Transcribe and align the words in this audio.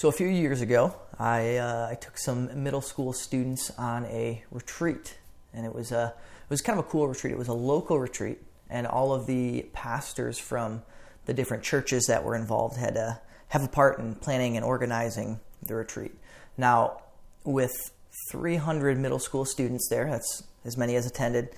So 0.00 0.08
a 0.08 0.12
few 0.12 0.28
years 0.28 0.62
ago, 0.62 0.94
I, 1.18 1.58
uh, 1.58 1.88
I 1.90 1.94
took 1.94 2.16
some 2.16 2.62
middle 2.62 2.80
school 2.80 3.12
students 3.12 3.70
on 3.76 4.06
a 4.06 4.42
retreat, 4.50 5.18
and 5.52 5.66
it 5.66 5.74
was 5.74 5.92
a 5.92 6.14
it 6.16 6.48
was 6.48 6.62
kind 6.62 6.78
of 6.78 6.86
a 6.86 6.88
cool 6.88 7.06
retreat. 7.06 7.34
It 7.34 7.38
was 7.38 7.48
a 7.48 7.52
local 7.52 7.98
retreat, 8.00 8.38
and 8.70 8.86
all 8.86 9.12
of 9.12 9.26
the 9.26 9.68
pastors 9.74 10.38
from 10.38 10.84
the 11.26 11.34
different 11.34 11.64
churches 11.64 12.06
that 12.06 12.24
were 12.24 12.34
involved 12.34 12.78
had 12.78 12.94
to 12.94 13.20
have 13.48 13.62
a 13.62 13.68
part 13.68 13.98
in 13.98 14.14
planning 14.14 14.56
and 14.56 14.64
organizing 14.64 15.38
the 15.62 15.74
retreat. 15.74 16.14
Now, 16.56 17.02
with 17.44 17.92
300 18.32 18.96
middle 18.98 19.18
school 19.18 19.44
students 19.44 19.86
there, 19.90 20.08
that's 20.08 20.44
as 20.64 20.78
many 20.78 20.96
as 20.96 21.04
attended, 21.04 21.50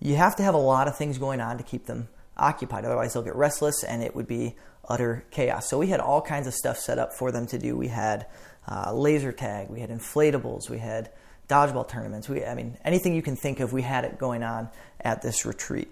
you 0.00 0.16
have 0.16 0.34
to 0.34 0.42
have 0.42 0.54
a 0.54 0.58
lot 0.58 0.88
of 0.88 0.98
things 0.98 1.16
going 1.16 1.40
on 1.40 1.58
to 1.58 1.62
keep 1.62 1.86
them 1.86 2.08
occupied. 2.36 2.84
Otherwise, 2.84 3.12
they'll 3.12 3.22
get 3.22 3.36
restless 3.36 3.84
and 3.84 4.02
it 4.02 4.16
would 4.16 4.26
be 4.26 4.56
utter 4.88 5.24
chaos. 5.30 5.68
So 5.68 5.78
we 5.78 5.88
had 5.88 6.00
all 6.00 6.20
kinds 6.20 6.46
of 6.46 6.54
stuff 6.54 6.78
set 6.78 6.98
up 6.98 7.14
for 7.14 7.32
them 7.32 7.46
to 7.48 7.58
do. 7.58 7.76
We 7.76 7.88
had 7.88 8.26
uh, 8.68 8.92
laser 8.94 9.32
tag, 9.32 9.68
we 9.68 9.80
had 9.80 9.90
inflatables, 9.90 10.70
we 10.70 10.78
had 10.78 11.10
dodgeball 11.48 11.88
tournaments. 11.88 12.28
We, 12.28 12.44
I 12.44 12.54
mean, 12.54 12.78
anything 12.84 13.14
you 13.14 13.22
can 13.22 13.36
think 13.36 13.60
of, 13.60 13.72
we 13.72 13.82
had 13.82 14.04
it 14.04 14.18
going 14.18 14.42
on 14.42 14.68
at 15.00 15.22
this 15.22 15.44
retreat. 15.44 15.88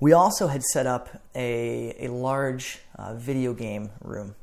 We 0.00 0.12
also 0.12 0.48
had 0.48 0.62
set 0.62 0.86
up 0.86 1.08
a, 1.34 2.06
a 2.06 2.08
large 2.08 2.80
uh, 2.96 3.14
video 3.14 3.54
game 3.54 3.90
room. 4.00 4.34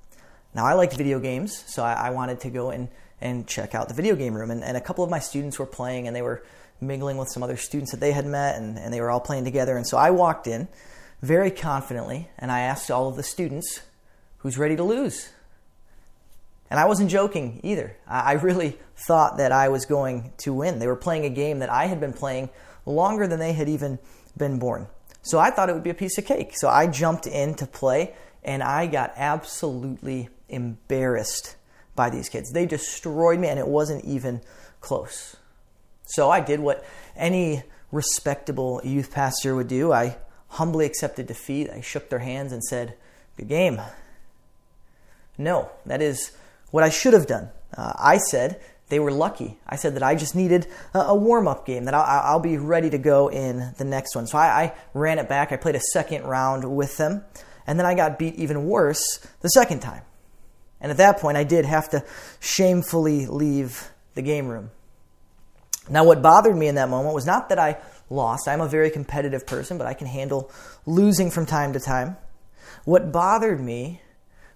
Now, 0.54 0.66
I 0.66 0.74
liked 0.74 0.96
video 0.96 1.20
games, 1.20 1.64
so 1.68 1.84
I, 1.84 1.94
I, 1.94 2.10
wanted 2.12 2.40
to 2.42 2.50
go 2.50 2.72
in 2.72 2.90
and 3.22 3.46
check 3.46 3.76
out 3.76 3.88
the 3.88 3.94
video 3.94 4.16
game 4.16 4.34
room. 4.34 4.52
And, 4.52 4.64
and 4.64 4.76
a 4.78 4.82
couple 4.82 5.04
of 5.04 5.10
my 5.10 5.20
students 5.20 5.60
were 5.60 5.66
playing, 5.66 6.08
and 6.08 6.16
they 6.16 6.22
were 6.22 6.44
mingling 6.82 7.18
with 7.18 7.30
some 7.30 7.44
other 7.44 7.58
students 7.58 7.92
that 7.92 8.00
they 8.00 8.14
had 8.14 8.26
met, 8.26 8.56
and, 8.56 8.80
and 8.80 8.94
they 8.94 9.02
were 9.02 9.12
all 9.12 9.20
playing 9.20 9.44
together. 9.44 9.78
And 9.78 9.86
so 9.86 9.98
I 9.98 10.12
walked 10.12 10.48
in 10.48 10.68
very 11.22 11.52
confidently, 11.52 12.30
and 12.38 12.52
I 12.52 12.62
asked 12.62 12.90
all 12.90 13.08
of 13.10 13.16
the 13.16 13.24
students, 13.24 13.82
Who's 14.40 14.58
ready 14.58 14.78
to 14.78 14.84
lose? 14.84 15.30
And 16.70 16.80
I 16.80 16.86
wasn't 16.86 17.10
joking 17.10 17.60
either. 17.64 17.98
I 18.08 18.34
really 18.34 18.78
thought 18.96 19.38
that 19.38 19.52
I 19.52 19.70
was 19.70 19.86
going 19.86 20.32
to 20.38 20.54
win. 20.54 20.80
They 20.80 20.88
were 20.88 20.96
playing 20.96 21.26
a 21.26 21.30
game 21.30 21.60
that 21.60 21.70
I 21.70 21.88
had 21.88 22.00
been 22.00 22.14
playing 22.14 22.50
longer 22.86 23.28
than 23.28 23.40
they 23.40 23.54
had 23.54 23.68
even 23.68 24.00
been 24.38 24.60
born. 24.60 24.88
So 25.22 25.40
I 25.40 25.50
thought 25.50 25.70
it 25.70 25.74
would 25.74 25.84
be 25.84 25.90
a 25.90 25.96
piece 25.96 26.18
of 26.18 26.26
cake. 26.26 26.54
So 26.56 26.70
I 26.70 26.88
jumped 26.88 27.28
in 27.28 27.56
to 27.56 27.66
play, 27.66 28.14
and 28.44 28.64
I 28.64 28.88
got 28.88 29.14
absolutely 29.18 30.30
embarrassed 30.48 31.56
by 31.96 32.10
these 32.10 32.30
kids. 32.30 32.52
They 32.52 32.66
destroyed 32.66 33.40
me, 33.40 33.48
and 33.48 33.60
it 33.60 33.68
wasn't 33.68 34.06
even 34.06 34.42
close. 34.80 35.36
So 36.06 36.30
I 36.30 36.40
did 36.40 36.60
what 36.60 36.86
any 37.16 37.64
respectable 37.92 38.80
youth 38.84 39.12
pastor 39.12 39.56
would 39.56 39.68
do. 39.68 39.92
I 39.92 40.18
humbly 40.50 40.86
accepted 40.86 41.28
defeat. 41.28 41.70
I 41.70 41.82
shook 41.82 42.10
their 42.10 42.20
hands 42.20 42.52
and 42.52 42.64
said, 42.64 42.96
Good 43.38 43.48
game. 43.48 43.82
No, 45.38 45.72
that 45.86 46.02
is 46.02 46.32
what 46.72 46.84
I 46.84 46.90
should 46.90 47.14
have 47.14 47.28
done. 47.28 47.50
Uh, 47.76 47.94
I 47.98 48.18
said 48.18 48.60
they 48.90 49.00
were 49.00 49.12
lucky. 49.12 49.58
I 49.66 49.76
said 49.76 49.96
that 49.96 50.04
I 50.04 50.16
just 50.16 50.36
needed 50.36 50.68
a, 50.94 51.00
a 51.00 51.16
warm 51.16 51.48
up 51.48 51.66
game, 51.66 51.86
that 51.86 51.94
I'll, 51.94 52.04
I'll, 52.04 52.40
be 52.40 52.58
ready 52.58 52.90
to 52.90 52.98
go 52.98 53.30
in 53.30 53.74
the 53.78 53.86
next 53.86 54.16
one. 54.16 54.28
So 54.28 54.38
I, 54.38 54.64
I 54.64 54.74
ran 54.94 55.20
it 55.20 55.30
back. 55.30 55.52
I 55.52 55.58
played 55.58 55.76
a 55.76 55.82
second 55.94 56.26
round 56.26 56.76
with 56.76 56.98
them, 56.98 57.24
and 57.66 57.80
then 57.80 57.86
I 57.86 57.96
got 57.96 58.20
beat 58.20 58.36
even 58.36 58.66
worse 58.66 59.26
the 59.42 59.50
second 59.50 59.80
time. 59.80 60.02
And 60.82 60.92
at 60.92 60.98
that 60.98 61.20
point, 61.20 61.38
I 61.38 61.44
did 61.44 61.66
have 61.66 61.90
to 61.90 62.04
shamefully 62.40 63.26
leave 63.28 63.90
the 64.16 64.22
game 64.22 64.48
room. 64.48 64.72
Now, 65.90 66.04
what 66.04 66.22
bothered 66.22 66.56
me 66.56 66.68
in 66.68 66.76
that 66.76 66.90
moment 66.90 67.16
was 67.16 67.26
not 67.26 67.50
that 67.50 67.60
I 67.60 67.78
lost. 68.10 68.48
I'm 68.48 68.62
a 68.62 68.68
very 68.68 68.90
competitive 68.90 69.46
person, 69.46 69.78
but 69.78 69.88
I 69.88 69.94
can 69.94 70.08
handle 70.08 70.52
losing 70.86 71.32
from 71.32 71.46
time 71.46 71.74
to 71.74 71.80
time. 71.80 72.18
What 72.86 73.12
bothered 73.12 73.60
me 73.60 74.02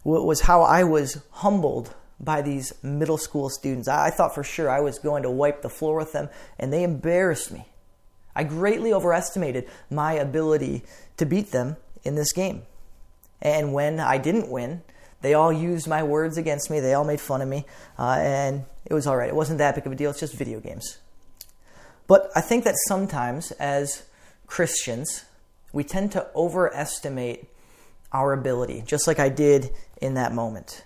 was 0.03 0.41
how 0.41 0.61
I 0.61 0.83
was 0.83 1.21
humbled 1.31 1.93
by 2.19 2.41
these 2.41 2.73
middle 2.83 3.17
school 3.17 3.49
students. 3.49 3.87
I 3.87 4.09
thought 4.09 4.35
for 4.35 4.43
sure 4.43 4.69
I 4.69 4.79
was 4.79 4.99
going 4.99 5.23
to 5.23 5.31
wipe 5.31 5.61
the 5.61 5.69
floor 5.69 5.97
with 5.97 6.13
them, 6.13 6.29
and 6.59 6.71
they 6.71 6.83
embarrassed 6.83 7.51
me. 7.51 7.65
I 8.35 8.43
greatly 8.43 8.93
overestimated 8.93 9.67
my 9.89 10.13
ability 10.13 10.83
to 11.17 11.25
beat 11.25 11.51
them 11.51 11.77
in 12.03 12.15
this 12.15 12.31
game. 12.33 12.63
And 13.41 13.73
when 13.73 13.99
I 13.99 14.17
didn't 14.17 14.49
win, 14.49 14.81
they 15.21 15.33
all 15.33 15.53
used 15.53 15.87
my 15.87 16.03
words 16.03 16.37
against 16.37 16.69
me. 16.69 16.79
They 16.79 16.93
all 16.93 17.03
made 17.03 17.21
fun 17.21 17.41
of 17.41 17.47
me, 17.47 17.65
uh, 17.99 18.17
and 18.19 18.65
it 18.85 18.93
was 18.93 19.07
all 19.07 19.17
right. 19.17 19.29
It 19.29 19.35
wasn't 19.35 19.59
that 19.59 19.75
big 19.75 19.85
of 19.85 19.91
a 19.91 19.95
deal. 19.95 20.09
It's 20.09 20.19
just 20.19 20.33
video 20.33 20.59
games. 20.59 20.97
But 22.07 22.31
I 22.35 22.41
think 22.41 22.63
that 22.65 22.75
sometimes, 22.87 23.51
as 23.53 24.03
Christians, 24.47 25.25
we 25.71 25.83
tend 25.83 26.11
to 26.13 26.27
overestimate 26.35 27.45
our 28.11 28.33
ability, 28.33 28.83
just 28.85 29.07
like 29.07 29.19
I 29.19 29.29
did 29.29 29.71
in 30.01 30.13
that 30.15 30.33
moment. 30.33 30.83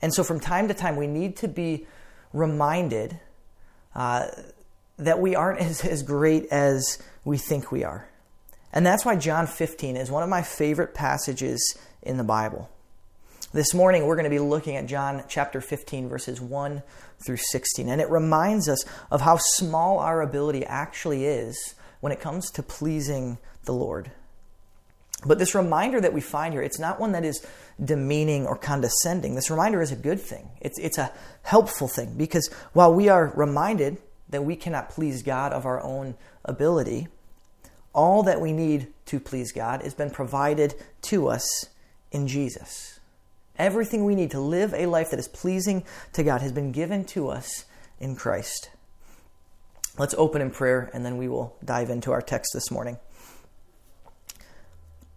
And 0.00 0.12
so, 0.14 0.24
from 0.24 0.40
time 0.40 0.68
to 0.68 0.74
time, 0.74 0.96
we 0.96 1.06
need 1.06 1.36
to 1.38 1.48
be 1.48 1.86
reminded 2.32 3.18
uh, 3.94 4.28
that 4.98 5.20
we 5.20 5.34
aren't 5.34 5.60
as, 5.60 5.84
as 5.84 6.02
great 6.02 6.46
as 6.46 6.98
we 7.24 7.38
think 7.38 7.70
we 7.70 7.84
are. 7.84 8.08
And 8.72 8.86
that's 8.86 9.04
why 9.04 9.16
John 9.16 9.46
15 9.46 9.96
is 9.96 10.10
one 10.10 10.22
of 10.22 10.28
my 10.28 10.42
favorite 10.42 10.94
passages 10.94 11.76
in 12.02 12.16
the 12.16 12.24
Bible. 12.24 12.70
This 13.52 13.74
morning, 13.74 14.06
we're 14.06 14.16
going 14.16 14.24
to 14.24 14.30
be 14.30 14.38
looking 14.38 14.76
at 14.76 14.86
John 14.86 15.24
chapter 15.28 15.60
15, 15.60 16.08
verses 16.08 16.40
1 16.40 16.82
through 17.24 17.38
16. 17.38 17.88
And 17.88 18.00
it 18.00 18.10
reminds 18.10 18.68
us 18.68 18.84
of 19.10 19.20
how 19.20 19.38
small 19.38 19.98
our 19.98 20.20
ability 20.20 20.64
actually 20.64 21.24
is 21.24 21.74
when 22.00 22.12
it 22.12 22.20
comes 22.20 22.50
to 22.52 22.62
pleasing 22.62 23.38
the 23.64 23.72
Lord. 23.72 24.10
But 25.24 25.38
this 25.38 25.54
reminder 25.54 26.00
that 26.00 26.12
we 26.12 26.20
find 26.20 26.52
here, 26.52 26.62
it's 26.62 26.80
not 26.80 26.98
one 26.98 27.12
that 27.12 27.24
is 27.24 27.46
demeaning 27.82 28.46
or 28.46 28.56
condescending. 28.56 29.34
This 29.34 29.50
reminder 29.50 29.80
is 29.80 29.92
a 29.92 29.96
good 29.96 30.20
thing. 30.20 30.50
It's, 30.60 30.78
it's 30.78 30.98
a 30.98 31.12
helpful 31.42 31.88
thing 31.88 32.14
because 32.16 32.50
while 32.72 32.92
we 32.92 33.08
are 33.08 33.32
reminded 33.36 33.98
that 34.28 34.44
we 34.44 34.56
cannot 34.56 34.90
please 34.90 35.22
God 35.22 35.52
of 35.52 35.64
our 35.64 35.80
own 35.80 36.16
ability, 36.44 37.08
all 37.92 38.22
that 38.24 38.40
we 38.40 38.52
need 38.52 38.88
to 39.06 39.20
please 39.20 39.52
God 39.52 39.82
has 39.82 39.94
been 39.94 40.10
provided 40.10 40.74
to 41.02 41.28
us 41.28 41.66
in 42.10 42.26
Jesus. 42.26 42.91
Everything 43.58 44.04
we 44.04 44.14
need 44.14 44.30
to 44.30 44.40
live 44.40 44.72
a 44.74 44.86
life 44.86 45.10
that 45.10 45.18
is 45.18 45.28
pleasing 45.28 45.84
to 46.14 46.22
God 46.22 46.40
has 46.40 46.52
been 46.52 46.72
given 46.72 47.04
to 47.06 47.28
us 47.28 47.64
in 48.00 48.16
Christ. 48.16 48.70
Let's 49.98 50.14
open 50.14 50.40
in 50.40 50.50
prayer 50.50 50.90
and 50.94 51.04
then 51.04 51.18
we 51.18 51.28
will 51.28 51.56
dive 51.64 51.90
into 51.90 52.12
our 52.12 52.22
text 52.22 52.52
this 52.54 52.70
morning. 52.70 52.98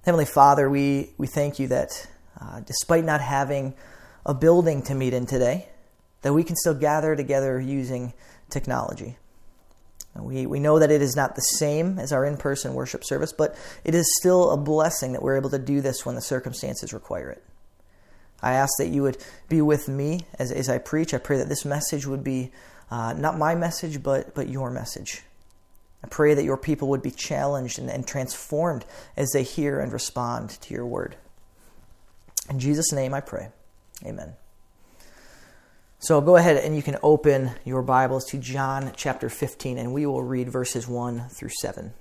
Heavenly 0.03 0.25
Father, 0.25 0.69
we, 0.69 1.11
we 1.17 1.27
thank 1.27 1.59
you 1.59 1.67
that 1.69 2.07
uh, 2.39 2.59
despite 2.59 3.05
not 3.05 3.21
having 3.21 3.73
a 4.25 4.33
building 4.33 4.81
to 4.83 4.93
meet 4.93 5.13
in 5.13 5.25
today, 5.25 5.67
that 6.21 6.33
we 6.33 6.43
can 6.43 6.55
still 6.55 6.73
gather 6.73 7.15
together 7.15 7.59
using 7.59 8.13
technology. 8.49 9.17
We, 10.15 10.45
we 10.45 10.59
know 10.59 10.79
that 10.79 10.91
it 10.91 11.01
is 11.01 11.15
not 11.15 11.35
the 11.35 11.41
same 11.41 11.99
as 11.99 12.11
our 12.11 12.25
in 12.25 12.37
person 12.37 12.73
worship 12.73 13.03
service, 13.03 13.33
but 13.33 13.55
it 13.83 13.95
is 13.95 14.15
still 14.17 14.51
a 14.51 14.57
blessing 14.57 15.13
that 15.13 15.21
we're 15.21 15.37
able 15.37 15.49
to 15.49 15.59
do 15.59 15.81
this 15.81 16.05
when 16.05 16.15
the 16.15 16.21
circumstances 16.21 16.93
require 16.93 17.29
it. 17.29 17.43
I 18.45 18.53
ask 18.53 18.77
that 18.77 18.89
you 18.89 19.01
would 19.01 19.17
be 19.49 19.59
with 19.59 19.89
me 19.89 20.27
as, 20.37 20.51
as 20.51 20.69
I 20.69 20.77
preach. 20.77 21.15
I 21.15 21.17
pray 21.17 21.37
that 21.39 21.49
this 21.49 21.65
message 21.65 22.05
would 22.05 22.23
be 22.23 22.51
uh, 22.91 23.13
not 23.13 23.39
my 23.39 23.55
message, 23.55 24.03
but, 24.03 24.35
but 24.35 24.47
your 24.47 24.69
message. 24.69 25.23
I 26.03 26.07
pray 26.07 26.35
that 26.35 26.43
your 26.43 26.55
people 26.55 26.89
would 26.89 27.01
be 27.01 27.09
challenged 27.09 27.79
and, 27.79 27.89
and 27.89 28.07
transformed 28.07 28.85
as 29.17 29.31
they 29.31 29.41
hear 29.41 29.79
and 29.79 29.91
respond 29.91 30.51
to 30.61 30.75
your 30.75 30.85
word. 30.85 31.15
In 32.47 32.59
Jesus' 32.59 32.91
name 32.91 33.15
I 33.15 33.21
pray. 33.21 33.49
Amen. 34.05 34.35
So 35.97 36.21
go 36.21 36.35
ahead 36.35 36.57
and 36.57 36.75
you 36.75 36.83
can 36.83 36.99
open 37.01 37.49
your 37.63 37.81
Bibles 37.81 38.25
to 38.25 38.37
John 38.37 38.91
chapter 38.95 39.27
15, 39.27 39.79
and 39.79 39.91
we 39.91 40.05
will 40.05 40.21
read 40.21 40.49
verses 40.49 40.87
1 40.87 41.29
through 41.29 41.49
7. 41.49 41.95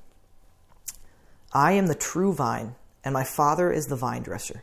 I 1.55 1.73
am 1.73 1.87
the 1.87 1.95
true 1.95 2.35
vine, 2.35 2.75
and 3.03 3.15
my 3.15 3.25
Father 3.25 3.73
is 3.73 3.87
the 3.87 3.97
vine 3.97 4.23
dresser. 4.23 4.63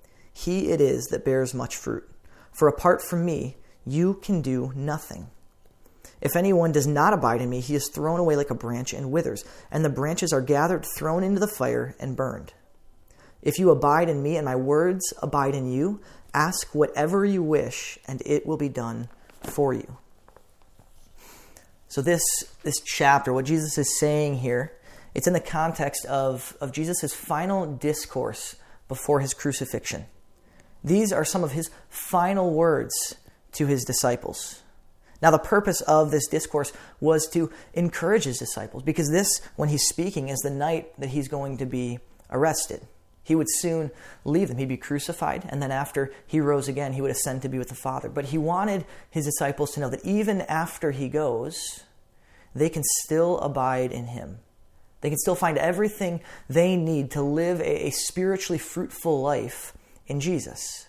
he 0.33 0.69
it 0.69 0.81
is 0.81 1.07
that 1.07 1.25
bears 1.25 1.53
much 1.53 1.75
fruit. 1.75 2.09
For 2.51 2.67
apart 2.67 3.01
from 3.01 3.25
me, 3.25 3.57
you 3.85 4.15
can 4.15 4.41
do 4.41 4.71
nothing. 4.75 5.29
If 6.21 6.35
anyone 6.35 6.71
does 6.71 6.85
not 6.85 7.13
abide 7.13 7.41
in 7.41 7.49
me, 7.49 7.61
he 7.61 7.73
is 7.75 7.89
thrown 7.89 8.19
away 8.19 8.35
like 8.35 8.51
a 8.51 8.55
branch 8.55 8.93
and 8.93 9.11
withers, 9.11 9.43
and 9.71 9.83
the 9.83 9.89
branches 9.89 10.31
are 10.31 10.41
gathered, 10.41 10.85
thrown 10.85 11.23
into 11.23 11.39
the 11.39 11.47
fire, 11.47 11.95
and 11.99 12.15
burned. 12.15 12.53
If 13.41 13.57
you 13.57 13.71
abide 13.71 14.07
in 14.07 14.21
me, 14.21 14.37
and 14.37 14.45
my 14.45 14.55
words 14.55 15.13
abide 15.21 15.55
in 15.55 15.71
you, 15.71 15.99
ask 16.33 16.75
whatever 16.75 17.25
you 17.25 17.41
wish, 17.41 17.97
and 18.07 18.21
it 18.25 18.45
will 18.45 18.57
be 18.57 18.69
done 18.69 19.09
for 19.41 19.73
you. 19.73 19.97
So 21.87 22.01
this 22.01 22.21
this 22.63 22.79
chapter, 22.79 23.33
what 23.33 23.45
Jesus 23.45 23.77
is 23.77 23.99
saying 23.99 24.37
here, 24.37 24.73
it's 25.13 25.27
in 25.27 25.33
the 25.33 25.41
context 25.41 26.05
of, 26.05 26.55
of 26.61 26.71
Jesus' 26.71 27.13
final 27.13 27.65
discourse 27.65 28.55
before 28.87 29.19
his 29.19 29.33
crucifixion. 29.33 30.05
These 30.83 31.13
are 31.13 31.25
some 31.25 31.43
of 31.43 31.51
his 31.51 31.69
final 31.89 32.53
words 32.53 33.15
to 33.53 33.67
his 33.67 33.83
disciples. 33.83 34.61
Now, 35.21 35.29
the 35.29 35.37
purpose 35.37 35.81
of 35.81 36.09
this 36.09 36.27
discourse 36.27 36.73
was 36.99 37.27
to 37.29 37.51
encourage 37.73 38.23
his 38.23 38.39
disciples 38.39 38.81
because 38.81 39.11
this, 39.11 39.39
when 39.55 39.69
he's 39.69 39.87
speaking, 39.87 40.29
is 40.29 40.39
the 40.39 40.49
night 40.49 40.99
that 40.99 41.09
he's 41.09 41.27
going 41.27 41.57
to 41.57 41.65
be 41.65 41.99
arrested. 42.31 42.81
He 43.23 43.35
would 43.35 43.47
soon 43.49 43.91
leave 44.25 44.47
them. 44.47 44.57
He'd 44.57 44.67
be 44.67 44.77
crucified, 44.77 45.47
and 45.49 45.61
then 45.61 45.71
after 45.71 46.11
he 46.25 46.39
rose 46.39 46.67
again, 46.67 46.93
he 46.93 47.01
would 47.01 47.11
ascend 47.11 47.43
to 47.43 47.49
be 47.49 47.59
with 47.59 47.69
the 47.69 47.75
Father. 47.75 48.09
But 48.09 48.25
he 48.25 48.37
wanted 48.39 48.83
his 49.11 49.25
disciples 49.25 49.71
to 49.71 49.79
know 49.79 49.89
that 49.89 50.03
even 50.03 50.41
after 50.41 50.89
he 50.89 51.07
goes, 51.07 51.83
they 52.55 52.69
can 52.69 52.83
still 52.83 53.37
abide 53.39 53.91
in 53.91 54.07
him. 54.07 54.39
They 55.01 55.09
can 55.09 55.19
still 55.19 55.35
find 55.35 55.57
everything 55.57 56.21
they 56.49 56.75
need 56.75 57.11
to 57.11 57.21
live 57.21 57.61
a, 57.61 57.91
spiritually 57.91 58.59
fruitful 58.59 59.21
life 59.21 59.73
in 60.11 60.19
Jesus. 60.19 60.85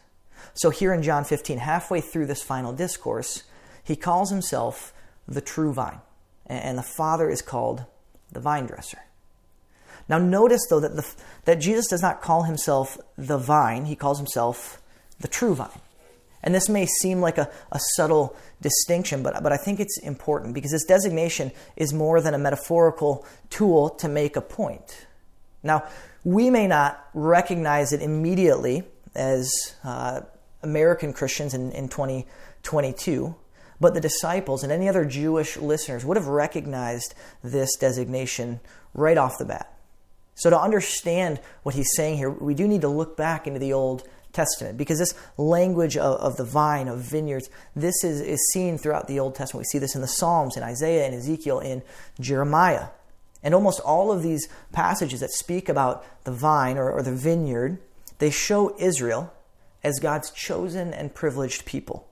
So, 0.52 0.68
here 0.68 0.92
in 0.92 1.02
John 1.02 1.24
15, 1.24 1.58
halfway 1.58 2.00
through 2.00 2.26
this 2.26 2.42
final 2.42 2.72
discourse, 2.72 3.44
he 3.82 3.96
calls 3.96 4.30
himself 4.30 4.92
the 5.26 5.40
true 5.40 5.72
vine, 5.72 6.00
and 6.46 6.76
the 6.76 6.82
Father 6.82 7.30
is 7.30 7.40
called 7.40 7.84
the 8.30 8.40
vine 8.40 8.66
dresser. 8.66 8.98
Now, 10.08 10.18
notice 10.18 10.66
though 10.68 10.80
that, 10.80 10.96
the, 10.96 11.14
that 11.44 11.60
Jesus 11.60 11.86
does 11.86 12.02
not 12.02 12.20
call 12.20 12.42
himself 12.42 12.98
the 13.16 13.38
vine, 13.38 13.86
he 13.86 13.96
calls 13.96 14.18
himself 14.18 14.82
the 15.20 15.28
true 15.28 15.54
vine. 15.54 15.80
And 16.42 16.52
this 16.52 16.68
may 16.68 16.86
seem 16.86 17.20
like 17.20 17.38
a, 17.38 17.48
a 17.70 17.78
subtle 17.94 18.36
distinction, 18.60 19.22
but, 19.22 19.40
but 19.44 19.52
I 19.52 19.56
think 19.56 19.78
it's 19.78 19.98
important 20.00 20.54
because 20.54 20.72
this 20.72 20.84
designation 20.84 21.52
is 21.76 21.92
more 21.92 22.20
than 22.20 22.34
a 22.34 22.38
metaphorical 22.38 23.24
tool 23.48 23.90
to 23.90 24.08
make 24.08 24.34
a 24.34 24.40
point. 24.40 25.06
Now, 25.62 25.84
we 26.24 26.50
may 26.50 26.66
not 26.66 27.08
recognize 27.14 27.92
it 27.92 28.02
immediately 28.02 28.84
as 29.14 29.74
uh, 29.84 30.20
American 30.62 31.12
Christians 31.12 31.54
in, 31.54 31.72
in 31.72 31.88
2022, 31.88 33.34
but 33.80 33.94
the 33.94 34.00
disciples 34.00 34.62
and 34.62 34.72
any 34.72 34.88
other 34.88 35.04
Jewish 35.04 35.56
listeners 35.56 36.04
would 36.04 36.16
have 36.16 36.28
recognized 36.28 37.14
this 37.42 37.76
designation 37.76 38.60
right 38.94 39.18
off 39.18 39.38
the 39.38 39.44
bat. 39.44 39.72
So, 40.34 40.50
to 40.50 40.58
understand 40.58 41.40
what 41.62 41.74
he's 41.74 41.90
saying 41.94 42.16
here, 42.16 42.30
we 42.30 42.54
do 42.54 42.66
need 42.66 42.80
to 42.82 42.88
look 42.88 43.16
back 43.16 43.46
into 43.46 43.58
the 43.58 43.72
Old 43.72 44.08
Testament 44.32 44.78
because 44.78 44.98
this 44.98 45.14
language 45.36 45.96
of, 45.96 46.18
of, 46.20 46.36
the 46.36 46.44
vine, 46.44 46.88
of 46.88 47.00
vineyards, 47.00 47.50
this 47.76 48.02
is, 48.02 48.20
is 48.20 48.50
seen 48.52 48.78
throughout 48.78 49.08
the 49.08 49.20
Old 49.20 49.34
Testament. 49.34 49.66
We 49.66 49.70
see 49.70 49.78
this 49.78 49.94
in 49.94 50.00
the 50.00 50.08
Psalms, 50.08 50.56
in 50.56 50.62
Isaiah, 50.62 51.06
in 51.06 51.14
Ezekiel, 51.14 51.60
in 51.60 51.82
Jeremiah. 52.18 52.88
And 53.42 53.54
almost 53.54 53.80
all 53.80 54.10
of 54.10 54.22
these 54.22 54.48
passages 54.72 55.20
that 55.20 55.32
speak 55.32 55.68
about 55.68 56.04
the 56.24 56.32
vine 56.32 56.78
or, 56.78 56.90
or 56.90 57.02
the 57.02 57.14
vineyard, 57.14 57.78
they 58.22 58.30
show 58.30 58.72
Israel 58.78 59.34
as 59.82 59.98
God's 59.98 60.30
chosen 60.30 60.94
and 60.94 61.12
privileged 61.12 61.64
people. 61.64 62.06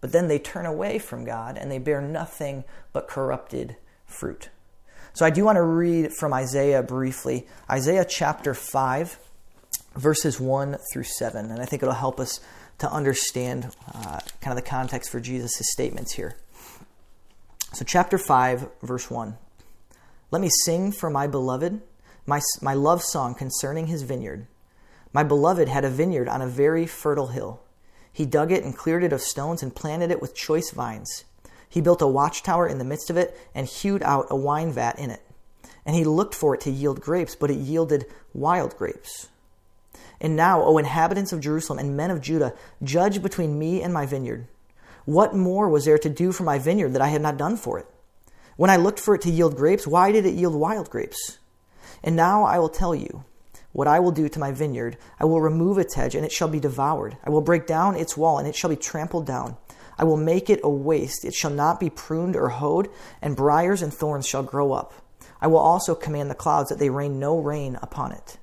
But 0.00 0.10
then 0.10 0.26
they 0.26 0.40
turn 0.40 0.66
away 0.66 0.98
from 0.98 1.24
God 1.24 1.56
and 1.56 1.70
they 1.70 1.78
bear 1.78 2.00
nothing 2.00 2.64
but 2.92 3.06
corrupted 3.06 3.76
fruit. 4.06 4.48
So 5.12 5.24
I 5.24 5.30
do 5.30 5.44
want 5.44 5.54
to 5.54 5.62
read 5.62 6.12
from 6.14 6.32
Isaiah 6.34 6.82
briefly. 6.82 7.46
Isaiah 7.70 8.04
chapter 8.04 8.54
5, 8.54 9.20
verses 9.94 10.40
1 10.40 10.78
through 10.92 11.04
7. 11.04 11.48
And 11.48 11.62
I 11.62 11.64
think 11.64 11.84
it'll 11.84 11.94
help 11.94 12.18
us 12.18 12.40
to 12.78 12.90
understand 12.90 13.70
uh, 13.94 14.18
kind 14.40 14.58
of 14.58 14.64
the 14.64 14.68
context 14.68 15.10
for 15.10 15.20
Jesus' 15.20 15.62
statements 15.70 16.14
here. 16.14 16.38
So, 17.72 17.84
chapter 17.84 18.18
5, 18.18 18.68
verse 18.82 19.08
1. 19.08 19.38
Let 20.32 20.42
me 20.42 20.50
sing 20.64 20.90
for 20.90 21.08
my 21.08 21.28
beloved 21.28 21.82
my, 22.26 22.40
my 22.60 22.74
love 22.74 23.04
song 23.04 23.36
concerning 23.36 23.86
his 23.86 24.02
vineyard. 24.02 24.48
My 25.12 25.22
beloved 25.22 25.68
had 25.68 25.84
a 25.84 25.90
vineyard 25.90 26.28
on 26.28 26.40
a 26.40 26.46
very 26.46 26.86
fertile 26.86 27.28
hill. 27.28 27.60
He 28.12 28.26
dug 28.26 28.52
it 28.52 28.64
and 28.64 28.76
cleared 28.76 29.02
it 29.02 29.12
of 29.12 29.20
stones 29.20 29.62
and 29.62 29.74
planted 29.74 30.10
it 30.10 30.20
with 30.20 30.34
choice 30.34 30.70
vines. 30.70 31.24
He 31.68 31.80
built 31.80 32.02
a 32.02 32.06
watchtower 32.06 32.66
in 32.66 32.78
the 32.78 32.84
midst 32.84 33.10
of 33.10 33.16
it 33.16 33.36
and 33.54 33.66
hewed 33.66 34.02
out 34.02 34.26
a 34.30 34.36
wine 34.36 34.72
vat 34.72 34.98
in 34.98 35.10
it. 35.10 35.22
And 35.86 35.96
he 35.96 36.04
looked 36.04 36.34
for 36.34 36.54
it 36.54 36.60
to 36.62 36.70
yield 36.70 37.00
grapes, 37.00 37.34
but 37.34 37.50
it 37.50 37.54
yielded 37.54 38.06
wild 38.34 38.76
grapes. 38.76 39.28
And 40.20 40.36
now, 40.36 40.62
O 40.62 40.76
inhabitants 40.78 41.32
of 41.32 41.40
Jerusalem 41.40 41.78
and 41.78 41.96
men 41.96 42.10
of 42.10 42.20
Judah, 42.20 42.54
judge 42.82 43.22
between 43.22 43.58
me 43.58 43.82
and 43.82 43.94
my 43.94 44.04
vineyard. 44.06 44.46
What 45.06 45.34
more 45.34 45.68
was 45.68 45.86
there 45.86 45.98
to 45.98 46.10
do 46.10 46.30
for 46.30 46.42
my 46.42 46.58
vineyard 46.58 46.92
that 46.92 47.02
I 47.02 47.08
had 47.08 47.22
not 47.22 47.38
done 47.38 47.56
for 47.56 47.78
it? 47.78 47.86
When 48.56 48.68
I 48.68 48.76
looked 48.76 49.00
for 49.00 49.14
it 49.14 49.22
to 49.22 49.30
yield 49.30 49.56
grapes, 49.56 49.86
why 49.86 50.12
did 50.12 50.26
it 50.26 50.34
yield 50.34 50.54
wild 50.54 50.90
grapes? 50.90 51.38
And 52.04 52.14
now 52.14 52.44
I 52.44 52.58
will 52.58 52.68
tell 52.68 52.94
you 52.94 53.24
what 53.72 53.88
I 53.88 54.00
will 54.00 54.10
do 54.10 54.28
to 54.28 54.38
my 54.38 54.52
vineyard. 54.52 54.96
I 55.18 55.24
will 55.24 55.40
remove 55.40 55.78
its 55.78 55.94
hedge, 55.94 56.14
and 56.14 56.24
it 56.24 56.32
shall 56.32 56.48
be 56.48 56.60
devoured. 56.60 57.16
I 57.24 57.30
will 57.30 57.40
break 57.40 57.66
down 57.66 57.96
its 57.96 58.16
wall, 58.16 58.38
and 58.38 58.48
it 58.48 58.56
shall 58.56 58.70
be 58.70 58.76
trampled 58.76 59.26
down. 59.26 59.56
I 59.98 60.04
will 60.04 60.16
make 60.16 60.48
it 60.48 60.60
a 60.64 60.70
waste. 60.70 61.24
It 61.24 61.34
shall 61.34 61.50
not 61.50 61.78
be 61.78 61.90
pruned 61.90 62.34
or 62.34 62.48
hoed, 62.48 62.88
and 63.20 63.36
briers 63.36 63.82
and 63.82 63.92
thorns 63.92 64.26
shall 64.26 64.42
grow 64.42 64.72
up. 64.72 64.94
I 65.40 65.46
will 65.46 65.58
also 65.58 65.94
command 65.94 66.30
the 66.30 66.34
clouds 66.34 66.68
that 66.68 66.78
they 66.78 66.90
rain 66.90 67.18
no 67.18 67.38
rain 67.38 67.78
upon 67.80 68.12
it. 68.12 68.38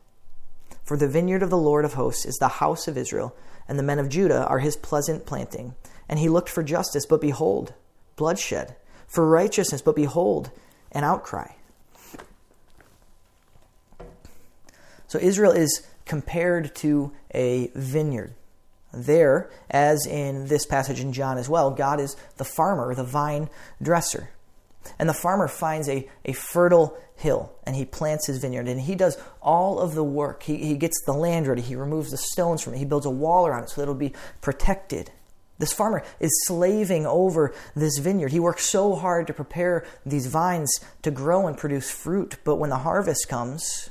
For 0.83 0.97
the 0.97 1.07
vineyard 1.07 1.43
of 1.43 1.49
the 1.49 1.57
Lord 1.57 1.83
of 1.83 1.93
hosts 1.93 2.25
is 2.25 2.37
the 2.37 2.47
house 2.47 2.87
of 2.87 2.97
Israel, 2.97 3.35
and 3.67 3.77
the 3.77 3.83
men 3.83 3.99
of 3.99 4.07
Judah 4.07 4.45
are 4.47 4.59
his 4.59 4.77
pleasant 4.77 5.25
planting. 5.25 5.75
And 6.07 6.19
he 6.19 6.29
looked 6.29 6.47
for 6.47 6.63
justice, 6.63 7.05
but 7.05 7.19
behold, 7.19 7.73
bloodshed, 8.15 8.75
for 9.07 9.27
righteousness, 9.27 9.81
but 9.81 9.95
behold, 9.95 10.51
an 10.91 11.03
outcry. 11.03 11.51
So 15.07 15.19
Israel 15.19 15.51
is 15.51 15.85
compared 16.05 16.75
to 16.77 17.11
a 17.33 17.71
vineyard. 17.75 18.33
There, 18.93 19.49
as 19.69 20.05
in 20.07 20.47
this 20.47 20.65
passage 20.65 20.99
in 20.99 21.13
John 21.13 21.37
as 21.37 21.49
well, 21.49 21.71
God 21.71 21.99
is 21.99 22.15
the 22.37 22.45
farmer, 22.45 22.95
the 22.95 23.03
vine 23.03 23.49
dresser. 23.81 24.29
And 24.97 25.09
the 25.09 25.13
farmer 25.13 25.47
finds 25.47 25.89
a, 25.89 26.07
a 26.23 26.33
fertile 26.33 26.97
hill 27.15 27.51
and 27.65 27.75
he 27.75 27.83
plants 27.83 28.27
his 28.27 28.37
vineyard 28.37 28.67
and 28.67 28.79
he 28.79 28.95
does 28.95 29.17
all 29.41 29.79
of 29.79 29.95
the 29.95 30.03
work. 30.03 30.43
He, 30.43 30.57
he 30.57 30.77
gets 30.77 31.01
the 31.05 31.13
land 31.13 31.47
ready, 31.47 31.61
he 31.61 31.75
removes 31.75 32.11
the 32.11 32.17
stones 32.17 32.61
from 32.61 32.73
it, 32.73 32.77
he 32.77 32.85
builds 32.85 33.05
a 33.05 33.11
wall 33.11 33.45
around 33.45 33.63
it 33.63 33.69
so 33.69 33.75
that 33.75 33.83
it'll 33.83 33.95
be 33.95 34.13
protected. 34.41 35.11
This 35.59 35.73
farmer 35.73 36.03
is 36.19 36.45
slaving 36.45 37.07
over 37.07 37.53
this 37.75 37.97
vineyard. 37.97 38.31
He 38.31 38.39
works 38.39 38.69
so 38.69 38.95
hard 38.95 39.25
to 39.27 39.33
prepare 39.33 39.85
these 40.05 40.27
vines 40.27 40.79
to 41.01 41.09
grow 41.09 41.47
and 41.47 41.57
produce 41.57 41.89
fruit, 41.89 42.37
but 42.43 42.57
when 42.57 42.69
the 42.69 42.77
harvest 42.77 43.27
comes, 43.27 43.89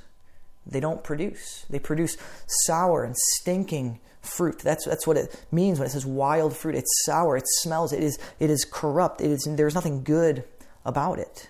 they 0.66 0.80
don't 0.80 1.04
produce. 1.04 1.64
They 1.70 1.78
produce 1.78 2.16
sour 2.46 3.04
and 3.04 3.14
stinking 3.16 4.00
fruit. 4.20 4.58
That's, 4.58 4.85
that's 4.85 5.06
what 5.06 5.16
it 5.16 5.44
means 5.52 5.78
when 5.78 5.87
it 5.87 5.90
says 5.90 6.04
wild 6.04 6.56
fruit. 6.56 6.75
It's 6.75 7.04
sour, 7.04 7.37
it 7.37 7.46
smells, 7.46 7.92
it 7.92 8.02
is, 8.02 8.18
it 8.40 8.50
is 8.50 8.64
corrupt, 8.64 9.20
it 9.20 9.30
is, 9.30 9.49
there's 9.49 9.75
nothing 9.75 10.02
good 10.02 10.44
about 10.85 11.18
it. 11.18 11.49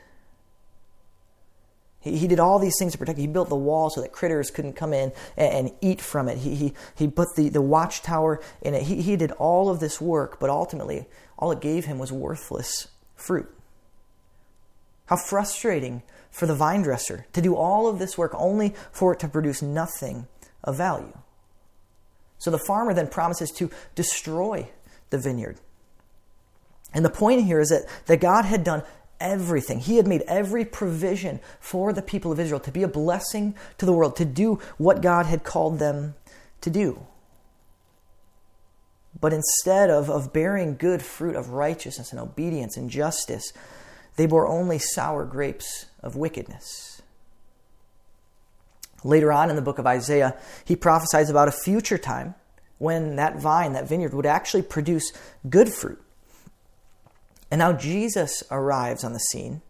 He, 2.01 2.19
he 2.19 2.29
did 2.29 2.39
all 2.39 2.59
these 2.59 2.77
things 2.79 2.93
to 2.93 2.99
protect 2.99 3.19
it. 3.19 3.23
He 3.23 3.27
built 3.27 3.49
the 3.49 3.57
wall 3.57 3.91
so 3.91 4.01
that 4.01 4.13
critters 4.13 4.51
couldn't 4.51 4.75
come 4.75 4.93
in 4.93 5.13
and, 5.37 5.69
and 5.69 5.77
eat 5.81 6.01
from 6.01 6.29
it. 6.29 6.39
He, 6.39 6.55
he, 6.55 6.75
he 6.95 7.09
put 7.09 7.29
the, 7.37 7.49
the 7.49 7.63
watchtower 7.63 8.41
in 8.63 8.75
it. 8.75 8.83
He, 8.83 9.03
he 9.03 9.17
did 9.17 9.33
all 9.33 9.69
of 9.69 9.81
this 9.81 10.01
work, 10.01 10.39
but 10.39 10.51
ultimately, 10.51 11.07
all 11.39 11.51
it 11.53 11.61
gave 11.61 11.87
him 11.87 11.99
was 11.99 12.13
worthless 12.13 12.89
fruit. 13.17 13.53
How 15.07 15.17
frustrating 15.17 16.03
for 16.37 16.45
the 16.45 16.55
vine 16.55 16.83
dresser 16.83 17.25
to 17.33 17.41
do 17.41 17.57
all 17.57 17.89
of 17.89 17.99
this 17.99 18.19
work 18.19 18.31
only 18.35 18.75
for 18.93 19.15
it 19.15 19.19
to 19.19 19.27
produce 19.27 19.63
nothing 19.63 20.27
of 20.63 20.77
value. 20.77 21.17
So 22.37 22.51
the 22.51 22.59
farmer 22.59 22.93
then 22.93 23.09
promises 23.09 23.51
to 23.53 23.71
destroy 23.95 24.69
the 25.09 25.17
vineyard. 25.17 25.57
And 26.93 27.07
the 27.07 27.11
point 27.11 27.45
here 27.45 27.59
is 27.59 27.71
that, 27.71 27.87
that 28.05 28.21
God 28.21 28.45
had 28.45 28.65
done 28.65 28.83
everything. 29.19 29.81
He 29.81 29.97
had 29.97 30.07
made 30.07 30.25
every 30.29 30.67
provision 30.67 31.41
for 31.59 31.95
the 31.95 32.03
people 32.03 32.31
of 32.31 32.39
Israel 32.39 32.61
to 32.61 32.71
be 32.71 32.83
a 32.83 32.89
blessing 32.89 33.55
to 33.79 33.87
the 33.87 33.95
world, 33.95 34.15
to 34.17 34.27
do 34.27 34.61
what 34.77 35.01
God 35.01 35.25
had 35.25 35.43
called 35.43 35.79
them 35.79 36.17
to 36.61 36.69
do. 36.69 37.07
But 39.19 39.33
instead 39.33 39.89
of, 39.89 40.11
of 40.11 40.35
bearing 40.35 40.77
good 40.77 41.01
fruit 41.01 41.35
of 41.35 41.49
righteousness 41.49 42.11
and 42.11 42.21
obedience 42.21 42.77
and 42.77 42.91
justice, 42.91 43.55
they 44.17 44.27
bore 44.27 44.47
only 44.47 44.79
sour 44.79 45.25
grapes 45.25 45.87
of 46.07 46.17
wickedness. 46.17 47.03
Later 49.05 49.33
on 49.33 49.51
in 49.51 49.57
the 49.57 49.63
book 49.63 49.79
of 49.79 49.87
Isaiah, 49.87 50.37
he 50.65 50.75
prophesies 50.75 51.29
about 51.31 51.49
a 51.49 51.53
future 51.53 51.99
time 51.99 52.35
when 52.79 53.17
that 53.17 53.39
vine, 53.39 53.73
that 53.75 53.89
vineyard, 53.89 54.15
would 54.15 54.27
actually 54.27 54.63
produce 54.63 55.13
good 55.49 55.69
fruit. 55.69 56.03
And 57.51 57.59
now 57.59 57.73
Jesus 57.73 58.43
arrives 58.51 59.05
on 59.05 59.13
the 59.13 59.19
scene 59.19 59.63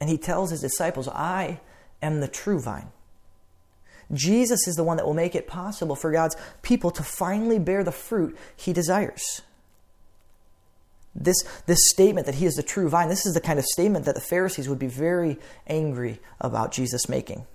and 0.00 0.08
he 0.08 0.18
tells 0.18 0.50
his 0.50 0.60
disciples, 0.60 1.08
I 1.08 1.60
am 2.00 2.20
the 2.20 2.28
true 2.28 2.60
vine. 2.60 2.88
Jesus 4.12 4.68
is 4.68 4.74
the 4.74 4.84
one 4.84 4.96
that 4.98 5.06
will 5.06 5.14
make 5.14 5.34
it 5.34 5.46
possible 5.46 5.96
for 5.96 6.12
God's 6.12 6.36
people 6.60 6.90
to 6.92 7.02
finally 7.02 7.58
bear 7.58 7.82
the 7.82 7.92
fruit 7.92 8.36
he 8.54 8.72
desires. 8.72 9.42
This, 11.14 11.36
this 11.66 11.78
statement 11.90 12.26
that 12.26 12.36
he 12.36 12.46
is 12.46 12.54
the 12.54 12.62
true 12.62 12.88
vine, 12.88 13.08
this 13.08 13.26
is 13.26 13.34
the 13.34 13.40
kind 13.40 13.58
of 13.58 13.64
statement 13.66 14.06
that 14.06 14.14
the 14.14 14.20
Pharisees 14.20 14.68
would 14.68 14.78
be 14.78 14.86
very 14.86 15.38
angry 15.66 16.20
about 16.40 16.72
Jesus 16.72 17.08
making. 17.08 17.46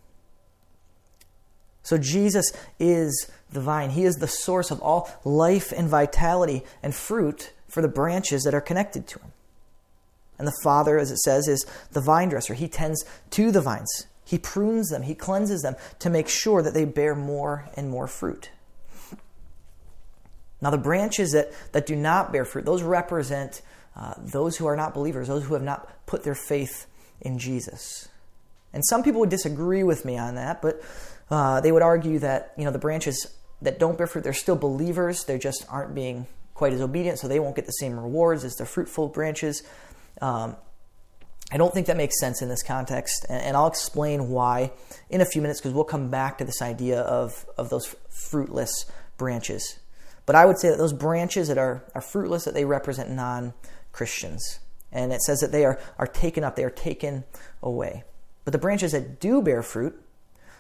So 1.82 1.98
Jesus 1.98 2.52
is 2.80 3.32
the 3.50 3.62
vine. 3.62 3.92
He 3.92 4.04
is 4.04 4.18
the 4.18 4.28
source 4.28 4.72
of 4.72 4.82
all 4.82 5.10
life 5.24 5.72
and 5.72 5.88
vitality 5.88 6.64
and 6.84 6.94
fruit 6.94 7.54
for 7.68 7.82
the 7.82 7.88
branches 7.88 8.44
that 8.44 8.54
are 8.54 8.62
connected 8.62 9.08
to 9.08 9.20
him. 9.20 9.32
And 10.38 10.48
the 10.48 10.58
Father, 10.64 11.00
as 11.00 11.12
it 11.12 11.18
says, 11.20 11.48
is 11.48 11.66
the 11.92 12.02
vine 12.02 12.30
dresser. 12.30 12.54
He 12.54 12.68
tends 12.68 13.04
to 13.32 13.52
the 13.52 13.62
vines. 13.62 14.06
He 14.24 14.38
prunes 14.38 14.90
them, 14.90 15.04
he 15.04 15.16
cleanses 15.16 15.62
them 15.62 15.78
to 16.00 16.10
make 16.10 16.28
sure 16.28 16.62
that 16.62 16.74
they 16.74 16.84
bear 16.84 17.16
more 17.16 17.70
and 17.76 17.90
more 17.90 18.08
fruit. 18.08 18.50
Now, 20.62 20.70
the 20.72 20.78
branches 20.78 21.32
that, 21.34 21.52
that 21.72 21.86
do 21.86 21.96
not 21.96 22.32
bear 22.32 22.46
fruit, 22.46 22.66
those 22.66 22.82
represent 22.82 23.62
uh, 23.96 24.14
those 24.18 24.58
who 24.58 24.66
are 24.66 24.76
not 24.76 24.94
believers, 24.94 25.28
those 25.28 25.44
who 25.44 25.54
have 25.54 25.64
not 25.64 26.06
put 26.06 26.24
their 26.24 26.36
faith 26.36 26.88
in 27.22 27.40
Jesus. 27.40 28.08
And 28.74 28.86
some 28.86 29.04
people 29.04 29.20
would 29.22 29.30
disagree 29.30 29.84
with 29.84 30.06
me 30.06 30.18
on 30.18 30.36
that, 30.36 30.62
but 30.62 30.82
uh, 31.30 31.62
they 31.62 31.72
would 31.72 31.82
argue 31.82 32.20
that 32.20 32.54
you 32.58 32.66
know 32.66 32.72
the 32.72 32.80
branches 32.80 33.28
that 33.62 33.80
don't 33.80 33.98
bear 33.98 34.08
fruit, 34.08 34.24
they're 34.24 34.34
still 34.34 34.56
believers. 34.56 35.24
They 35.24 35.40
just 35.40 35.66
aren't 35.70 35.96
being 35.96 36.28
quite 36.54 36.74
as 36.74 36.82
obedient, 36.82 37.20
so 37.20 37.28
they 37.28 37.40
won't 37.40 37.56
get 37.56 37.66
the 37.66 37.72
same 37.72 38.00
rewards 38.00 38.44
as 38.44 38.56
the 38.56 38.66
fruitful 38.66 39.10
branches. 39.10 39.64
Um, 40.22 40.56
I 41.52 41.58
don't 41.58 41.74
think 41.74 41.88
that 41.88 41.98
makes 41.98 42.20
sense 42.20 42.42
in 42.42 42.50
this 42.50 42.62
context, 42.62 43.26
and, 43.30 43.42
and 43.42 43.58
I'll 43.58 43.68
explain 43.68 44.30
why 44.30 44.72
in 45.10 45.22
a 45.22 45.26
few 45.26 45.42
minutes 45.42 45.60
because 45.60 45.74
we'll 45.74 45.86
come 45.86 46.10
back 46.10 46.38
to 46.40 46.46
this 46.46 46.62
idea 46.62 47.02
of, 47.02 47.46
of 47.58 47.70
those 47.70 47.96
fruitless 48.10 48.86
branches. 49.18 49.80
But 50.28 50.36
I 50.36 50.46
would 50.46 50.60
say 50.60 50.70
that 50.70 50.78
those 50.78 50.94
branches 50.94 51.48
that 51.48 51.58
are, 51.58 51.84
are 51.96 52.02
fruitless, 52.02 52.44
that 52.44 52.54
they 52.54 52.66
represent 52.66 53.10
non 53.10 53.54
Christians. 53.92 54.60
And 54.92 55.12
it 55.12 55.22
says 55.22 55.40
that 55.40 55.52
they 55.52 55.66
are, 55.66 55.80
are 55.98 56.06
taken 56.06 56.44
up, 56.44 56.56
they 56.56 56.66
are 56.66 56.70
taken 56.70 57.24
away. 57.64 58.04
But 58.44 58.52
the 58.52 58.60
branches 58.60 58.92
that 58.92 59.20
do 59.20 59.42
bear 59.42 59.64
fruit, 59.64 60.00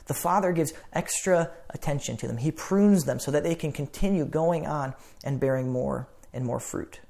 the 0.05 0.13
Father 0.13 0.53
gives 0.53 0.73
extra 0.93 1.51
attention 1.69 2.15
to 2.17 2.27
them. 2.27 2.37
He 2.37 2.49
prunes 2.49 3.03
them 3.03 3.19
so 3.19 3.29
that 3.31 3.43
they 3.43 3.55
can 3.55 3.73
continue 3.73 4.25
going 4.25 4.65
on 4.65 4.95
and 5.23 5.39
bearing 5.39 5.69
more 5.69 6.07
and 6.33 6.45
more 6.45 6.59
fruit. 6.59 7.01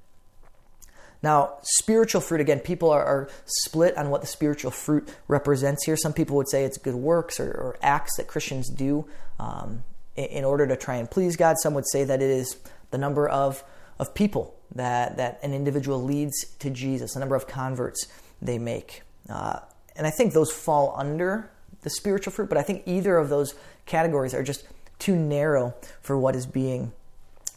Now, 1.22 1.58
spiritual 1.62 2.22
fruit, 2.22 2.42
again, 2.42 2.60
people 2.60 2.90
are, 2.90 3.04
are, 3.04 3.30
split 3.46 3.98
on 3.98 4.10
what 4.10 4.22
the 4.22 4.28
spiritual 4.28 4.72
fruit 4.72 5.10
represents 5.28 5.86
here. 5.86 5.98
Some 5.98 6.14
people 6.14 6.36
would 6.38 6.50
say 6.50 6.64
it's 6.64 6.78
good 6.78 6.96
works 6.96 7.40
or, 7.40 7.50
or 7.50 7.78
acts 7.82 8.18
that 8.18 8.28
Christians 8.28 8.70
do 8.70 9.08
um, 9.40 9.84
in, 10.18 10.44
order 10.44 10.68
to 10.68 10.76
try 10.76 10.96
and 10.96 11.10
please 11.10 11.36
God. 11.36 11.58
Some 11.60 11.74
would 11.76 11.88
say 11.88 12.04
that 12.04 12.22
it 12.22 12.30
is 12.30 12.58
the 12.92 12.98
number 12.98 13.28
of, 13.30 13.64
of 14.00 14.14
people 14.14 14.56
that, 14.76 15.18
that 15.18 15.40
an 15.44 15.54
individual 15.54 16.02
leads 16.02 16.46
to 16.60 16.70
Jesus, 16.70 17.14
the 17.14 17.20
number 17.20 17.36
of 17.36 17.48
converts 17.48 18.08
they 18.42 18.58
make. 18.58 19.04
Uh, 19.30 19.60
and 19.96 20.06
I 20.06 20.10
think 20.10 20.34
those 20.34 20.52
fall 20.52 20.94
under 20.98 21.50
the 21.82 21.90
spiritual 21.90 22.34
fruit, 22.34 22.50
but 22.50 22.58
I 22.58 22.64
think 22.64 22.84
either 22.86 23.18
of 23.18 23.30
those 23.30 23.56
categories 23.86 24.34
are 24.34 24.44
just 24.44 24.66
too 25.00 25.16
narrow 25.16 25.76
for 26.02 26.18
what 26.18 26.36
is 26.36 26.46
being 26.46 26.92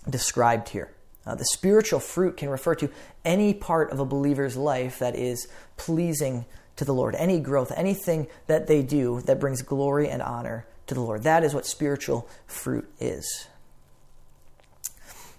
described 0.09 0.69
here. 0.71 0.91
Uh, 1.27 1.35
the 1.35 1.45
spiritual 1.45 2.01
fruit 2.01 2.37
can 2.37 2.49
refer 2.49 2.75
to 2.77 2.91
any 3.25 3.53
part 3.53 3.91
of 3.91 4.01
a 4.01 4.05
believer's 4.05 4.57
life 4.57 4.99
that 4.99 5.17
is 5.17 5.49
pleasing 5.77 6.45
to 6.77 6.85
the 6.85 6.95
Lord, 6.95 7.15
any 7.17 7.41
growth, 7.41 7.73
anything 7.77 8.27
that 8.47 8.67
they 8.67 8.83
do 8.83 9.21
that 9.23 9.39
brings 9.39 9.61
glory 9.61 10.09
and 10.09 10.23
honor 10.23 10.67
to 10.91 10.95
the 10.95 11.01
Lord. 11.01 11.23
That 11.23 11.45
is 11.45 11.55
what 11.55 11.67
spiritual 11.67 12.29
fruit 12.47 12.91
is. 12.99 13.47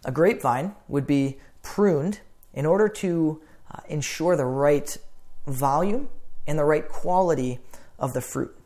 A 0.05 0.11
grapevine 0.11 0.75
would 0.87 1.05
be 1.05 1.39
pruned 1.61 2.21
in 2.53 2.65
order 2.65 2.87
to 2.87 3.41
uh, 3.69 3.81
ensure 3.89 4.37
the 4.37 4.45
right 4.45 4.97
volume 5.45 6.07
and 6.47 6.57
the 6.57 6.63
right 6.63 6.87
quality 6.87 7.59
of 7.99 8.13
the 8.13 8.21
fruit. 8.21 8.57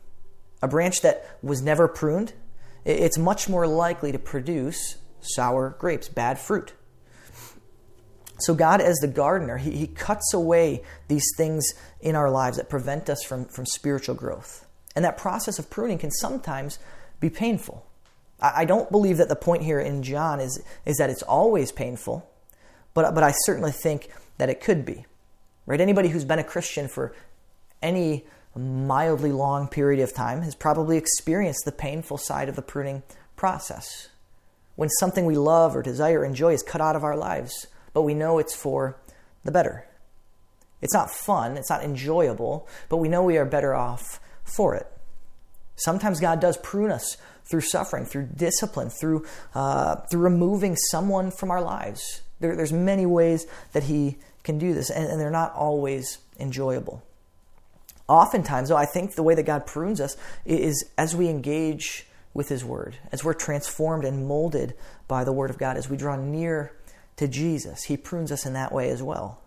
A 0.62 0.68
branch 0.68 1.02
that 1.02 1.38
was 1.42 1.60
never 1.60 1.88
pruned, 1.88 2.32
it's 2.84 3.18
much 3.18 3.48
more 3.48 3.66
likely 3.66 4.12
to 4.12 4.18
produce 4.18 4.96
sour 5.20 5.76
grapes, 5.80 6.08
bad 6.08 6.38
fruit. 6.38 6.72
So, 8.38 8.54
God, 8.54 8.80
as 8.80 8.96
the 8.98 9.08
gardener, 9.08 9.56
he, 9.56 9.72
he 9.72 9.86
cuts 9.88 10.32
away 10.32 10.84
these 11.08 11.26
things 11.36 11.66
in 12.00 12.14
our 12.14 12.30
lives 12.30 12.58
that 12.58 12.68
prevent 12.68 13.10
us 13.10 13.24
from, 13.24 13.46
from 13.46 13.66
spiritual 13.66 14.14
growth. 14.14 14.65
And 14.96 15.04
that 15.04 15.16
process 15.16 15.60
of 15.60 15.70
pruning 15.70 15.98
can 15.98 16.10
sometimes 16.10 16.80
be 17.20 17.30
painful. 17.30 17.86
I, 18.40 18.64
don't 18.64 18.90
believe 18.90 19.18
that 19.18 19.28
the 19.28 19.36
point 19.36 19.62
here 19.62 19.78
in 19.78 20.02
John 20.02 20.40
is, 20.40 20.62
is 20.84 20.96
that 20.96 21.08
it's 21.08 21.22
always 21.22 21.72
painful, 21.72 22.28
but, 22.92 23.14
but 23.14 23.22
I 23.22 23.32
certainly 23.44 23.72
think 23.72 24.10
that 24.38 24.50
it 24.50 24.60
could 24.60 24.84
be. 24.84 25.06
Right? 25.64 25.80
Anybody 25.80 26.08
who's 26.08 26.24
been 26.24 26.38
a 26.38 26.44
Christian 26.44 26.88
for 26.88 27.14
any 27.80 28.26
mildly 28.54 29.32
long 29.32 29.68
period 29.68 30.02
of 30.02 30.12
time 30.12 30.42
has 30.42 30.54
probably 30.54 30.96
experienced 30.96 31.64
the 31.64 31.72
painful 31.72 32.18
side 32.18 32.48
of 32.48 32.56
the 32.56 32.62
pruning 32.62 33.04
process. 33.36 34.08
When 34.74 34.88
something 34.90 35.24
we 35.24 35.36
love 35.36 35.76
or 35.76 35.82
desire 35.82 36.20
or 36.20 36.24
enjoy 36.24 36.52
is 36.52 36.62
cut 36.62 36.80
out 36.80 36.96
of 36.96 37.04
our 37.04 37.16
lives 37.16 37.68
but 37.96 38.02
we 38.02 38.12
know 38.12 38.38
it's 38.38 38.54
for 38.54 38.98
the 39.42 39.50
better. 39.50 39.86
It's 40.82 40.92
not 40.92 41.10
fun, 41.10 41.56
it's 41.56 41.70
not 41.70 41.82
enjoyable, 41.82 42.68
but 42.90 42.98
we 42.98 43.08
know 43.08 43.22
we 43.22 43.38
are 43.38 43.46
better 43.46 43.74
off 43.74 44.20
for 44.46 44.74
it. 44.74 44.86
Sometimes 45.76 46.20
God 46.20 46.40
does 46.40 46.56
prune 46.56 46.90
us 46.90 47.18
through 47.44 47.60
suffering, 47.60 48.06
through 48.06 48.28
discipline, 48.34 48.88
through, 48.88 49.26
uh, 49.54 49.96
through 50.10 50.22
removing 50.22 50.76
someone 50.76 51.30
from 51.30 51.50
our 51.50 51.60
lives. 51.60 52.22
There, 52.40 52.56
there's 52.56 52.72
many 52.72 53.06
ways 53.06 53.46
that 53.72 53.84
He 53.84 54.16
can 54.42 54.58
do 54.58 54.74
this, 54.74 54.90
and, 54.90 55.06
and 55.06 55.20
they're 55.20 55.30
not 55.30 55.52
always 55.54 56.18
enjoyable. 56.38 57.02
Oftentimes, 58.08 58.68
though, 58.68 58.76
I 58.76 58.86
think 58.86 59.14
the 59.14 59.22
way 59.22 59.34
that 59.34 59.44
God 59.44 59.66
prunes 59.66 60.00
us 60.00 60.16
is 60.44 60.84
as 60.96 61.14
we 61.14 61.28
engage 61.28 62.06
with 62.32 62.48
His 62.48 62.64
Word, 62.64 62.96
as 63.12 63.24
we're 63.24 63.34
transformed 63.34 64.04
and 64.04 64.26
molded 64.26 64.74
by 65.08 65.24
the 65.24 65.32
Word 65.32 65.50
of 65.50 65.58
God, 65.58 65.76
as 65.76 65.88
we 65.88 65.96
draw 65.96 66.16
near 66.16 66.72
to 67.16 67.28
Jesus. 67.28 67.84
He 67.84 67.96
prunes 67.96 68.30
us 68.30 68.46
in 68.46 68.52
that 68.52 68.72
way 68.72 68.90
as 68.90 69.02
well. 69.02 69.40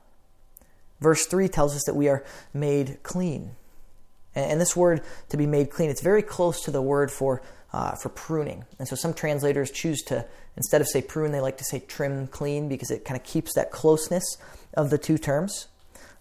Verse 1.00 1.26
3 1.26 1.48
tells 1.48 1.76
us 1.76 1.84
that 1.86 1.96
we 1.96 2.10
are 2.10 2.26
made 2.54 3.02
clean. 3.04 3.52
And 4.40 4.62
this 4.62 4.76
word 4.76 5.02
to 5.30 5.38
be 5.38 5.46
made 5.46 5.70
clean, 5.70 5.90
it's 5.90 6.02
very 6.02 6.22
close 6.22 6.62
to 6.62 6.72
the 6.72 6.82
word 6.82 7.12
for, 7.12 7.42
uh, 7.74 7.96
for 7.96 8.10
pruning. 8.10 8.66
And 8.78 8.88
so 8.88 8.96
some 8.96 9.14
translators 9.14 9.72
choose 9.72 10.02
to, 10.04 10.26
instead 10.58 10.82
of 10.82 10.88
say 10.88 11.02
prune, 11.02 11.32
they 11.32 11.42
like 11.42 11.58
to 11.58 11.64
say 11.64 11.80
trim 11.80 12.28
clean 12.28 12.70
because 12.70 12.92
it 12.92 13.06
kind 13.06 13.20
of 13.20 13.26
keeps 13.26 13.54
that 13.56 13.72
closeness 13.72 14.38
of 14.74 14.90
the 14.90 14.98
two 14.98 15.18
terms. 15.18 15.68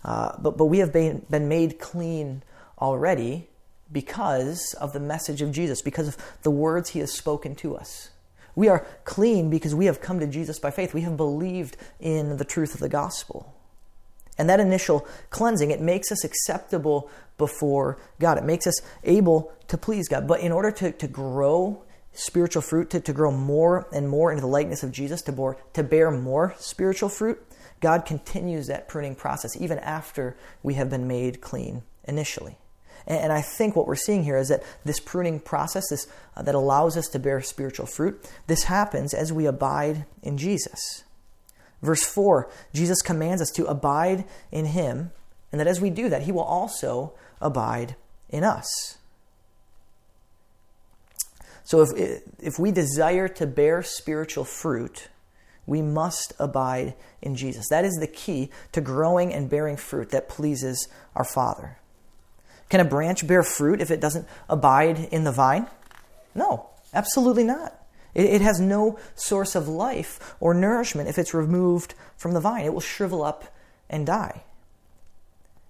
Uh, 0.05 0.33
but, 0.39 0.57
but 0.57 0.67
we 0.67 0.79
have 0.79 0.93
been, 0.93 1.25
been 1.31 1.49
made 1.49 1.79
clean 1.79 2.43
already 2.81 3.49
because 3.91 4.75
of 4.81 4.93
the 4.93 5.01
message 5.01 5.43
of 5.43 5.53
Jesus, 5.53 5.83
because 5.83 6.09
of 6.09 6.17
the 6.43 6.51
words 6.51 6.91
he 6.91 7.01
has 7.01 7.13
spoken 7.13 7.55
to 7.57 7.77
us. 7.77 8.11
We 8.55 8.69
are 8.69 8.87
clean 9.05 9.51
because 9.51 9.75
we 9.75 9.87
have 9.87 10.01
come 10.01 10.21
to 10.21 10.27
Jesus 10.27 10.59
by 10.59 10.71
faith. 10.71 10.93
We 10.93 11.03
have 11.03 11.17
believed 11.17 11.77
in 12.01 12.37
the 12.37 12.45
truth 12.45 12.75
of 12.75 12.81
the 12.81 12.89
gospel. 12.89 13.55
And 14.39 14.49
that 14.49 14.61
initial 14.61 15.07
cleansing, 15.31 15.71
it 15.71 15.81
makes 15.81 16.13
us 16.13 16.25
acceptable 16.25 17.11
before 17.37 17.99
God. 18.21 18.39
It 18.39 18.45
makes 18.45 18.67
us 18.67 18.81
able 19.05 19.53
to 19.67 19.77
please 19.77 20.09
God. 20.09 20.27
But 20.29 20.41
in 20.41 20.53
order 20.53 20.71
to, 20.71 20.93
to 20.93 21.09
grow 21.09 21.85
spiritual 22.13 22.63
fruit, 22.63 22.91
to, 22.91 23.01
to 23.01 23.13
grow 23.13 23.31
more 23.31 23.87
and 23.93 24.09
more 24.09 24.31
into 24.31 24.41
the 24.41 24.49
likeness 24.49 24.83
of 24.83 24.93
Jesus, 24.93 25.23
to, 25.23 25.33
bore, 25.33 25.57
to 25.73 25.83
bear 25.83 26.11
more 26.11 26.55
spiritual 26.59 27.09
fruit, 27.09 27.41
God 27.81 28.05
continues 28.07 28.67
that 28.67 28.89
pruning 28.89 29.15
process 29.15 29.57
even 29.61 29.79
after 29.79 30.37
we 30.63 30.75
have 30.75 30.91
been 30.91 31.07
made 31.07 31.41
clean 31.41 31.83
initially. 32.05 32.59
And 33.07 33.33
I 33.33 33.41
think 33.41 33.75
what 33.75 33.87
we're 33.87 33.95
seeing 33.95 34.25
here 34.25 34.37
is 34.37 34.49
that 34.49 34.63
this 34.85 35.01
pruning 35.01 35.41
process 35.41 35.89
this, 35.89 36.07
uh, 36.37 36.43
that 36.43 36.55
allows 36.55 36.95
us 36.95 37.09
to 37.09 37.19
bear 37.19 37.41
spiritual 37.41 37.87
fruit, 37.87 38.23
this 38.49 38.65
happens 38.65 39.15
as 39.15 39.33
we 39.33 39.47
abide 39.47 40.05
in 40.23 40.37
Jesus. 40.37 41.05
Verse 41.83 42.05
4 42.05 42.51
Jesus 42.75 43.03
commands 43.03 43.43
us 43.43 43.51
to 43.53 43.67
abide 43.67 44.25
in 44.51 44.67
Him, 44.67 45.13
and 45.53 45.61
that 45.61 45.67
as 45.67 45.81
we 45.81 45.91
do 45.91 46.09
that, 46.09 46.23
He 46.23 46.33
will 46.33 46.43
also 46.43 47.13
abide 47.41 47.97
in 48.29 48.45
us. 48.45 48.99
So 51.65 51.83
if, 51.83 52.23
if 52.39 52.59
we 52.59 52.73
desire 52.73 53.29
to 53.29 53.47
bear 53.47 53.83
spiritual 53.83 54.45
fruit, 54.45 55.09
we 55.67 55.83
must 55.83 56.33
abide 56.39 56.95
in 57.21 57.37
Jesus. 57.37 57.69
That 57.69 57.85
is 57.85 57.95
the 57.97 58.07
key 58.07 58.51
to 58.73 58.81
growing 58.81 59.35
and 59.35 59.51
bearing 59.51 59.77
fruit 59.77 60.09
that 60.11 60.31
pleases 60.31 60.89
our 61.15 61.25
Father. 61.25 61.77
Can 62.71 62.81
a 62.81 62.87
branch 62.87 63.27
bear 63.27 63.43
fruit 63.43 63.83
if 63.83 63.91
it 63.91 64.01
doesn't 64.01 64.27
abide 64.49 65.09
in 65.11 65.25
the 65.25 65.33
vine? 65.33 65.67
No, 66.35 66.71
absolutely 66.95 67.45
not. 67.45 67.78
It, 68.19 68.35
it, 68.35 68.41
has 68.41 68.59
no 68.59 68.99
source 69.15 69.55
of 69.55 69.69
life 69.69 70.35
or 70.41 70.53
nourishment 70.53 71.09
if 71.09 71.19
it's 71.19 71.33
removed 71.33 71.95
from 72.17 72.33
the 72.33 72.41
vine. 72.41 72.65
It 72.65 72.75
will 72.75 72.81
shrivel 72.81 73.23
up 73.23 73.55
and 73.89 74.05
die. 74.05 74.43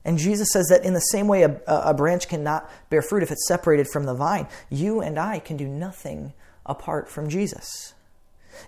And 0.02 0.16
Jesus 0.16 0.48
says 0.50 0.68
that 0.68 0.82
in 0.82 0.94
the 0.94 1.00
same 1.00 1.28
way 1.28 1.42
a, 1.42 1.60
a 1.66 1.92
branch 1.92 2.26
cannot 2.26 2.70
bear 2.88 3.02
fruit 3.02 3.22
if 3.22 3.30
it's 3.30 3.46
separated 3.46 3.88
from 3.92 4.04
the 4.04 4.14
vine, 4.14 4.48
you 4.70 5.02
and 5.02 5.18
I 5.18 5.40
can 5.40 5.58
do 5.58 5.68
nothing 5.68 6.32
apart 6.64 7.10
from 7.10 7.28
Jesus. 7.28 7.92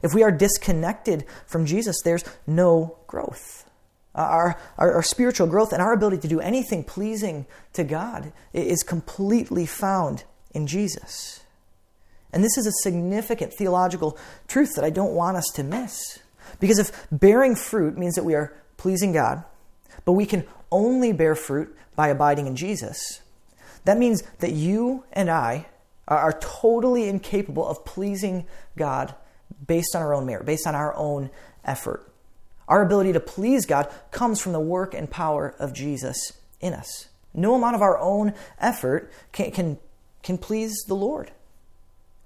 If 0.03 0.13
we 0.13 0.23
are 0.23 0.31
disconnected 0.31 1.25
from 1.47 1.65
Jesus, 1.65 1.97
there's 2.05 2.25
no 2.47 2.99
growth. 3.07 3.65
Uh, 4.15 4.19
our, 4.19 4.61
our, 4.77 4.93
our, 4.93 5.03
spiritual 5.03 5.47
growth 5.47 5.73
and 5.73 5.81
our 5.81 5.93
ability 5.93 6.19
to 6.19 6.29
do 6.29 6.41
anything 6.41 6.85
pleasing 6.85 7.47
to 7.73 7.85
God 7.85 8.33
is 8.53 8.83
completely 8.83 9.65
found 9.65 10.25
in 10.53 10.67
Jesus. 10.67 11.40
And 12.33 12.45
this 12.45 12.57
is 12.57 12.67
a 12.67 12.73
significant 12.83 13.53
theological 13.53 14.19
truth 14.47 14.75
that 14.77 14.85
I 14.85 14.91
don't 14.91 15.15
want 15.15 15.37
us 15.37 15.47
to 15.55 15.65
miss. 15.65 16.21
Because 16.59 16.79
if 16.79 17.07
bearing 17.11 17.55
fruit 17.55 17.97
means 17.97 18.15
that 18.15 18.25
we 18.25 18.35
are 18.35 18.53
pleasing 18.77 19.13
God, 19.13 19.45
but 20.05 20.13
we 20.13 20.27
can 20.27 20.47
only 20.71 21.13
bear 21.13 21.35
fruit 21.35 21.77
by 21.97 22.09
abiding 22.09 22.47
in 22.47 22.57
Jesus, 22.57 23.21
that 23.85 23.99
means 23.99 24.23
that 24.39 24.53
you 24.53 25.05
and 25.13 25.31
I 25.31 25.67
are 26.09 26.37
totally 26.41 27.09
incapable 27.09 27.67
of 27.67 27.85
pleasing 27.85 28.47
God 28.77 29.15
based 29.67 29.95
on 29.95 30.03
our 30.03 30.15
own 30.15 30.27
merit, 30.27 30.45
based 30.45 30.67
on 30.67 30.75
our 30.75 30.95
own 30.97 31.31
effort. 31.65 32.13
Our 32.69 32.83
ability 32.83 33.13
to 33.15 33.21
please 33.21 33.67
God 33.67 33.93
comes 34.11 34.41
from 34.41 34.53
the 34.53 34.61
work 34.61 34.95
and 34.95 35.11
power 35.11 35.55
of 35.59 35.73
Jesus 35.73 36.33
in 36.61 36.73
us. 36.73 37.09
No 37.33 37.55
amount 37.55 37.77
of 37.77 37.83
our 37.83 37.99
own 37.99 38.35
effort 38.61 39.13
can, 39.33 39.51
can, 39.51 39.79
can 40.23 40.39
please 40.39 40.85
the 40.87 40.95
Lord. 40.95 41.31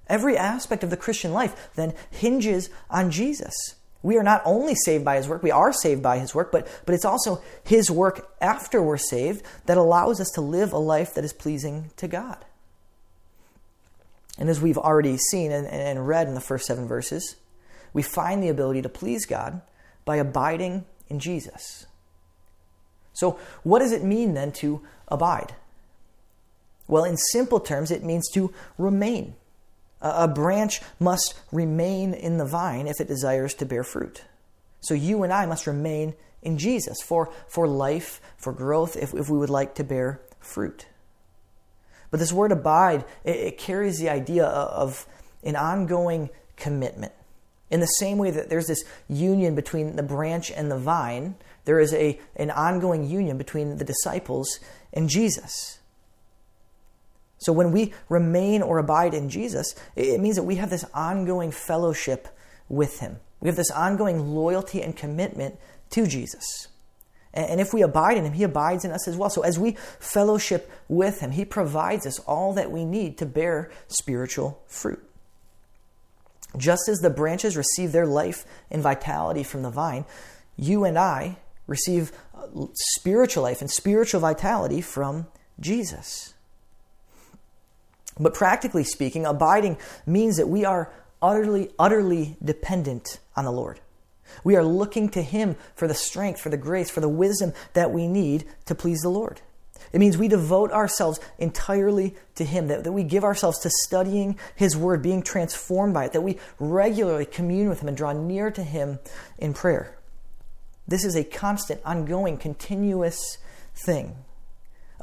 Every 0.08 0.36
aspect 0.36 0.84
of 0.84 0.90
the 0.90 0.96
Christian 0.96 1.32
life 1.32 1.70
then 1.74 1.94
hinges 2.10 2.70
on 2.90 3.10
Jesus. 3.10 3.54
We 4.02 4.18
are 4.18 4.22
not 4.22 4.42
only 4.44 4.74
saved 4.74 5.04
by 5.04 5.16
his 5.16 5.28
work, 5.28 5.42
we 5.42 5.50
are 5.50 5.72
saved 5.72 6.02
by 6.02 6.18
his 6.18 6.34
work, 6.34 6.52
but, 6.52 6.68
but 6.84 6.94
it's 6.94 7.06
also 7.06 7.42
his 7.64 7.90
work 7.90 8.28
after 8.40 8.82
we're 8.82 8.98
saved 8.98 9.42
that 9.64 9.78
allows 9.78 10.20
us 10.20 10.30
to 10.32 10.42
live 10.42 10.72
a 10.72 10.78
life 10.78 11.14
that 11.14 11.24
is 11.24 11.32
pleasing 11.32 11.90
to 11.96 12.06
God. 12.06 12.44
And 14.38 14.50
as 14.50 14.60
we've 14.60 14.76
already 14.76 15.16
seen 15.16 15.52
and, 15.52 15.66
and 15.66 16.06
read 16.06 16.28
in 16.28 16.34
the 16.34 16.40
first 16.40 16.66
seven 16.66 16.86
verses, 16.86 17.36
we 17.94 18.02
find 18.02 18.42
the 18.42 18.48
ability 18.48 18.82
to 18.82 18.88
please 18.90 19.24
God 19.24 19.62
by 20.04 20.16
abiding 20.16 20.84
in 21.08 21.18
Jesus. 21.18 21.86
So, 23.14 23.38
what 23.62 23.78
does 23.78 23.92
it 23.92 24.04
mean 24.04 24.34
then 24.34 24.52
to 24.52 24.82
abide? 25.08 25.54
Well, 26.88 27.04
in 27.04 27.16
simple 27.16 27.60
terms, 27.60 27.90
it 27.90 28.04
means 28.04 28.28
to 28.32 28.52
remain. 28.76 29.34
A 30.04 30.28
branch 30.28 30.82
must 31.00 31.34
remain 31.50 32.12
in 32.12 32.36
the 32.36 32.44
vine 32.44 32.86
if 32.86 33.00
it 33.00 33.08
desires 33.08 33.54
to 33.54 33.64
bear 33.64 33.82
fruit. 33.82 34.22
So, 34.80 34.92
you 34.92 35.22
and 35.22 35.32
I 35.32 35.46
must 35.46 35.66
remain 35.66 36.14
in 36.42 36.58
Jesus 36.58 37.00
for, 37.02 37.32
for 37.48 37.66
life, 37.66 38.20
for 38.36 38.52
growth, 38.52 38.96
if, 38.96 39.14
if 39.14 39.30
we 39.30 39.38
would 39.38 39.48
like 39.48 39.74
to 39.76 39.84
bear 39.84 40.20
fruit. 40.40 40.86
But 42.10 42.20
this 42.20 42.32
word 42.32 42.52
abide, 42.52 43.04
it, 43.24 43.36
it 43.36 43.58
carries 43.58 43.98
the 43.98 44.10
idea 44.10 44.44
of 44.44 45.06
an 45.42 45.56
ongoing 45.56 46.28
commitment. 46.56 47.12
In 47.70 47.80
the 47.80 47.86
same 47.86 48.18
way 48.18 48.30
that 48.30 48.50
there's 48.50 48.66
this 48.66 48.84
union 49.08 49.54
between 49.54 49.96
the 49.96 50.02
branch 50.02 50.50
and 50.50 50.70
the 50.70 50.78
vine, 50.78 51.34
there 51.64 51.80
is 51.80 51.94
a, 51.94 52.20
an 52.36 52.50
ongoing 52.50 53.08
union 53.08 53.38
between 53.38 53.78
the 53.78 53.84
disciples 53.84 54.60
and 54.92 55.08
Jesus. 55.08 55.78
So 57.44 57.52
when 57.52 57.72
we 57.72 57.92
remain 58.08 58.62
or 58.62 58.78
abide 58.78 59.12
in 59.12 59.28
Jesus, 59.28 59.74
it 59.96 60.18
means 60.18 60.36
that 60.36 60.44
we 60.44 60.54
have 60.56 60.70
this 60.70 60.84
ongoing 60.94 61.50
fellowship 61.50 62.28
with 62.70 63.00
Him. 63.00 63.18
We 63.40 63.48
have 63.48 63.56
this 63.56 63.70
ongoing 63.70 64.34
loyalty 64.34 64.80
and 64.80 64.96
commitment 64.96 65.58
to 65.90 66.06
Jesus. 66.06 66.68
And 67.34 67.60
if 67.60 67.74
we 67.74 67.82
abide 67.82 68.16
in 68.16 68.24
Him, 68.24 68.32
He 68.32 68.44
abides 68.44 68.86
in 68.86 68.92
us 68.92 69.06
as 69.06 69.14
well. 69.14 69.28
So 69.28 69.42
as 69.42 69.58
we 69.58 69.72
fellowship 70.00 70.70
with 70.88 71.20
Him, 71.20 71.32
He 71.32 71.44
provides 71.44 72.06
us 72.06 72.18
all 72.20 72.54
that 72.54 72.70
we 72.70 72.86
need 72.86 73.18
to 73.18 73.26
bear 73.26 73.70
spiritual 73.88 74.62
fruit. 74.66 75.04
Just 76.56 76.88
as 76.88 77.00
the 77.00 77.10
branches 77.10 77.58
receive 77.58 77.92
their 77.92 78.06
life 78.06 78.46
and 78.70 78.80
vitality 78.80 79.42
from 79.42 79.60
the 79.60 79.70
vine, 79.70 80.06
you 80.56 80.84
and 80.84 80.98
I 80.98 81.36
receive 81.66 82.10
uh, 82.34 82.46
spiritual 82.72 83.42
life 83.42 83.60
and 83.60 83.70
spiritual 83.70 84.20
vitality 84.20 84.80
from 84.80 85.26
Jesus. 85.60 86.33
But 88.18 88.34
practically 88.34 88.84
speaking, 88.84 89.26
abiding 89.26 89.78
means 90.06 90.36
that 90.36 90.48
we 90.48 90.64
are 90.64 90.92
utterly, 91.20 91.70
utterly 91.78 92.36
dependent 92.44 93.18
on 93.36 93.44
the 93.44 93.52
Lord. 93.52 93.80
We 94.42 94.56
are 94.56 94.64
looking 94.64 95.08
to 95.10 95.22
Him 95.22 95.56
for 95.74 95.88
the 95.88 95.94
strength, 95.94 96.40
for 96.40 96.48
the 96.48 96.56
grace, 96.56 96.90
for 96.90 97.00
the 97.00 97.08
wisdom 97.08 97.52
that 97.72 97.90
we 97.90 98.06
need 98.06 98.44
to 98.66 98.74
please 98.74 99.00
the 99.00 99.08
Lord. 99.08 99.40
It 99.92 99.98
means 99.98 100.16
we 100.16 100.28
devote 100.28 100.72
ourselves 100.72 101.20
entirely 101.38 102.14
to 102.34 102.44
Him, 102.44 102.68
that, 102.68 102.84
that 102.84 102.92
we 102.92 103.04
give 103.04 103.24
ourselves 103.24 103.60
to 103.60 103.70
studying 103.70 104.38
His 104.56 104.76
Word, 104.76 105.02
being 105.02 105.22
transformed 105.22 105.94
by 105.94 106.06
it, 106.06 106.12
that 106.12 106.22
we 106.22 106.38
regularly 106.58 107.26
commune 107.26 107.68
with 107.68 107.80
Him 107.80 107.88
and 107.88 107.96
draw 107.96 108.12
near 108.12 108.50
to 108.50 108.62
Him 108.62 108.98
in 109.38 109.54
prayer. 109.54 109.96
This 110.86 111.04
is 111.04 111.16
a 111.16 111.24
constant, 111.24 111.80
ongoing, 111.84 112.36
continuous 112.36 113.38
thing. 113.74 114.16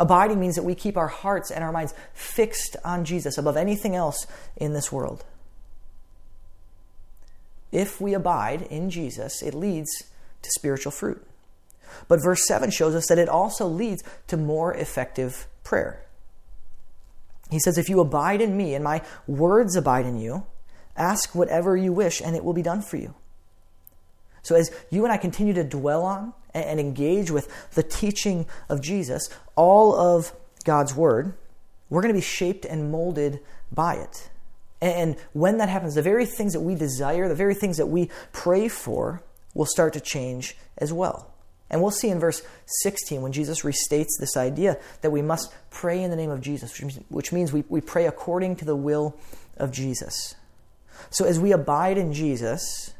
Abiding 0.01 0.39
means 0.39 0.55
that 0.55 0.63
we 0.63 0.73
keep 0.73 0.97
our 0.97 1.09
hearts 1.09 1.51
and 1.51 1.63
our 1.63 1.71
minds 1.71 1.93
fixed 2.15 2.75
on 2.83 3.05
Jesus 3.05 3.37
above 3.37 3.55
anything 3.55 3.95
else 3.95 4.25
in 4.57 4.73
this 4.73 4.91
world. 4.91 5.23
If 7.71 8.01
we 8.01 8.15
abide 8.15 8.63
in 8.63 8.89
Jesus, 8.89 9.43
it 9.43 9.53
leads 9.53 9.91
to 10.41 10.49
spiritual 10.49 10.91
fruit. 10.91 11.23
But 12.07 12.23
verse 12.23 12.47
7 12.47 12.71
shows 12.71 12.95
us 12.95 13.05
that 13.09 13.19
it 13.19 13.29
also 13.29 13.67
leads 13.67 14.03
to 14.25 14.37
more 14.37 14.73
effective 14.73 15.45
prayer. 15.63 16.03
He 17.51 17.59
says, 17.59 17.77
If 17.77 17.87
you 17.87 17.99
abide 17.99 18.41
in 18.41 18.57
me 18.57 18.73
and 18.73 18.83
my 18.83 19.03
words 19.27 19.75
abide 19.75 20.07
in 20.07 20.17
you, 20.17 20.47
ask 20.97 21.35
whatever 21.35 21.77
you 21.77 21.93
wish 21.93 22.21
and 22.21 22.35
it 22.35 22.43
will 22.43 22.53
be 22.53 22.63
done 22.63 22.81
for 22.81 22.97
you. 22.97 23.13
So, 24.41 24.55
as 24.55 24.71
you 24.89 25.03
and 25.03 25.13
I 25.13 25.17
continue 25.17 25.53
to 25.53 25.63
dwell 25.63 26.01
on 26.01 26.33
and 26.53 26.79
engage 26.79 27.31
with 27.31 27.49
the 27.71 27.83
teaching 27.83 28.45
of 28.69 28.81
Jesus, 28.81 29.29
all 29.55 29.95
of 29.95 30.33
God's 30.63 30.95
Word, 30.95 31.33
we're 31.89 32.01
going 32.01 32.13
to 32.13 32.17
be 32.17 32.25
shaped 32.25 32.65
and 32.65 32.91
molded 32.91 33.39
by 33.71 33.95
it. 33.95 34.29
And 34.81 35.15
when 35.33 35.57
that 35.59 35.69
happens, 35.69 35.95
the 35.95 36.01
very 36.01 36.25
things 36.25 36.53
that 36.53 36.61
we 36.61 36.75
desire, 36.75 37.27
the 37.27 37.35
very 37.35 37.53
things 37.53 37.77
that 37.77 37.87
we 37.87 38.09
pray 38.31 38.67
for, 38.67 39.21
will 39.53 39.65
start 39.65 39.93
to 39.93 39.99
change 39.99 40.57
as 40.77 40.91
well. 40.91 41.31
And 41.69 41.81
we'll 41.81 41.91
see 41.91 42.09
in 42.09 42.19
verse 42.19 42.41
16 42.81 43.21
when 43.21 43.31
Jesus 43.31 43.61
restates 43.61 44.09
this 44.19 44.35
idea 44.35 44.77
that 45.01 45.11
we 45.11 45.21
must 45.21 45.53
pray 45.69 46.03
in 46.03 46.09
the 46.09 46.17
name 46.17 46.29
of 46.29 46.41
Jesus, 46.41 46.77
which 47.09 47.31
means 47.31 47.53
we, 47.53 47.63
we 47.69 47.79
pray 47.79 48.07
according 48.07 48.57
to 48.57 48.65
the 48.65 48.75
will 48.75 49.15
of 49.57 49.71
Jesus. 49.71 50.35
So 51.09 51.25
as 51.25 51.39
we 51.39 51.51
abide 51.51 51.97
in 51.97 52.11
Jesus, 52.11 52.93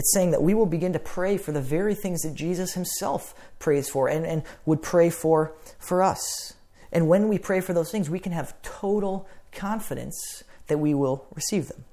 it's 0.00 0.14
saying 0.14 0.30
that 0.30 0.42
we 0.42 0.54
will 0.54 0.64
begin 0.64 0.94
to 0.94 0.98
pray 0.98 1.36
for 1.36 1.52
the 1.52 1.60
very 1.60 1.94
things 1.94 2.22
that 2.22 2.34
Jesus 2.34 2.72
himself 2.72 3.34
prays 3.58 3.90
for 3.90 4.08
and, 4.08 4.24
and 4.24 4.42
would 4.64 4.80
pray 4.80 5.10
for 5.10 5.52
for 5.78 6.02
us. 6.02 6.54
And 6.90 7.06
when 7.06 7.28
we 7.28 7.38
pray 7.38 7.60
for 7.60 7.74
those 7.74 7.90
things, 7.90 8.08
we 8.08 8.18
can 8.18 8.32
have 8.32 8.54
total 8.62 9.28
confidence 9.52 10.42
that 10.68 10.78
we 10.78 10.94
will 10.94 11.26
receive 11.34 11.68
them. 11.68 11.84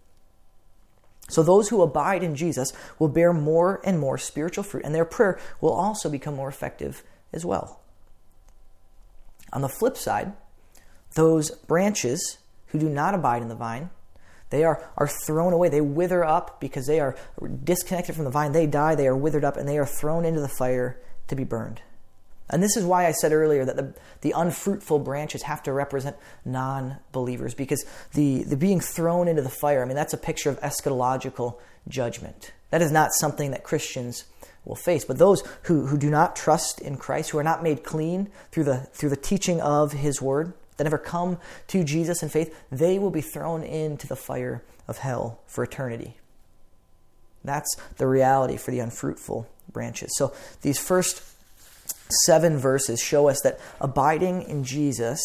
So 1.28 1.44
those 1.44 1.68
who 1.68 1.82
abide 1.82 2.24
in 2.24 2.38
Jesus 2.38 2.72
will 2.98 3.10
bear 3.10 3.34
more 3.34 3.82
and 3.84 4.00
more 4.00 4.18
spiritual 4.18 4.64
fruit, 4.64 4.86
and 4.86 4.96
their 4.96 5.04
prayer 5.04 5.38
will 5.60 5.74
also 5.74 6.10
become 6.10 6.34
more 6.34 6.48
effective 6.48 7.04
as 7.34 7.44
well. 7.44 7.82
On 9.52 9.60
the 9.60 9.68
flip 9.68 9.98
side, 9.98 10.32
those 11.16 11.52
branches 11.52 12.38
who 12.68 12.80
do 12.80 12.88
not 12.88 13.14
abide 13.14 13.42
in 13.42 13.50
the 13.50 13.56
vine, 13.56 13.90
they 14.50 14.64
are, 14.64 14.90
are 14.98 15.08
thrown 15.08 15.54
away. 15.54 15.70
They 15.70 15.82
wither 15.82 16.24
up 16.24 16.62
because 16.62 16.86
they 16.88 17.00
are 17.00 17.16
disconnected 17.64 18.16
from 18.16 18.26
the 18.26 18.32
vine. 18.32 18.52
They 18.52 18.66
die, 18.66 18.96
they 18.96 19.08
are 19.08 19.16
withered 19.16 19.44
up, 19.44 19.58
and 19.58 19.68
they 19.68 19.78
are 19.78 19.86
thrown 19.86 20.26
into 20.26 20.40
the 20.40 20.48
fire 20.48 21.00
to 21.28 21.36
be 21.36 21.44
burned. 21.44 21.82
And 22.50 22.64
this 22.64 22.78
is 22.78 22.86
why 22.86 23.06
I 23.06 23.12
said 23.12 23.34
earlier 23.34 23.66
that 23.66 23.76
the, 23.76 23.94
the 24.22 24.32
unfruitful 24.32 25.00
branches 25.00 25.44
have 25.44 25.62
to 25.64 25.74
represent 25.74 26.16
non 26.46 26.98
believers 27.12 27.54
because 27.54 27.86
the, 28.14 28.44
the 28.44 28.56
being 28.56 28.80
thrown 28.80 29.28
into 29.28 29.42
the 29.42 29.50
fire, 29.50 29.82
I 29.82 29.86
mean, 29.86 29.98
that's 29.98 30.14
a 30.14 30.18
picture 30.18 30.50
of 30.50 30.60
eschatological 30.62 31.58
judgment. 31.90 32.54
That 32.70 32.82
is 32.82 32.92
not 32.92 33.12
something 33.14 33.52
that 33.52 33.64
Christians 33.64 34.26
will 34.64 34.76
face. 34.76 35.04
But 35.04 35.18
those 35.18 35.44
who, 35.64 35.88
who 35.88 35.98
do 35.98 36.10
not 36.10 36.38
trust 36.38 36.80
in 36.80 36.98
Christ, 36.98 37.32
who 37.32 37.38
are 37.38 37.44
not 37.44 37.64
made 37.64 37.84
clean 37.84 38.30
through 38.52 38.66
the, 38.66 38.78
through 38.94 39.10
the 39.10 39.18
teaching 39.18 39.60
of 39.60 39.92
His 39.92 40.22
Word, 40.22 40.54
that 40.78 40.84
never 40.84 40.98
come 40.98 41.38
to 41.68 41.84
Jesus 41.84 42.24
in 42.24 42.30
faith, 42.30 42.56
they 42.72 42.98
will 43.00 43.12
be 43.12 43.22
thrown 43.22 43.64
into 43.64 44.08
the 44.08 44.16
fire 44.16 44.64
of 44.88 45.00
hell 45.00 45.40
for 45.46 45.64
eternity. 45.64 46.18
That's 47.44 47.76
the 47.98 48.08
reality 48.08 48.58
for 48.58 48.72
the 48.72 48.80
unfruitful 48.80 49.48
branches. 49.72 50.12
So 50.18 50.34
these 50.62 50.80
first 50.80 51.22
seven 52.26 52.58
verses 52.58 53.02
show 53.02 53.28
us 53.28 53.42
that 53.42 53.60
abiding 53.82 54.44
in 54.44 54.64
Jesus 54.64 55.22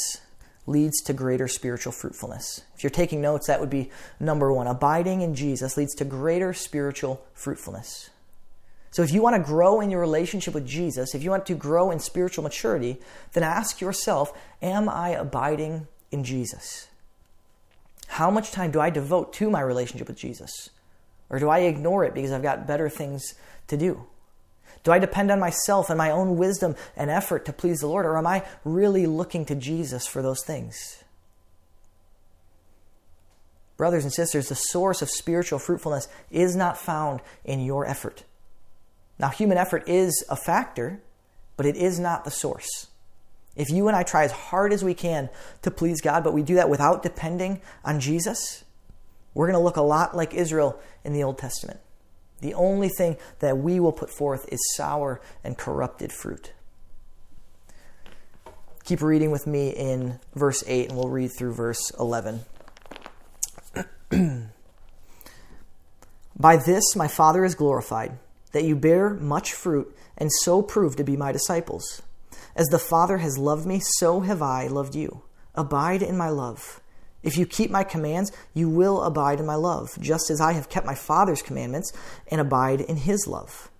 leads 0.67 1.03
to 1.03 1.13
greater 1.13 1.49
spiritual 1.49 1.93
fruitfulness. 1.93 2.63
If 2.77 2.85
you're 2.85 2.91
taking 2.91 3.21
notes, 3.21 3.49
that 3.49 3.61
would 3.61 3.71
be 3.71 3.91
number 4.21 4.53
one. 4.53 4.67
Abiding 4.67 5.23
in 5.23 5.35
Jesus 5.35 5.77
leads 5.77 5.95
to 5.97 6.05
greater 6.05 6.53
spiritual 6.53 7.25
fruitfulness. 7.35 8.11
So 8.93 9.03
if 9.03 9.11
you 9.11 9.23
want 9.23 9.37
to 9.37 9.43
grow 9.43 9.81
in 9.81 9.91
your 9.91 10.01
relationship 10.01 10.53
with 10.53 10.67
Jesus, 10.67 11.15
if 11.15 11.23
you 11.23 11.31
want 11.31 11.47
to 11.47 11.55
grow 11.55 11.91
in 11.91 11.99
spiritual 11.99 12.45
maturity, 12.45 12.99
then 13.33 13.43
ask 13.43 13.81
yourself 13.81 14.39
Am 14.61 14.89
I 14.89 15.11
abiding 15.11 15.89
in 16.11 16.23
Jesus? 16.25 16.89
How 18.07 18.31
much 18.31 18.53
time 18.53 18.71
do 18.71 18.81
I 18.81 18.91
devote 18.91 19.33
to 19.35 19.49
my 19.49 19.63
relationship 19.63 20.09
with 20.09 20.19
Jesus? 20.19 20.69
Or 21.31 21.39
do 21.39 21.49
I 21.49 21.61
ignore 21.61 22.05
it 22.05 22.13
because 22.13 22.31
I've 22.31 22.43
got 22.43 22.67
better 22.67 22.91
things 22.91 23.35
to 23.69 23.79
do? 23.79 24.05
Do 24.85 24.93
I 24.93 24.99
depend 24.99 25.31
on 25.31 25.41
myself 25.41 25.89
and 25.89 25.97
my 25.97 26.11
own 26.11 26.37
wisdom 26.37 26.77
and 26.95 27.09
effort 27.09 27.47
to 27.47 27.53
please 27.53 27.81
the 27.81 27.87
Lord, 27.87 28.05
or 28.05 28.19
am 28.19 28.27
I 28.27 28.45
really 28.65 29.07
looking 29.07 29.47
to 29.47 29.55
Jesus 29.55 30.07
for 30.07 30.21
those 30.21 30.45
things? 30.45 31.03
Brothers 33.79 34.05
and 34.05 34.13
sisters, 34.13 34.49
the 34.49 34.55
source 34.55 35.01
of 35.01 35.09
spiritual 35.09 35.59
fruitfulness 35.59 36.09
is 36.31 36.55
not 36.55 36.77
found 36.77 37.21
in 37.45 37.61
your 37.61 37.87
effort. 37.87 38.25
Now, 39.23 39.29
human 39.29 39.57
effort 39.57 39.89
is 39.89 40.25
a 40.29 40.35
factor, 40.35 41.01
but 41.57 41.65
it 41.65 41.77
is 41.77 42.01
not 42.01 42.25
the 42.25 42.31
source. 42.33 42.89
If 43.55 43.71
you 43.71 43.87
and 43.87 43.97
I 43.97 44.03
try 44.03 44.25
as 44.25 44.33
hard 44.33 44.73
as 44.73 44.83
we 44.83 44.95
can 44.95 45.31
to 45.63 45.71
please 45.71 46.01
God, 46.01 46.25
but 46.25 46.33
we 46.35 46.43
do 46.43 46.57
that 46.57 46.69
without 46.69 47.05
depending 47.05 47.61
on 47.85 48.01
Jesus, 48.01 48.65
we're 49.33 49.47
going 49.47 49.59
to 49.59 49.63
look 49.63 49.77
a 49.77 49.83
lot 49.83 50.17
like 50.17 50.35
Israel 50.35 50.77
in 51.05 51.13
the 51.13 51.23
Old 51.23 51.39
Testament. 51.39 51.79
The 52.41 52.55
only 52.55 52.89
thing 52.89 53.17
that 53.39 53.59
we 53.59 53.79
will 53.79 53.93
put 53.93 54.11
forth 54.11 54.53
is 54.53 54.59
sour 54.75 55.21
and 55.45 55.57
corrupted 55.57 56.13
fruit. 56.13 56.53
Keep 58.85 59.03
reading 59.03 59.31
with 59.31 59.47
me 59.47 59.69
in 59.71 60.19
verse 60.35 60.65
8, 60.67 60.89
and 60.89 60.99
we'll 60.99 61.09
read 61.09 61.31
through 61.39 61.55
verse 61.55 61.93
11. 62.01 62.41
By 66.37 66.57
this 66.57 66.97
my 66.97 67.07
Father 67.07 67.45
is 67.45 67.55
glorified, 67.55 68.19
that 68.53 68.65
you 68.65 68.77
bear 68.77 69.11
much 69.11 69.53
fruit, 69.53 69.95
and 70.17 70.31
so 70.43 70.63
prove 70.63 70.97
to 70.97 71.05
be 71.05 71.17
my 71.17 71.33
disciples. 71.33 72.03
As 72.55 72.67
the 72.69 72.79
Father 72.79 73.19
has 73.19 73.39
loved 73.39 73.67
me, 73.67 73.81
so 73.99 74.21
have 74.21 74.43
I 74.43 74.67
loved 74.67 74.95
you. 74.95 75.23
Abide 75.55 76.03
in 76.03 76.17
my 76.17 76.29
love. 76.29 76.81
If 77.23 77.37
you 77.37 77.47
keep 77.47 77.71
my 77.71 77.85
commands, 77.85 78.33
you 78.53 78.69
will 78.69 79.03
abide 79.03 79.41
in 79.41 79.47
my 79.47 79.55
love, 79.55 79.97
just 80.01 80.31
as 80.31 80.41
I 80.41 80.53
have 80.53 80.69
kept 80.69 80.87
my 80.87 80.95
Father's 80.95 81.43
commandments 81.43 81.93
and 82.29 82.41
abide 82.41 82.81
in 82.81 82.97
his 82.97 83.27
love. 83.27 83.71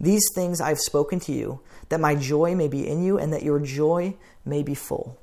These 0.00 0.28
things 0.34 0.60
I 0.60 0.68
have 0.68 0.78
spoken 0.78 1.20
to 1.20 1.32
you, 1.32 1.60
that 1.88 2.00
my 2.00 2.14
joy 2.14 2.54
may 2.54 2.68
be 2.68 2.86
in 2.86 3.02
you 3.02 3.18
and 3.18 3.32
that 3.32 3.42
your 3.42 3.60
joy 3.60 4.16
may 4.44 4.62
be 4.62 4.74
full. 4.74 5.18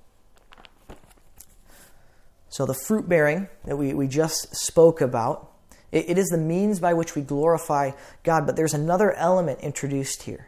So, 2.49 2.65
the 2.65 2.73
fruit 2.73 3.10
bearing 3.10 3.49
that 3.65 3.77
we, 3.77 3.93
we 3.93 4.08
just 4.08 4.55
spoke 4.55 5.01
about, 5.01 5.51
it, 5.91 6.10
it 6.10 6.17
is 6.17 6.28
the 6.28 6.38
means 6.38 6.80
by 6.80 6.93
which 6.93 7.15
we 7.15 7.21
glorify 7.21 7.91
God, 8.24 8.45
but 8.45 8.56
there's 8.56 8.74
another 8.74 9.13
element 9.13 9.60
introduced 9.62 10.24
here. 10.24 10.48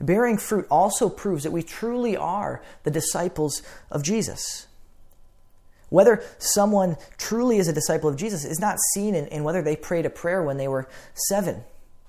Bearing 0.00 0.38
fruit 0.38 0.66
also 0.70 1.08
proves 1.10 1.44
that 1.44 1.50
we 1.50 1.62
truly 1.62 2.16
are 2.16 2.62
the 2.84 2.90
disciples 2.90 3.62
of 3.90 4.02
Jesus. 4.02 4.66
Whether 5.90 6.22
someone 6.38 6.96
truly 7.18 7.58
is 7.58 7.68
a 7.68 7.72
disciple 7.72 8.08
of 8.08 8.16
Jesus 8.16 8.44
is 8.44 8.60
not 8.60 8.78
seen 8.94 9.14
in, 9.14 9.26
in, 9.26 9.44
whether 9.44 9.60
they 9.60 9.76
prayed 9.76 10.06
a 10.06 10.10
prayer 10.10 10.42
when 10.42 10.56
they 10.56 10.68
were 10.68 10.88
seven. 11.28 11.64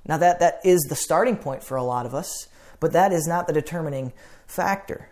Now, 0.05 0.17
that, 0.17 0.39
that 0.39 0.61
is 0.63 0.81
the 0.83 0.95
starting 0.95 1.35
point 1.35 1.63
for 1.63 1.75
a 1.75 1.83
lot 1.83 2.05
of 2.05 2.15
us, 2.15 2.47
but 2.79 2.93
that 2.93 3.11
is 3.11 3.27
not 3.27 3.47
the 3.47 3.53
determining 3.53 4.13
factor. 4.47 5.09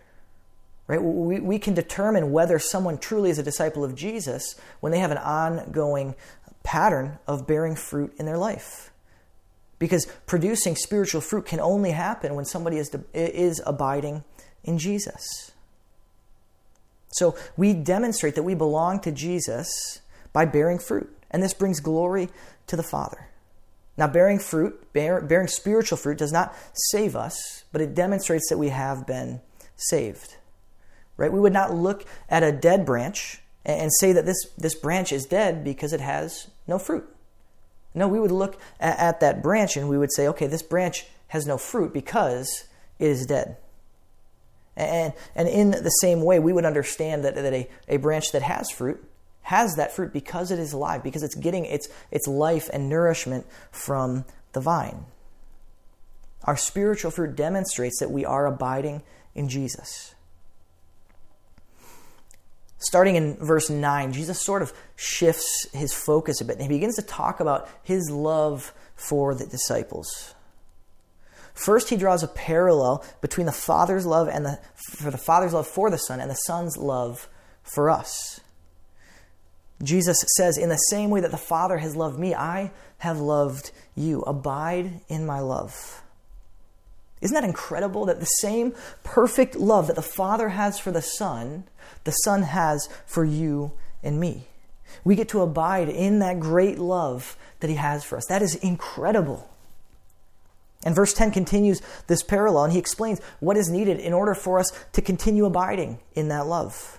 Right? 0.86 1.02
We, 1.02 1.38
we 1.38 1.58
can 1.58 1.74
determine 1.74 2.32
whether 2.32 2.58
someone 2.58 2.98
truly 2.98 3.30
is 3.30 3.38
a 3.38 3.44
disciple 3.44 3.84
of 3.84 3.94
Jesus 3.94 4.56
when 4.80 4.90
they 4.90 4.98
have 4.98 5.12
an 5.12 5.18
ongoing 5.18 6.14
pattern 6.62 7.18
of 7.26 7.46
bearing 7.46 7.76
fruit 7.76 8.12
in 8.18 8.26
their 8.26 8.38
life. 8.38 8.90
Because 9.78 10.06
producing 10.26 10.76
spiritual 10.76 11.20
fruit 11.20 11.46
can 11.46 11.60
only 11.60 11.92
happen 11.92 12.34
when 12.34 12.44
somebody 12.44 12.76
is, 12.76 12.94
is 13.14 13.62
abiding 13.66 14.24
in 14.62 14.78
Jesus. 14.78 15.52
So 17.12 17.36
we 17.56 17.72
demonstrate 17.72 18.34
that 18.34 18.42
we 18.42 18.54
belong 18.54 19.00
to 19.00 19.10
Jesus 19.10 20.00
by 20.32 20.44
bearing 20.44 20.78
fruit, 20.78 21.10
and 21.30 21.42
this 21.42 21.54
brings 21.54 21.80
glory 21.80 22.28
to 22.66 22.76
the 22.76 22.82
Father. 22.82 23.28
Now, 23.96 24.06
bearing 24.06 24.38
fruit, 24.38 24.92
bear, 24.92 25.20
bearing 25.20 25.48
spiritual 25.48 25.98
fruit, 25.98 26.18
does 26.18 26.32
not 26.32 26.54
save 26.72 27.16
us, 27.16 27.64
but 27.72 27.80
it 27.80 27.94
demonstrates 27.94 28.48
that 28.48 28.58
we 28.58 28.68
have 28.68 29.06
been 29.06 29.40
saved. 29.76 30.36
Right? 31.16 31.32
We 31.32 31.40
would 31.40 31.52
not 31.52 31.74
look 31.74 32.06
at 32.28 32.42
a 32.42 32.52
dead 32.52 32.86
branch 32.86 33.42
and 33.64 33.90
say 33.92 34.12
that 34.12 34.26
this, 34.26 34.46
this 34.56 34.74
branch 34.74 35.12
is 35.12 35.26
dead 35.26 35.64
because 35.64 35.92
it 35.92 36.00
has 36.00 36.48
no 36.66 36.78
fruit. 36.78 37.04
No, 37.94 38.08
we 38.08 38.20
would 38.20 38.30
look 38.30 38.60
at, 38.78 38.98
at 38.98 39.20
that 39.20 39.42
branch 39.42 39.76
and 39.76 39.88
we 39.88 39.98
would 39.98 40.12
say, 40.12 40.28
okay, 40.28 40.46
this 40.46 40.62
branch 40.62 41.06
has 41.28 41.46
no 41.46 41.58
fruit 41.58 41.92
because 41.92 42.64
it 42.98 43.08
is 43.08 43.26
dead. 43.26 43.56
And, 44.76 45.12
and 45.34 45.48
in 45.48 45.70
the 45.72 45.90
same 46.00 46.22
way, 46.22 46.38
we 46.38 46.52
would 46.52 46.64
understand 46.64 47.24
that, 47.24 47.34
that 47.34 47.52
a, 47.52 47.68
a 47.88 47.96
branch 47.98 48.32
that 48.32 48.42
has 48.42 48.70
fruit 48.70 49.04
has 49.42 49.74
that 49.76 49.92
fruit 49.92 50.12
because 50.12 50.50
it 50.50 50.58
is 50.58 50.72
alive, 50.72 51.02
because 51.02 51.22
it's 51.22 51.34
getting 51.34 51.64
its, 51.64 51.88
its 52.10 52.28
life 52.28 52.70
and 52.72 52.88
nourishment 52.88 53.46
from 53.72 54.24
the 54.52 54.60
vine. 54.60 55.04
Our 56.44 56.56
spiritual 56.56 57.10
fruit 57.10 57.34
demonstrates 57.36 57.98
that 57.98 58.10
we 58.10 58.24
are 58.24 58.46
abiding 58.46 59.02
in 59.34 59.48
Jesus. 59.48 60.14
Starting 62.80 63.14
in 63.14 63.36
verse 63.36 63.68
9, 63.68 64.12
Jesus 64.12 64.40
sort 64.40 64.62
of 64.62 64.72
shifts 64.96 65.66
his 65.72 65.92
focus 65.92 66.40
a 66.40 66.44
bit 66.44 66.54
and 66.54 66.62
he 66.62 66.68
begins 66.68 66.96
to 66.96 67.02
talk 67.02 67.38
about 67.38 67.68
his 67.82 68.10
love 68.10 68.72
for 68.96 69.34
the 69.34 69.46
disciples. 69.46 70.34
First, 71.52 71.90
he 71.90 71.96
draws 71.98 72.22
a 72.22 72.28
parallel 72.28 73.04
between 73.20 73.44
the 73.44 73.52
Father's 73.52 74.06
love 74.06 74.28
and 74.28 74.46
the 74.46 74.58
for 74.74 75.10
the 75.10 75.18
Father's 75.18 75.52
love 75.52 75.66
for 75.66 75.90
the 75.90 75.98
Son 75.98 76.18
and 76.18 76.30
the 76.30 76.34
Son's 76.34 76.78
love 76.78 77.28
for 77.62 77.90
us. 77.90 78.40
Jesus 79.82 80.24
says, 80.36 80.56
In 80.56 80.70
the 80.70 80.76
same 80.76 81.10
way 81.10 81.20
that 81.20 81.30
the 81.30 81.36
Father 81.36 81.78
has 81.78 81.96
loved 81.96 82.18
me, 82.18 82.34
I 82.34 82.70
have 82.98 83.18
loved 83.18 83.72
you. 83.94 84.22
Abide 84.22 85.00
in 85.08 85.26
my 85.26 85.40
love. 85.40 86.02
Isn't 87.20 87.34
that 87.34 87.44
incredible 87.44 88.06
that 88.06 88.20
the 88.20 88.26
same 88.26 88.74
perfect 89.04 89.56
love 89.56 89.86
that 89.88 89.96
the 89.96 90.02
Father 90.02 90.50
has 90.50 90.78
for 90.78 90.90
the 90.90 91.02
Son, 91.02 91.64
the 92.04 92.12
Son 92.12 92.42
has 92.42 92.88
for 93.06 93.24
you 93.24 93.72
and 94.02 94.18
me? 94.18 94.46
We 95.04 95.14
get 95.14 95.28
to 95.30 95.42
abide 95.42 95.88
in 95.88 96.18
that 96.20 96.40
great 96.40 96.78
love 96.78 97.36
that 97.60 97.68
He 97.68 97.76
has 97.76 98.04
for 98.04 98.16
us. 98.16 98.26
That 98.26 98.42
is 98.42 98.54
incredible. 98.56 99.50
And 100.84 100.94
verse 100.94 101.12
10 101.12 101.30
continues 101.30 101.82
this 102.06 102.22
parallel 102.22 102.64
and 102.64 102.72
he 102.72 102.78
explains 102.78 103.20
what 103.38 103.56
is 103.56 103.68
needed 103.68 104.00
in 104.00 104.12
order 104.12 104.34
for 104.34 104.58
us 104.58 104.72
to 104.92 105.02
continue 105.02 105.44
abiding 105.44 105.98
in 106.14 106.28
that 106.28 106.46
love. 106.46 106.98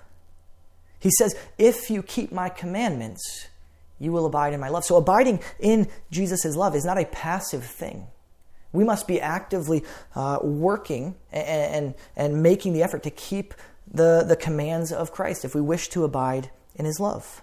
He 0.99 1.09
says, 1.09 1.35
If 1.57 1.89
you 1.89 2.03
keep 2.03 2.31
my 2.31 2.49
commandments, 2.49 3.47
you 3.99 4.11
will 4.11 4.27
abide 4.27 4.53
in 4.53 4.59
my 4.59 4.69
love. 4.69 4.85
So, 4.85 4.97
abiding 4.97 5.39
in 5.59 5.87
Jesus' 6.11 6.55
love 6.55 6.75
is 6.75 6.85
not 6.85 6.99
a 6.99 7.05
passive 7.05 7.63
thing. 7.63 8.07
We 8.73 8.83
must 8.83 9.07
be 9.07 9.19
actively 9.19 9.83
uh, 10.15 10.39
working 10.41 11.15
and, 11.31 11.45
and, 11.85 11.95
and 12.15 12.43
making 12.43 12.73
the 12.73 12.83
effort 12.83 13.03
to 13.03 13.09
keep 13.09 13.53
the, 13.91 14.23
the 14.25 14.35
commands 14.35 14.91
of 14.91 15.11
Christ 15.11 15.43
if 15.43 15.53
we 15.53 15.61
wish 15.61 15.89
to 15.89 16.03
abide 16.03 16.49
in 16.75 16.85
his 16.85 16.99
love. 16.99 17.41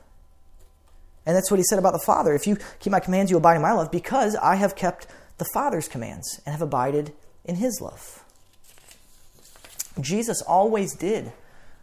And 1.26 1.36
that's 1.36 1.50
what 1.50 1.60
he 1.60 1.64
said 1.64 1.78
about 1.78 1.92
the 1.92 1.98
Father. 1.98 2.34
If 2.34 2.46
you 2.46 2.56
keep 2.80 2.90
my 2.90 3.00
commands, 3.00 3.30
you 3.30 3.36
abide 3.36 3.56
in 3.56 3.62
my 3.62 3.72
love 3.72 3.90
because 3.90 4.34
I 4.36 4.54
have 4.56 4.74
kept 4.74 5.06
the 5.36 5.44
Father's 5.52 5.86
commands 5.86 6.40
and 6.46 6.52
have 6.52 6.62
abided 6.62 7.12
in 7.44 7.56
his 7.56 7.80
love. 7.80 8.24
Jesus 10.00 10.40
always 10.42 10.94
did 10.94 11.32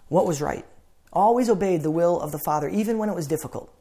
what 0.07 0.25
was 0.25 0.41
right, 0.41 0.65
always 1.13 1.49
obeyed 1.49 1.83
the 1.83 1.91
will 1.91 2.19
of 2.19 2.31
the 2.31 2.39
Father, 2.39 2.69
even 2.69 2.97
when 2.97 3.09
it 3.09 3.15
was 3.15 3.27
difficult, 3.27 3.71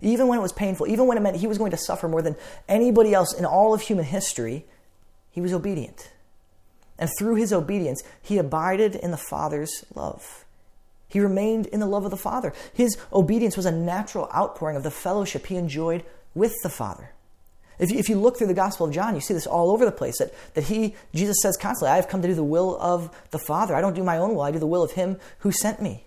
even 0.00 0.28
when 0.28 0.38
it 0.38 0.42
was 0.42 0.52
painful, 0.52 0.86
even 0.86 1.06
when 1.06 1.16
it 1.16 1.20
meant 1.20 1.36
he 1.36 1.46
was 1.46 1.58
going 1.58 1.70
to 1.70 1.76
suffer 1.76 2.08
more 2.08 2.22
than 2.22 2.36
anybody 2.68 3.14
else 3.14 3.32
in 3.32 3.44
all 3.44 3.74
of 3.74 3.82
human 3.82 4.04
history. 4.04 4.64
He 5.36 5.42
was 5.42 5.52
obedient. 5.52 6.12
And 6.98 7.10
through 7.18 7.34
his 7.34 7.52
obedience, 7.52 8.02
he 8.22 8.38
abided 8.38 8.94
in 8.94 9.10
the 9.10 9.18
Father's 9.18 9.84
love. 9.94 10.46
He 11.08 11.20
remained 11.20 11.66
in 11.66 11.78
the 11.78 11.86
love 11.86 12.06
of 12.06 12.10
the 12.10 12.16
Father. 12.16 12.54
His 12.72 12.96
obedience 13.12 13.54
was 13.54 13.66
a 13.66 13.70
natural 13.70 14.30
outpouring 14.34 14.78
of 14.78 14.82
the 14.82 14.90
fellowship 14.90 15.44
he 15.44 15.56
enjoyed 15.56 16.04
with 16.34 16.54
the 16.62 16.70
Father. 16.70 17.10
If 17.78 17.90
you, 17.90 17.98
if 17.98 18.08
you 18.08 18.18
look 18.18 18.38
through 18.38 18.46
the 18.46 18.54
Gospel 18.54 18.86
of 18.86 18.94
John, 18.94 19.14
you 19.14 19.20
see 19.20 19.34
this 19.34 19.46
all 19.46 19.70
over 19.70 19.84
the 19.84 19.92
place 19.92 20.16
that, 20.20 20.32
that 20.54 20.64
he, 20.64 20.94
Jesus 21.14 21.36
says 21.42 21.58
constantly, 21.58 21.92
I 21.92 21.96
have 21.96 22.08
come 22.08 22.22
to 22.22 22.28
do 22.28 22.34
the 22.34 22.42
will 22.42 22.78
of 22.80 23.14
the 23.30 23.38
Father. 23.38 23.74
I 23.74 23.82
don't 23.82 23.92
do 23.92 24.02
my 24.02 24.16
own 24.16 24.34
will, 24.34 24.40
I 24.40 24.52
do 24.52 24.58
the 24.58 24.66
will 24.66 24.82
of 24.82 24.92
him 24.92 25.18
who 25.40 25.52
sent 25.52 25.82
me. 25.82 26.06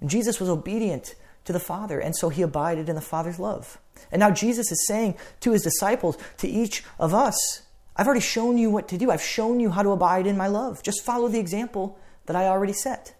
And 0.00 0.08
Jesus 0.08 0.38
was 0.38 0.48
obedient 0.48 1.16
to 1.46 1.52
the 1.52 1.58
Father, 1.58 1.98
and 1.98 2.14
so 2.14 2.28
he 2.28 2.42
abided 2.42 2.88
in 2.88 2.94
the 2.94 3.00
Father's 3.00 3.40
love. 3.40 3.78
And 4.12 4.20
now 4.20 4.30
Jesus 4.30 4.70
is 4.70 4.86
saying 4.86 5.16
to 5.40 5.50
his 5.50 5.62
disciples, 5.62 6.16
to 6.36 6.46
each 6.46 6.84
of 7.00 7.12
us, 7.12 7.62
I've 7.96 8.06
already 8.06 8.20
shown 8.20 8.58
you 8.58 8.70
what 8.70 8.88
to 8.88 8.98
do. 8.98 9.10
I've 9.10 9.22
shown 9.22 9.60
you 9.60 9.70
how 9.70 9.82
to 9.82 9.90
abide 9.90 10.26
in 10.26 10.36
my 10.36 10.46
love. 10.46 10.82
Just 10.82 11.04
follow 11.04 11.28
the 11.28 11.38
example 11.38 11.98
that 12.26 12.36
I 12.36 12.46
already 12.46 12.72
set. 12.72 13.14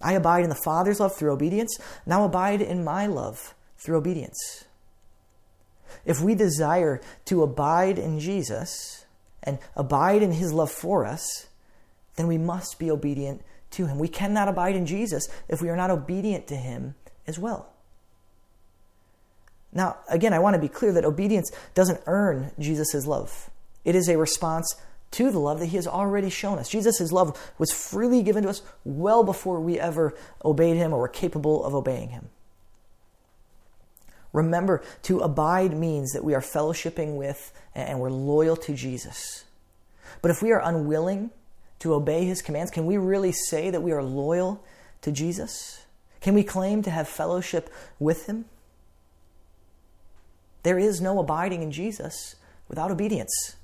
I 0.00 0.14
abide 0.14 0.42
in 0.42 0.48
the 0.48 0.54
Father's 0.54 0.98
love 1.00 1.14
through 1.14 1.32
obedience. 1.32 1.78
Now 2.06 2.24
abide 2.24 2.62
in 2.62 2.82
my 2.82 3.06
love 3.06 3.54
through 3.78 3.98
obedience. 3.98 4.64
If 6.04 6.20
we 6.20 6.34
desire 6.34 7.00
to 7.26 7.42
abide 7.42 7.98
in 7.98 8.18
Jesus 8.18 9.04
and 9.42 9.58
abide 9.76 10.22
in 10.22 10.32
his 10.32 10.52
love 10.52 10.70
for 10.70 11.04
us, 11.04 11.48
then 12.16 12.26
we 12.26 12.38
must 12.38 12.78
be 12.78 12.90
obedient 12.90 13.42
to 13.72 13.86
him. 13.86 13.98
We 13.98 14.08
cannot 14.08 14.48
abide 14.48 14.74
in 14.74 14.86
Jesus 14.86 15.28
if 15.48 15.60
we 15.60 15.68
are 15.68 15.76
not 15.76 15.90
obedient 15.90 16.46
to 16.48 16.56
him 16.56 16.94
as 17.26 17.38
well. 17.38 17.72
Now, 19.72 19.98
again, 20.08 20.32
I 20.32 20.40
want 20.40 20.54
to 20.54 20.60
be 20.60 20.68
clear 20.68 20.92
that 20.92 21.04
obedience 21.04 21.52
doesn't 21.74 22.00
earn 22.06 22.50
Jesus' 22.58 23.06
love. 23.06 23.49
It 23.84 23.94
is 23.94 24.08
a 24.08 24.18
response 24.18 24.76
to 25.12 25.30
the 25.30 25.38
love 25.38 25.58
that 25.60 25.66
He 25.66 25.76
has 25.76 25.86
already 25.86 26.30
shown 26.30 26.58
us. 26.58 26.68
Jesus' 26.68 27.12
love 27.12 27.38
was 27.58 27.72
freely 27.72 28.22
given 28.22 28.44
to 28.44 28.50
us 28.50 28.62
well 28.84 29.24
before 29.24 29.60
we 29.60 29.78
ever 29.78 30.14
obeyed 30.44 30.76
Him 30.76 30.92
or 30.92 31.00
were 31.00 31.08
capable 31.08 31.64
of 31.64 31.74
obeying 31.74 32.10
Him. 32.10 32.28
Remember, 34.32 34.82
to 35.02 35.18
abide 35.20 35.76
means 35.76 36.12
that 36.12 36.22
we 36.22 36.34
are 36.34 36.40
fellowshipping 36.40 37.16
with 37.16 37.52
and 37.74 37.98
we're 37.98 38.10
loyal 38.10 38.56
to 38.56 38.74
Jesus. 38.74 39.44
But 40.22 40.30
if 40.30 40.42
we 40.42 40.52
are 40.52 40.62
unwilling 40.62 41.30
to 41.80 41.94
obey 41.94 42.24
His 42.24 42.42
commands, 42.42 42.70
can 42.70 42.86
we 42.86 42.96
really 42.96 43.32
say 43.32 43.70
that 43.70 43.82
we 43.82 43.90
are 43.90 44.02
loyal 44.02 44.62
to 45.02 45.10
Jesus? 45.10 45.84
Can 46.20 46.34
we 46.34 46.44
claim 46.44 46.82
to 46.82 46.90
have 46.90 47.08
fellowship 47.08 47.72
with 47.98 48.26
Him? 48.26 48.44
There 50.62 50.78
is 50.78 51.00
no 51.00 51.18
abiding 51.18 51.62
in 51.62 51.72
Jesus 51.72 52.36
without 52.68 52.90
obedience 52.90 53.56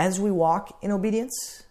as 0.00 0.18
we 0.18 0.30
walk 0.30 0.78
in 0.80 0.90
obedience 0.90 1.64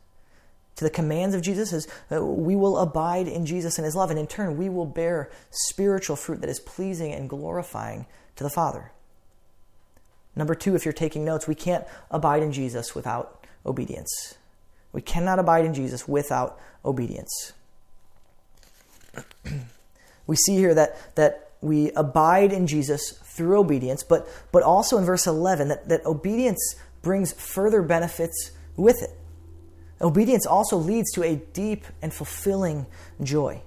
to 0.75 0.83
the 0.83 0.89
commands 0.91 1.33
of 1.33 1.41
Jesus, 1.41 1.73
as 1.73 1.87
uh, 2.11 2.23
we 2.23 2.55
will 2.55 2.77
abide 2.77 3.27
in 3.27 3.43
Jesus 3.43 3.79
and 3.79 3.85
his 3.85 3.95
love, 3.95 4.11
and 4.11 4.19
in 4.19 4.27
turn, 4.27 4.55
we 4.55 4.69
will 4.69 4.85
bear 4.85 5.31
spiritual 5.49 6.15
fruit 6.15 6.39
that 6.41 6.49
is 6.49 6.59
pleasing 6.59 7.11
and 7.11 7.27
glorifying 7.27 8.05
to 8.35 8.43
the 8.43 8.49
Father. 8.51 8.91
Number 10.35 10.53
two, 10.53 10.75
if 10.75 10.85
you're 10.85 10.93
taking 10.93 11.25
notes, 11.25 11.47
we 11.47 11.55
can't 11.55 11.85
abide 12.11 12.43
in 12.43 12.51
Jesus 12.51 12.93
without 12.93 13.47
obedience. 13.65 14.35
We 14.93 15.01
cannot 15.01 15.39
abide 15.39 15.65
in 15.65 15.73
Jesus 15.73 16.07
without 16.07 16.59
obedience. 16.85 17.53
we 20.27 20.35
see 20.35 20.55
here 20.55 20.75
that, 20.75 21.15
that 21.15 21.49
we 21.61 21.91
abide 21.93 22.53
in 22.53 22.67
Jesus 22.67 23.19
through 23.23 23.59
obedience, 23.59 24.03
but, 24.03 24.27
but 24.51 24.61
also 24.61 24.99
in 24.99 25.03
verse 25.03 25.25
11, 25.25 25.69
that, 25.69 25.89
that 25.89 26.05
obedience 26.05 26.75
brings 27.01 27.33
further 27.33 27.81
benefits 27.81 28.51
with 28.75 29.01
it. 29.01 29.11
Obedience 30.01 30.45
also 30.45 30.77
leads 30.77 31.11
to 31.13 31.23
a 31.23 31.35
deep 31.35 31.85
and 32.01 32.13
fulfilling 32.13 32.85
joy. 33.21 33.61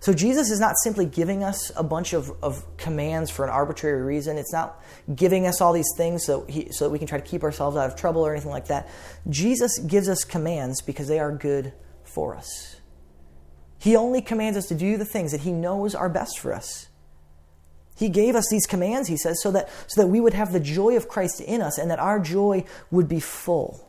So 0.00 0.14
Jesus 0.14 0.50
is 0.50 0.58
not 0.58 0.76
simply 0.82 1.04
giving 1.04 1.44
us 1.44 1.70
a 1.76 1.82
bunch 1.82 2.14
of, 2.14 2.32
of 2.42 2.64
commands 2.78 3.30
for 3.30 3.44
an 3.44 3.50
arbitrary 3.50 4.00
reason. 4.00 4.38
It's 4.38 4.52
not 4.52 4.82
giving 5.14 5.46
us 5.46 5.60
all 5.60 5.74
these 5.74 5.92
things 5.96 6.24
so, 6.24 6.46
he, 6.46 6.68
so 6.72 6.86
that 6.86 6.90
we 6.90 6.98
can 6.98 7.06
try 7.06 7.20
to 7.20 7.26
keep 7.26 7.42
ourselves 7.42 7.76
out 7.76 7.90
of 7.90 7.96
trouble 7.96 8.22
or 8.22 8.32
anything 8.32 8.50
like 8.50 8.68
that. 8.68 8.88
Jesus 9.28 9.78
gives 9.78 10.08
us 10.08 10.24
commands 10.24 10.80
because 10.80 11.06
they 11.06 11.18
are 11.18 11.32
good 11.32 11.74
for 12.02 12.34
us. 12.34 12.76
He 13.78 13.94
only 13.94 14.22
commands 14.22 14.56
us 14.56 14.66
to 14.68 14.74
do 14.74 14.96
the 14.96 15.04
things 15.04 15.32
that 15.32 15.42
he 15.42 15.52
knows 15.52 15.94
are 15.94 16.08
best 16.08 16.38
for 16.38 16.54
us. 16.54 16.88
He 18.00 18.08
gave 18.08 18.34
us 18.34 18.48
these 18.48 18.64
commands, 18.64 19.08
he 19.08 19.18
says, 19.18 19.42
so 19.42 19.50
that, 19.50 19.68
so 19.86 20.00
that 20.00 20.06
we 20.06 20.20
would 20.20 20.32
have 20.32 20.54
the 20.54 20.58
joy 20.58 20.96
of 20.96 21.06
Christ 21.06 21.38
in 21.42 21.60
us 21.60 21.76
and 21.76 21.90
that 21.90 21.98
our 21.98 22.18
joy 22.18 22.64
would 22.90 23.10
be 23.10 23.20
full. 23.20 23.86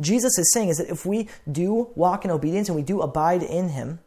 Jesus 0.00 0.36
is 0.36 0.52
saying 0.52 0.68
is 0.68 0.78
that 0.78 0.90
if 0.90 1.06
we 1.06 1.28
do 1.50 1.90
walk 1.94 2.24
in 2.24 2.32
obedience 2.32 2.68
and 2.68 2.74
we 2.74 2.82
do 2.82 3.00
abide 3.00 3.44
in 3.44 3.68
him, 3.68 4.00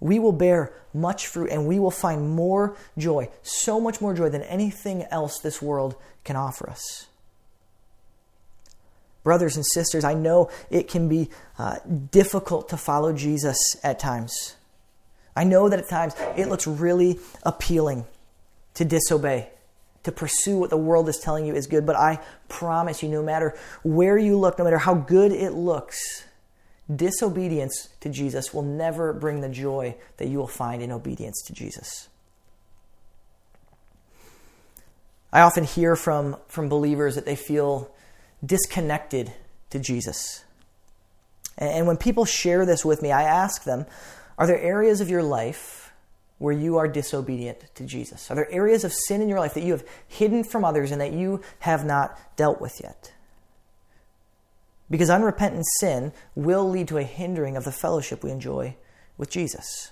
we 0.00 0.18
will 0.18 0.32
bear 0.32 0.72
much 0.94 1.26
fruit 1.26 1.50
and 1.50 1.66
we 1.66 1.78
will 1.78 1.90
find 1.90 2.30
more 2.30 2.78
joy, 2.96 3.28
so 3.42 3.78
much 3.78 4.00
more 4.00 4.14
joy 4.14 4.30
than 4.30 4.42
anything 4.44 5.02
else 5.10 5.38
this 5.40 5.60
world 5.60 5.94
can 6.24 6.34
offer 6.34 6.70
us. 6.70 7.08
Brothers 9.22 9.54
and 9.54 9.66
sisters, 9.66 10.02
I 10.02 10.14
know 10.14 10.48
it 10.70 10.88
can 10.88 11.10
be 11.10 11.28
uh, 11.58 11.76
difficult 12.10 12.70
to 12.70 12.78
follow 12.78 13.12
Jesus 13.12 13.76
at 13.84 13.98
times. 13.98 14.56
I 15.34 15.44
know 15.44 15.68
that 15.68 15.78
at 15.78 15.88
times 15.88 16.14
it 16.36 16.48
looks 16.48 16.66
really 16.66 17.18
appealing 17.42 18.04
to 18.74 18.84
disobey, 18.84 19.48
to 20.02 20.12
pursue 20.12 20.58
what 20.58 20.70
the 20.70 20.76
world 20.76 21.08
is 21.08 21.18
telling 21.18 21.46
you 21.46 21.54
is 21.54 21.66
good, 21.66 21.86
but 21.86 21.96
I 21.96 22.20
promise 22.48 23.02
you, 23.02 23.08
no 23.08 23.22
matter 23.22 23.56
where 23.82 24.18
you 24.18 24.38
look, 24.38 24.58
no 24.58 24.64
matter 24.64 24.78
how 24.78 24.94
good 24.94 25.32
it 25.32 25.52
looks, 25.52 26.24
disobedience 26.94 27.88
to 28.00 28.08
Jesus 28.08 28.52
will 28.52 28.62
never 28.62 29.12
bring 29.12 29.40
the 29.40 29.48
joy 29.48 29.96
that 30.18 30.28
you 30.28 30.38
will 30.38 30.48
find 30.48 30.82
in 30.82 30.90
obedience 30.90 31.42
to 31.46 31.52
Jesus. 31.52 32.08
I 35.32 35.40
often 35.40 35.64
hear 35.64 35.96
from, 35.96 36.36
from 36.48 36.68
believers 36.68 37.14
that 37.14 37.24
they 37.24 37.36
feel 37.36 37.90
disconnected 38.44 39.32
to 39.70 39.78
Jesus. 39.78 40.44
And 41.56 41.86
when 41.86 41.96
people 41.96 42.24
share 42.24 42.66
this 42.66 42.84
with 42.84 43.02
me, 43.02 43.12
I 43.12 43.22
ask 43.22 43.64
them, 43.64 43.86
are 44.38 44.46
there 44.46 44.60
areas 44.60 45.00
of 45.00 45.08
your 45.08 45.22
life 45.22 45.92
where 46.38 46.52
you 46.52 46.76
are 46.76 46.88
disobedient 46.88 47.64
to 47.74 47.84
Jesus? 47.84 48.30
Are 48.30 48.34
there 48.34 48.50
areas 48.50 48.84
of 48.84 48.92
sin 48.92 49.22
in 49.22 49.28
your 49.28 49.38
life 49.38 49.54
that 49.54 49.62
you 49.62 49.72
have 49.72 49.86
hidden 50.08 50.42
from 50.42 50.64
others 50.64 50.90
and 50.90 51.00
that 51.00 51.12
you 51.12 51.40
have 51.60 51.84
not 51.84 52.18
dealt 52.36 52.60
with 52.60 52.80
yet? 52.82 53.12
Because 54.90 55.08
unrepentant 55.08 55.64
sin 55.78 56.12
will 56.34 56.68
lead 56.68 56.88
to 56.88 56.98
a 56.98 57.04
hindering 57.04 57.56
of 57.56 57.64
the 57.64 57.72
fellowship 57.72 58.22
we 58.22 58.30
enjoy 58.30 58.76
with 59.16 59.30
Jesus. 59.30 59.90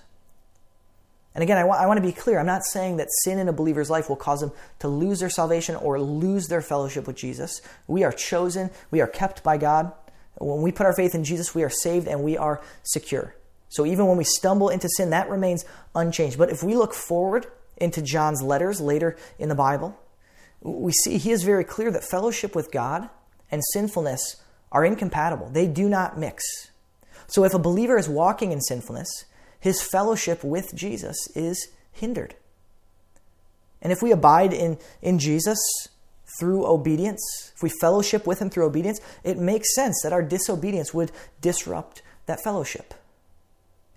And 1.33 1.41
again, 1.41 1.57
I, 1.57 1.63
wa- 1.63 1.77
I 1.77 1.85
want 1.85 1.97
to 1.97 2.05
be 2.05 2.11
clear. 2.11 2.39
I'm 2.39 2.45
not 2.45 2.65
saying 2.65 2.97
that 2.97 3.07
sin 3.23 3.39
in 3.39 3.47
a 3.47 3.53
believer's 3.53 3.89
life 3.89 4.09
will 4.09 4.17
cause 4.17 4.41
them 4.41 4.51
to 4.79 4.87
lose 4.87 5.21
their 5.21 5.29
salvation 5.29 5.75
or 5.75 5.99
lose 5.99 6.47
their 6.47 6.61
fellowship 6.61 7.07
with 7.07 7.15
Jesus. 7.15 7.61
We 7.87 8.03
are 8.03 8.11
chosen, 8.11 8.69
we 8.91 8.99
are 8.99 9.07
kept 9.07 9.43
by 9.43 9.57
God. 9.57 9.93
When 10.37 10.61
we 10.61 10.71
put 10.71 10.85
our 10.85 10.93
faith 10.93 11.15
in 11.15 11.23
Jesus, 11.23 11.55
we 11.55 11.63
are 11.63 11.69
saved 11.69 12.07
and 12.07 12.23
we 12.23 12.37
are 12.37 12.61
secure. 12.83 13.35
So 13.71 13.85
even 13.85 14.05
when 14.05 14.17
we 14.17 14.25
stumble 14.25 14.67
into 14.67 14.89
sin, 14.89 15.11
that 15.11 15.29
remains 15.29 15.63
unchanged. 15.95 16.37
But 16.37 16.49
if 16.49 16.61
we 16.61 16.75
look 16.75 16.93
forward 16.93 17.47
into 17.77 18.01
John's 18.01 18.43
letters 18.43 18.81
later 18.81 19.15
in 19.39 19.47
the 19.47 19.55
Bible, 19.55 19.97
we 20.61 20.91
see 20.91 21.17
he 21.17 21.31
is 21.31 21.43
very 21.43 21.63
clear 21.63 21.89
that 21.89 22.03
fellowship 22.03 22.53
with 22.53 22.69
God 22.69 23.09
and 23.49 23.61
sinfulness 23.71 24.43
are 24.73 24.83
incompatible. 24.83 25.49
They 25.49 25.67
do 25.67 25.87
not 25.87 26.17
mix. 26.17 26.43
So 27.27 27.45
if 27.45 27.53
a 27.53 27.59
believer 27.59 27.97
is 27.97 28.09
walking 28.09 28.51
in 28.51 28.59
sinfulness, 28.59 29.07
his 29.57 29.81
fellowship 29.81 30.43
with 30.43 30.75
Jesus 30.75 31.29
is 31.33 31.69
hindered. 31.93 32.35
And 33.81 33.93
if 33.93 34.01
we 34.01 34.11
abide 34.11 34.51
in, 34.51 34.79
in 35.01 35.17
Jesus 35.17 35.59
through 36.39 36.67
obedience, 36.67 37.53
if 37.55 37.63
we 37.63 37.69
fellowship 37.79 38.27
with 38.27 38.41
him 38.41 38.49
through 38.49 38.65
obedience, 38.65 38.99
it 39.23 39.37
makes 39.37 39.73
sense 39.73 40.01
that 40.03 40.11
our 40.11 40.21
disobedience 40.21 40.93
would 40.93 41.13
disrupt 41.39 42.01
that 42.25 42.43
fellowship. 42.43 42.93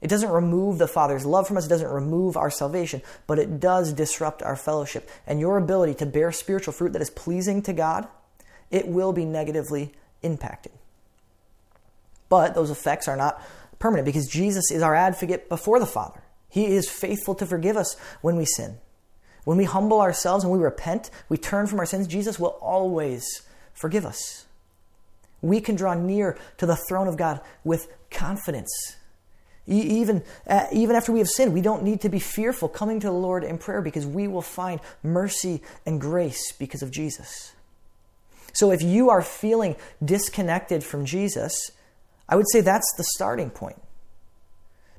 It 0.05 0.11
doesn't 0.11 0.29
remove 0.29 0.77
the 0.77 0.87
Father's 0.87 1.25
love 1.25 1.49
from 1.49 1.57
us, 1.57 1.65
it 1.65 1.71
doesn't 1.71 1.91
remove 1.91 2.37
our 2.37 2.51
salvation, 2.51 3.01
but 3.27 3.39
it 3.39 3.59
does 3.59 3.95
disrupt 3.95 4.43
our 4.43 4.55
fellowship. 4.55 5.09
And 5.27 5.41
your 5.41 5.57
ability 5.57 5.95
to 5.95 6.07
bear 6.07 6.31
spiritual 6.31 6.75
fruit 6.75 6.93
that 6.93 7.01
is 7.01 7.09
pleasing 7.09 7.63
to 7.63 7.73
God, 7.73 8.07
it 8.71 8.87
will 8.87 9.15
be 9.15 9.25
negatively 9.25 9.95
impacted. 10.21 10.73
But 12.29 12.55
those 12.55 12.69
effects 12.69 13.09
are 13.09 13.17
not 13.17 13.41
permanent 13.79 14.05
because 14.05 14.29
Jesus 14.29 14.71
is 14.71 14.83
our 14.83 14.95
advocate 14.95 15.49
before 15.49 15.81
the 15.81 15.87
Father. 15.87 16.21
He 16.51 16.67
is 16.67 16.87
faithful 16.87 17.35
to 17.37 17.47
forgive 17.47 17.79
us 17.79 17.97
when 18.21 18.37
we 18.37 18.45
sin. 18.45 18.77
When 19.45 19.57
we 19.57 19.65
humble 19.65 20.03
ourselves 20.03 20.45
and 20.45 20.53
we 20.53 20.59
repent, 20.59 21.09
we 21.31 21.39
turn 21.39 21.67
from 21.67 21.81
our 21.81 21.87
sins, 21.87 22.07
Jesus 22.07 22.39
will 22.39 22.59
always 22.61 23.25
forgive 23.73 24.05
us. 24.05 24.45
We 25.41 25.63
can 25.63 25.77
draw 25.77 25.95
near 25.95 26.37
to 26.59 26.67
the 26.67 26.77
throne 26.77 27.09
of 27.09 27.17
God 27.17 27.41
with 27.65 27.89
confidence 28.11 28.97
even, 29.67 30.23
uh, 30.47 30.67
even 30.73 30.95
after 30.95 31.13
we 31.13 31.21
have 31.21 31.29
sinned, 31.29 31.55
we 31.55 31.63
don't 31.63 31.83
need 31.83 32.03
to 32.03 32.09
be 32.09 32.19
fearful 32.19 32.69
coming 32.69 33.01
to 33.01 33.07
the 33.07 33.13
Lord 33.13 33.45
in 33.45 33.57
prayer 33.57 33.81
because 33.81 34.07
we 34.07 34.29
will 34.29 34.43
find 34.43 34.81
mercy 35.03 35.63
and 35.87 36.01
grace 36.01 36.53
because 36.53 36.83
of 36.83 36.91
Jesus. 36.91 37.53
So 38.53 38.71
if 38.71 38.83
you 38.83 39.11
are 39.11 39.23
feeling 39.23 39.77
disconnected 40.05 40.85
from 40.85 41.07
Jesus, 41.07 41.71
I 42.29 42.37
would 42.37 42.49
say 42.53 42.61
that's 42.61 42.93
the 42.97 43.05
starting 43.15 43.51
point. 43.51 43.81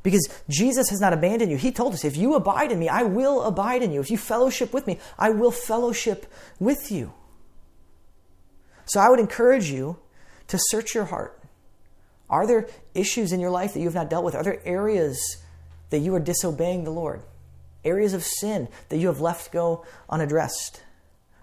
Because 0.02 0.28
Jesus 0.50 0.90
has 0.90 1.00
not 1.00 1.14
abandoned 1.14 1.52
you. 1.52 1.58
He 1.58 1.72
told 1.72 1.94
us, 1.94 2.04
if 2.04 2.18
you 2.18 2.36
abide 2.36 2.72
in 2.72 2.78
me, 2.78 2.90
I 2.90 3.04
will 3.04 3.44
abide 3.44 3.82
in 3.82 3.92
you. 3.92 4.02
If 4.02 4.12
you 4.12 4.18
fellowship 4.18 4.74
with 4.74 4.86
me, 4.86 5.00
I 5.18 5.30
will 5.32 5.52
fellowship 5.52 6.32
with 6.60 6.92
you. 6.92 7.14
So 8.86 9.00
I 9.00 9.10
would 9.10 9.20
encourage 9.20 9.70
you 9.70 9.98
to 10.48 10.60
search 10.60 10.94
your 10.94 11.06
heart 11.06 11.40
are 12.30 12.48
there 12.48 12.68
issues 12.94 13.32
in 13.32 13.40
your 13.40 13.52
life 13.52 13.74
that 13.74 13.80
you 13.80 13.86
have 13.86 13.96
not 13.96 14.10
dealt 14.10 14.26
with? 14.26 14.36
Are 14.36 14.44
there 14.44 14.62
areas 14.66 15.44
that 15.90 16.00
you 16.00 16.14
are 16.16 16.20
disobeying 16.20 16.84
the 16.84 16.92
Lord? 16.92 17.22
Areas 17.84 18.14
of 18.14 18.24
sin 18.24 18.68
that 18.90 18.98
you 18.98 19.08
have 19.08 19.22
left 19.22 19.52
go 19.52 19.86
unaddressed? 20.10 20.82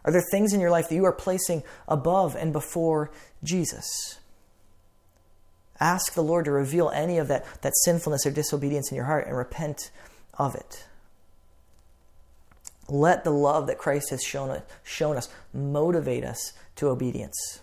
Are 0.04 0.12
there 0.12 0.24
things 0.32 0.52
in 0.52 0.60
your 0.60 0.70
life 0.70 0.88
that 0.88 0.96
you 0.96 1.04
are 1.04 1.12
placing 1.12 1.62
above 1.86 2.34
and 2.34 2.52
before 2.52 3.12
Jesus? 3.44 4.18
Ask 5.78 6.14
the 6.14 6.22
Lord 6.22 6.44
to 6.46 6.50
reveal 6.50 6.90
any 6.90 7.18
of 7.18 7.28
that, 7.28 7.44
that 7.62 7.72
sinfulness 7.84 8.26
or 8.26 8.30
disobedience 8.30 8.90
in 8.90 8.96
your 8.96 9.06
heart 9.06 9.26
and 9.26 9.36
repent 9.36 9.90
of 10.34 10.54
it. 10.54 10.86
Let 12.88 13.24
the 13.24 13.30
love 13.30 13.68
that 13.68 13.78
Christ 13.78 14.10
has 14.10 14.22
shown, 14.22 14.62
shown 14.82 15.16
us 15.16 15.28
motivate 15.54 16.24
us 16.24 16.52
to 16.76 16.88
obedience. 16.88 17.60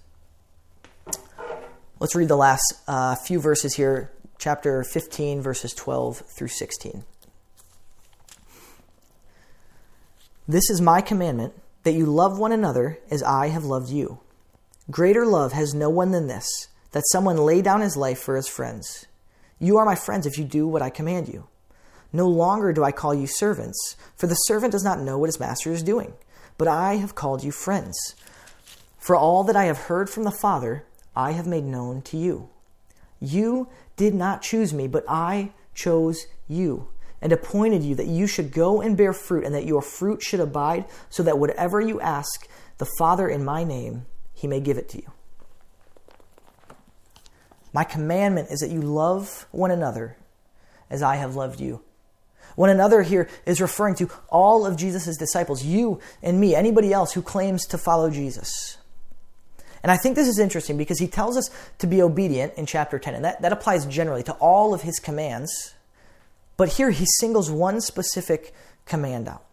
Let's 2.00 2.16
read 2.16 2.30
the 2.30 2.38
last 2.38 2.76
uh, 2.88 3.16
few 3.16 3.42
verses 3.42 3.76
here, 3.76 4.10
chapter 4.38 4.86
15, 4.86 5.42
verses 5.42 5.74
12 5.74 6.24
through 6.34 6.48
16. 6.48 7.04
This 10.48 10.70
is 10.70 10.80
my 10.80 11.02
commandment 11.02 11.56
that 11.84 11.92
you 11.92 12.06
love 12.06 12.40
one 12.40 12.54
another 12.54 13.00
as 13.12 13.22
I 13.22 13.48
have 13.48 13.66
loved 13.66 13.90
you. 13.90 14.22
Greater 14.90 15.26
love 15.26 15.52
has 15.52 15.74
no 15.74 15.90
one 15.90 16.12
than 16.12 16.28
this, 16.28 16.70
that 16.92 17.04
someone 17.12 17.36
lay 17.36 17.62
down 17.62 17.82
his 17.82 17.98
life 17.98 18.20
for 18.20 18.38
his 18.38 18.48
friends. 18.48 19.06
You 19.60 19.76
are 19.76 19.86
my 19.86 19.96
friends 19.96 20.26
if 20.26 20.38
you 20.38 20.46
do 20.46 20.70
what 20.70 20.82
I 20.82 20.90
command 20.90 21.28
you. 21.28 21.48
No 22.14 22.30
longer 22.30 22.72
do 22.72 22.82
I 22.82 22.94
call 22.94 23.14
you 23.14 23.28
servants, 23.28 23.98
for 24.16 24.28
the 24.28 24.36
servant 24.36 24.72
does 24.72 24.86
not 24.86 25.02
know 25.02 25.18
what 25.18 25.28
his 25.28 25.40
master 25.40 25.74
is 25.74 25.84
doing, 25.84 26.14
but 26.58 26.70
I 26.70 26.96
have 26.96 27.14
called 27.14 27.44
you 27.44 27.52
friends. 27.52 28.16
For 28.98 29.18
all 29.18 29.44
that 29.44 29.58
I 29.58 29.66
have 29.66 29.78
heard 29.78 30.10
from 30.10 30.24
the 30.24 30.32
Father, 30.32 30.86
I 31.20 31.32
have 31.32 31.46
made 31.46 31.66
known 31.66 32.02
to 32.04 32.18
you. 32.18 32.50
You 33.20 33.68
did 33.98 34.14
not 34.14 34.42
choose 34.42 34.74
me, 34.74 34.88
but 34.88 35.04
I 35.06 35.52
chose 35.76 36.28
you 36.48 36.88
and 37.22 37.34
appointed 37.34 37.84
you 37.84 37.94
that 37.96 38.08
you 38.08 38.26
should 38.26 38.54
go 38.54 38.80
and 38.80 38.96
bear 38.96 39.12
fruit 39.12 39.44
and 39.44 39.54
that 39.54 39.66
your 39.66 39.82
fruit 39.82 40.22
should 40.22 40.40
abide, 40.40 40.86
so 41.10 41.22
that 41.24 41.38
whatever 41.38 41.82
you 41.82 42.00
ask 42.00 42.48
the 42.78 42.88
Father 42.98 43.28
in 43.28 43.44
my 43.44 43.66
name, 43.66 44.06
he 44.34 44.48
may 44.48 44.62
give 44.62 44.78
it 44.78 44.88
to 44.90 44.98
you. 45.00 45.12
My 47.74 47.84
commandment 47.84 48.50
is 48.50 48.62
that 48.62 48.72
you 48.72 48.82
love 48.82 49.46
one 49.52 49.72
another 49.72 50.16
as 50.90 51.04
I 51.04 51.18
have 51.18 51.36
loved 51.36 51.60
you. 51.60 51.82
One 52.56 52.70
another 52.70 53.02
here 53.02 53.30
is 53.46 53.60
referring 53.60 53.96
to 53.96 54.10
all 54.30 54.66
of 54.66 54.78
Jesus' 54.78 55.18
disciples, 55.18 55.66
you 55.66 56.00
and 56.24 56.40
me, 56.40 56.56
anybody 56.56 56.94
else 56.94 57.12
who 57.12 57.22
claims 57.22 57.66
to 57.68 57.78
follow 57.78 58.10
Jesus. 58.10 58.79
And 59.84 59.92
I 59.92 59.98
think 59.98 60.16
this 60.16 60.28
is 60.28 60.40
interesting 60.40 60.78
because 60.78 61.00
he 61.00 61.08
tells 61.08 61.38
us 61.38 61.50
to 61.80 61.88
be 61.88 62.02
obedient 62.02 62.54
in 62.56 62.66
chapter 62.66 63.00
10, 63.00 63.16
and 63.16 63.26
that, 63.26 63.42
that 63.42 63.54
applies 63.54 63.86
generally 63.86 64.24
to 64.24 64.34
all 64.34 64.74
of 64.74 64.82
his 64.82 65.00
commands. 65.00 65.74
But 66.58 66.70
here 66.74 66.90
he 66.90 67.06
singles 67.20 67.50
one 67.50 67.80
specific 67.80 68.54
command 68.86 69.28
out. 69.28 69.46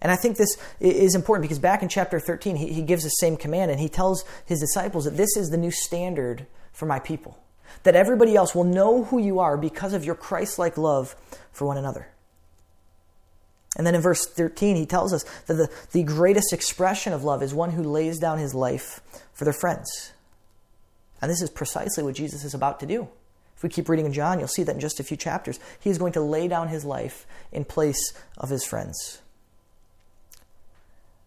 And 0.00 0.10
I 0.10 0.16
think 0.16 0.36
this 0.36 0.58
is 0.80 1.14
important 1.14 1.42
because 1.42 1.60
back 1.60 1.82
in 1.82 1.88
chapter 1.88 2.18
13, 2.18 2.56
he, 2.56 2.72
he 2.72 2.82
gives 2.82 3.04
the 3.04 3.10
same 3.10 3.36
command 3.36 3.70
and 3.70 3.78
he 3.78 3.88
tells 3.88 4.24
his 4.44 4.58
disciples 4.58 5.04
that 5.04 5.16
this 5.16 5.36
is 5.36 5.50
the 5.50 5.56
new 5.56 5.70
standard 5.70 6.46
for 6.72 6.86
my 6.86 6.98
people. 6.98 7.38
That 7.84 7.94
everybody 7.94 8.34
else 8.34 8.54
will 8.54 8.64
know 8.64 9.04
who 9.04 9.18
you 9.18 9.38
are 9.38 9.56
because 9.56 9.92
of 9.92 10.04
your 10.04 10.16
Christ 10.16 10.58
like 10.58 10.76
love 10.76 11.14
for 11.52 11.66
one 11.66 11.76
another. 11.78 12.08
And 13.76 13.86
then 13.86 13.94
in 13.94 14.02
verse 14.02 14.26
13, 14.26 14.76
he 14.76 14.86
tells 14.86 15.12
us 15.12 15.24
that 15.46 15.54
the, 15.54 15.68
the 15.92 16.02
greatest 16.02 16.52
expression 16.52 17.12
of 17.12 17.24
love 17.24 17.42
is 17.42 17.54
one 17.54 17.70
who 17.70 17.82
lays 17.82 18.18
down 18.18 18.38
his 18.38 18.54
life 18.54 19.00
for 19.32 19.44
their 19.44 19.54
friends. 19.54 20.12
And 21.20 21.30
this 21.30 21.40
is 21.40 21.50
precisely 21.50 22.04
what 22.04 22.14
Jesus 22.14 22.44
is 22.44 22.52
about 22.52 22.80
to 22.80 22.86
do. 22.86 23.08
If 23.56 23.62
we 23.62 23.68
keep 23.68 23.88
reading 23.88 24.06
in 24.06 24.12
John, 24.12 24.38
you'll 24.38 24.48
see 24.48 24.64
that 24.64 24.74
in 24.74 24.80
just 24.80 25.00
a 25.00 25.04
few 25.04 25.16
chapters, 25.16 25.58
he 25.80 25.88
is 25.88 25.96
going 25.96 26.12
to 26.14 26.20
lay 26.20 26.48
down 26.48 26.68
his 26.68 26.84
life 26.84 27.26
in 27.50 27.64
place 27.64 28.12
of 28.36 28.50
his 28.50 28.64
friends. 28.64 29.22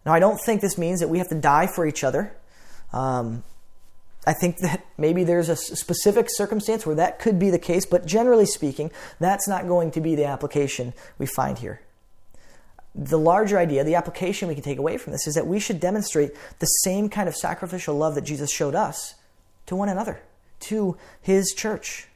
Now, 0.05 0.13
I 0.13 0.19
don't 0.19 0.39
think 0.39 0.61
this 0.61 0.77
means 0.77 0.99
that 0.99 1.07
we 1.07 1.17
have 1.17 1.29
to 1.29 1.35
die 1.35 1.65
for 1.65 1.87
each 1.87 2.03
other. 2.03 2.35
Um, 2.93 3.43
I 4.27 4.33
think 4.33 4.57
that 4.57 4.85
maybe 4.97 5.23
there's 5.23 5.49
a 5.49 5.55
specific 5.55 6.27
circumstance 6.29 6.85
where 6.85 6.95
that 6.95 7.17
could 7.17 7.39
be 7.39 7.49
the 7.49 7.57
case, 7.57 7.85
but 7.85 8.05
generally 8.05 8.45
speaking, 8.45 8.91
that's 9.19 9.47
not 9.47 9.67
going 9.67 9.89
to 9.91 10.01
be 10.01 10.13
the 10.15 10.25
application 10.25 10.93
we 11.17 11.25
find 11.25 11.57
here 11.57 11.81
the 12.95 13.19
larger 13.19 13.59
idea, 13.59 13.83
the 13.83 13.95
application 13.95 14.47
we 14.47 14.53
can 14.53 14.63
take 14.63 14.77
away 14.77 14.97
from 14.97 15.11
this 15.11 15.27
is 15.27 15.35
that 15.35 15.45
we 15.45 15.59
should 15.59 15.81
demonstrate 15.81 16.31
the 16.59 16.65
same 16.65 17.09
kind 17.09 17.27
of 17.27 17.35
sacrificial 17.35 17.95
love 17.95 18.15
that 18.15 18.23
Jesus 18.23 18.51
showed 18.51 18.73
us 18.73 19.15
to 19.65 19.75
one 19.75 19.89
another, 19.89 20.21
to 20.61 20.97
his 21.21 21.53
church. 21.53 22.07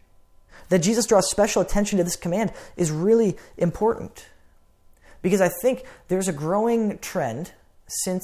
That 0.70 0.80
Jesus 0.80 1.06
draws 1.06 1.30
special 1.30 1.62
attention 1.62 1.98
to 1.98 2.04
this 2.04 2.16
command 2.16 2.54
is 2.78 2.92
really 2.92 3.36
important. 3.58 4.28
Because 5.22 5.42
I 5.42 5.50
think 5.62 5.84
there's 6.08 6.30
a 6.30 6.34
growing 6.34 6.98
trend 7.00 7.52
since, 7.88 8.24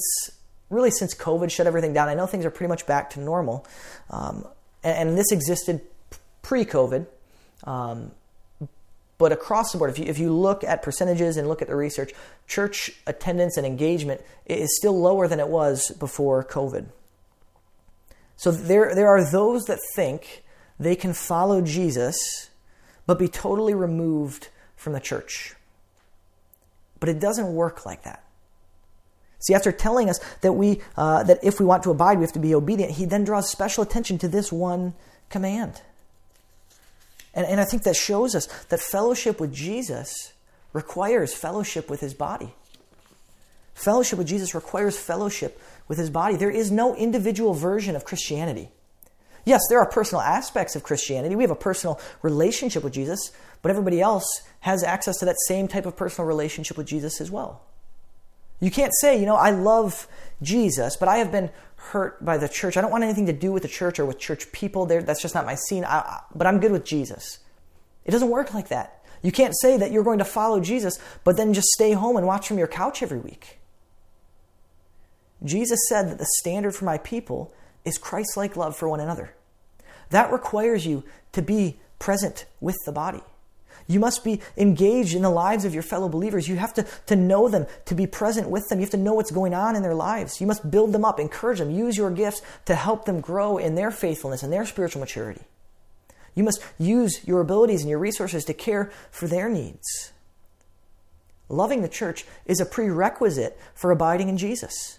really, 0.70 0.90
since 0.90 1.14
COVID 1.14 1.50
shut 1.50 1.66
everything 1.66 1.92
down. 1.92 2.08
I 2.08 2.14
know 2.14 2.26
things 2.26 2.46
are 2.46 2.50
pretty 2.50 2.68
much 2.68 2.86
back 2.86 3.10
to 3.10 3.20
normal. 3.20 3.66
Um, 4.08 4.46
and, 4.82 5.10
and, 5.10 5.18
this 5.18 5.30
existed 5.30 5.82
pre 6.40 6.64
COVID. 6.64 7.06
Um, 7.64 8.12
but 9.18 9.32
across 9.32 9.72
the 9.72 9.78
board, 9.78 9.90
if 9.90 9.98
you, 9.98 10.04
if 10.04 10.18
you 10.18 10.32
look 10.32 10.62
at 10.62 10.82
percentages 10.82 11.36
and 11.36 11.48
look 11.48 11.62
at 11.62 11.68
the 11.68 11.76
research, 11.76 12.12
church 12.46 12.90
attendance 13.06 13.56
and 13.56 13.66
engagement 13.66 14.20
is 14.44 14.76
still 14.76 14.98
lower 14.98 15.26
than 15.26 15.40
it 15.40 15.48
was 15.48 15.90
before 15.92 16.44
COVID. 16.44 16.86
So 18.36 18.50
there, 18.50 18.94
there 18.94 19.08
are 19.08 19.30
those 19.30 19.64
that 19.64 19.78
think 19.94 20.44
they 20.78 20.94
can 20.94 21.14
follow 21.14 21.62
Jesus 21.62 22.50
but 23.06 23.18
be 23.18 23.28
totally 23.28 23.72
removed 23.72 24.48
from 24.74 24.92
the 24.92 25.00
church. 25.00 25.54
But 27.00 27.08
it 27.08 27.20
doesn't 27.20 27.54
work 27.54 27.86
like 27.86 28.02
that. 28.02 28.22
See, 29.38 29.54
after 29.54 29.70
telling 29.70 30.10
us 30.10 30.18
that 30.40 30.52
we 30.52 30.80
uh, 30.96 31.22
that 31.24 31.38
if 31.42 31.60
we 31.60 31.66
want 31.66 31.82
to 31.84 31.90
abide, 31.90 32.18
we 32.18 32.24
have 32.24 32.32
to 32.32 32.38
be 32.38 32.54
obedient, 32.54 32.92
he 32.92 33.04
then 33.04 33.22
draws 33.22 33.50
special 33.50 33.82
attention 33.82 34.18
to 34.18 34.28
this 34.28 34.50
one 34.50 34.94
command. 35.28 35.82
And, 37.36 37.46
and 37.46 37.60
I 37.60 37.64
think 37.64 37.84
that 37.84 37.94
shows 37.94 38.34
us 38.34 38.46
that 38.70 38.80
fellowship 38.80 39.38
with 39.38 39.54
Jesus 39.54 40.32
requires 40.72 41.34
fellowship 41.34 41.88
with 41.88 42.00
his 42.00 42.14
body. 42.14 42.52
Fellowship 43.74 44.18
with 44.18 44.26
Jesus 44.26 44.54
requires 44.54 44.98
fellowship 44.98 45.60
with 45.86 45.98
his 45.98 46.10
body. 46.10 46.36
There 46.36 46.50
is 46.50 46.72
no 46.72 46.96
individual 46.96 47.52
version 47.52 47.94
of 47.94 48.06
Christianity. 48.06 48.70
Yes, 49.44 49.60
there 49.68 49.78
are 49.78 49.88
personal 49.88 50.22
aspects 50.22 50.74
of 50.74 50.82
Christianity. 50.82 51.36
We 51.36 51.44
have 51.44 51.50
a 51.50 51.54
personal 51.54 52.00
relationship 52.22 52.82
with 52.82 52.94
Jesus, 52.94 53.30
but 53.62 53.70
everybody 53.70 54.00
else 54.00 54.26
has 54.60 54.82
access 54.82 55.18
to 55.18 55.26
that 55.26 55.36
same 55.46 55.68
type 55.68 55.86
of 55.86 55.94
personal 55.94 56.26
relationship 56.26 56.76
with 56.76 56.86
Jesus 56.86 57.20
as 57.20 57.30
well. 57.30 57.62
You 58.60 58.70
can't 58.70 58.92
say, 59.00 59.18
you 59.18 59.26
know, 59.26 59.36
I 59.36 59.50
love 59.50 60.08
Jesus, 60.42 60.96
but 60.96 61.08
I 61.08 61.18
have 61.18 61.30
been 61.30 61.50
hurt 61.76 62.24
by 62.24 62.38
the 62.38 62.48
church. 62.48 62.76
I 62.76 62.80
don't 62.80 62.90
want 62.90 63.04
anything 63.04 63.26
to 63.26 63.32
do 63.32 63.52
with 63.52 63.62
the 63.62 63.68
church 63.68 63.98
or 63.98 64.06
with 64.06 64.18
church 64.18 64.50
people. 64.52 64.86
There, 64.86 65.02
that's 65.02 65.22
just 65.22 65.34
not 65.34 65.46
my 65.46 65.54
scene. 65.54 65.84
I, 65.84 66.20
but 66.34 66.46
I'm 66.46 66.60
good 66.60 66.72
with 66.72 66.84
Jesus. 66.84 67.38
It 68.04 68.10
doesn't 68.10 68.30
work 68.30 68.54
like 68.54 68.68
that. 68.68 69.04
You 69.22 69.32
can't 69.32 69.54
say 69.60 69.76
that 69.76 69.90
you're 69.92 70.04
going 70.04 70.18
to 70.18 70.24
follow 70.24 70.60
Jesus, 70.60 70.98
but 71.24 71.36
then 71.36 71.54
just 71.54 71.68
stay 71.68 71.92
home 71.92 72.16
and 72.16 72.26
watch 72.26 72.48
from 72.48 72.58
your 72.58 72.68
couch 72.68 73.02
every 73.02 73.18
week. 73.18 73.58
Jesus 75.44 75.80
said 75.88 76.10
that 76.10 76.18
the 76.18 76.26
standard 76.38 76.74
for 76.74 76.84
my 76.84 76.98
people 76.98 77.52
is 77.84 77.98
Christ 77.98 78.36
like 78.36 78.56
love 78.56 78.76
for 78.76 78.88
one 78.88 79.00
another. 79.00 79.34
That 80.10 80.32
requires 80.32 80.86
you 80.86 81.04
to 81.32 81.42
be 81.42 81.78
present 81.98 82.46
with 82.60 82.76
the 82.84 82.92
body. 82.92 83.22
You 83.88 84.00
must 84.00 84.24
be 84.24 84.40
engaged 84.56 85.14
in 85.14 85.22
the 85.22 85.30
lives 85.30 85.64
of 85.64 85.72
your 85.72 85.82
fellow 85.82 86.08
believers. 86.08 86.48
You 86.48 86.56
have 86.56 86.74
to, 86.74 86.86
to 87.06 87.16
know 87.16 87.48
them, 87.48 87.66
to 87.84 87.94
be 87.94 88.06
present 88.06 88.48
with 88.48 88.68
them. 88.68 88.78
You 88.78 88.84
have 88.84 88.90
to 88.90 88.96
know 88.96 89.14
what's 89.14 89.30
going 89.30 89.54
on 89.54 89.76
in 89.76 89.82
their 89.82 89.94
lives. 89.94 90.40
You 90.40 90.46
must 90.46 90.70
build 90.70 90.92
them 90.92 91.04
up, 91.04 91.20
encourage 91.20 91.60
them, 91.60 91.70
use 91.70 91.96
your 91.96 92.10
gifts 92.10 92.42
to 92.64 92.74
help 92.74 93.04
them 93.04 93.20
grow 93.20 93.58
in 93.58 93.76
their 93.76 93.90
faithfulness 93.90 94.42
and 94.42 94.52
their 94.52 94.66
spiritual 94.66 95.00
maturity. 95.00 95.42
You 96.34 96.42
must 96.42 96.62
use 96.78 97.20
your 97.26 97.40
abilities 97.40 97.82
and 97.82 97.90
your 97.90 97.98
resources 97.98 98.44
to 98.44 98.54
care 98.54 98.90
for 99.10 99.26
their 99.26 99.48
needs. 99.48 100.12
Loving 101.48 101.82
the 101.82 101.88
church 101.88 102.24
is 102.44 102.60
a 102.60 102.66
prerequisite 102.66 103.58
for 103.74 103.92
abiding 103.92 104.28
in 104.28 104.36
Jesus. 104.36 104.98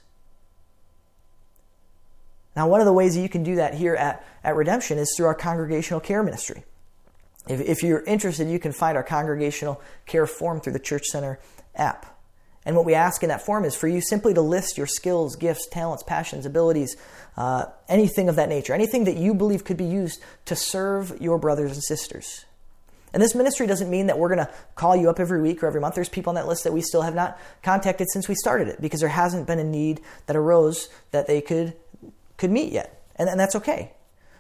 Now, 2.56 2.68
one 2.68 2.80
of 2.80 2.86
the 2.86 2.94
ways 2.94 3.16
that 3.16 3.22
you 3.22 3.30
can 3.30 3.44
do 3.44 3.58
that 3.58 3.76
here 3.76 3.96
at, 3.96 4.26
at 4.44 4.56
Redemption 4.56 4.98
is 4.98 5.14
through 5.16 5.28
our 5.28 5.36
congregational 5.36 6.00
care 6.00 6.24
ministry. 6.24 6.64
If, 7.50 7.62
if 7.62 7.84
you're 7.84 8.04
interested, 8.04 8.50
you 8.50 8.60
can 8.60 8.72
find 8.72 8.98
our 8.98 9.04
congregational 9.04 9.82
care 10.06 10.28
form 10.28 10.60
through 10.60 10.74
the 10.74 10.80
Church 10.80 11.06
Center 11.06 11.40
app. 11.76 12.18
And 12.66 12.76
what 12.76 12.84
we 12.84 12.94
ask 12.94 13.24
in 13.24 13.30
that 13.30 13.46
form 13.46 13.64
is 13.64 13.76
for 13.76 13.88
you 13.88 14.02
simply 14.02 14.34
to 14.34 14.42
list 14.42 14.78
your 14.78 14.88
skills, 14.88 15.38
gifts, 15.38 15.68
talents, 15.72 16.04
passions, 16.04 16.46
abilities, 16.46 16.98
uh, 17.38 17.68
anything 17.88 18.28
of 18.28 18.36
that 18.36 18.50
nature, 18.50 18.74
anything 18.74 19.06
that 19.06 19.16
you 19.16 19.34
believe 19.34 19.64
could 19.64 19.78
be 19.78 19.86
used 19.86 20.22
to 20.46 20.56
serve 20.56 21.16
your 21.22 21.38
brothers 21.38 21.72
and 21.72 21.84
sisters. 21.84 22.44
And 23.14 23.24
this 23.24 23.34
ministry 23.34 23.68
doesn't 23.68 23.90
mean 23.90 24.08
that 24.08 24.20
we're 24.20 24.28
going 24.28 24.46
to 24.46 24.54
call 24.76 24.96
you 24.96 25.10
up 25.10 25.20
every 25.20 25.42
week 25.42 25.64
or 25.64 25.68
every 25.68 25.80
month. 25.80 25.96
There's 25.96 26.10
people 26.10 26.32
on 26.32 26.36
that 26.36 26.48
list 26.48 26.66
that 26.66 26.74
we 26.74 26.82
still 26.82 27.04
have 27.04 27.16
not 27.16 27.40
contacted 27.64 28.08
since 28.12 28.28
we 28.28 28.36
started 28.36 28.68
it 28.68 28.82
because 28.82 29.00
there 29.00 29.10
hasn't 29.10 29.48
been 29.48 29.60
a 29.60 29.64
need 29.64 30.02
that 30.26 30.36
arose 30.36 30.90
that 31.12 31.26
they 31.26 31.42
could 31.42 31.74
could 32.38 32.52
meet 32.52 32.72
yet, 32.72 33.02
and, 33.16 33.28
and 33.28 33.40
that's 33.40 33.56
okay. 33.56 33.94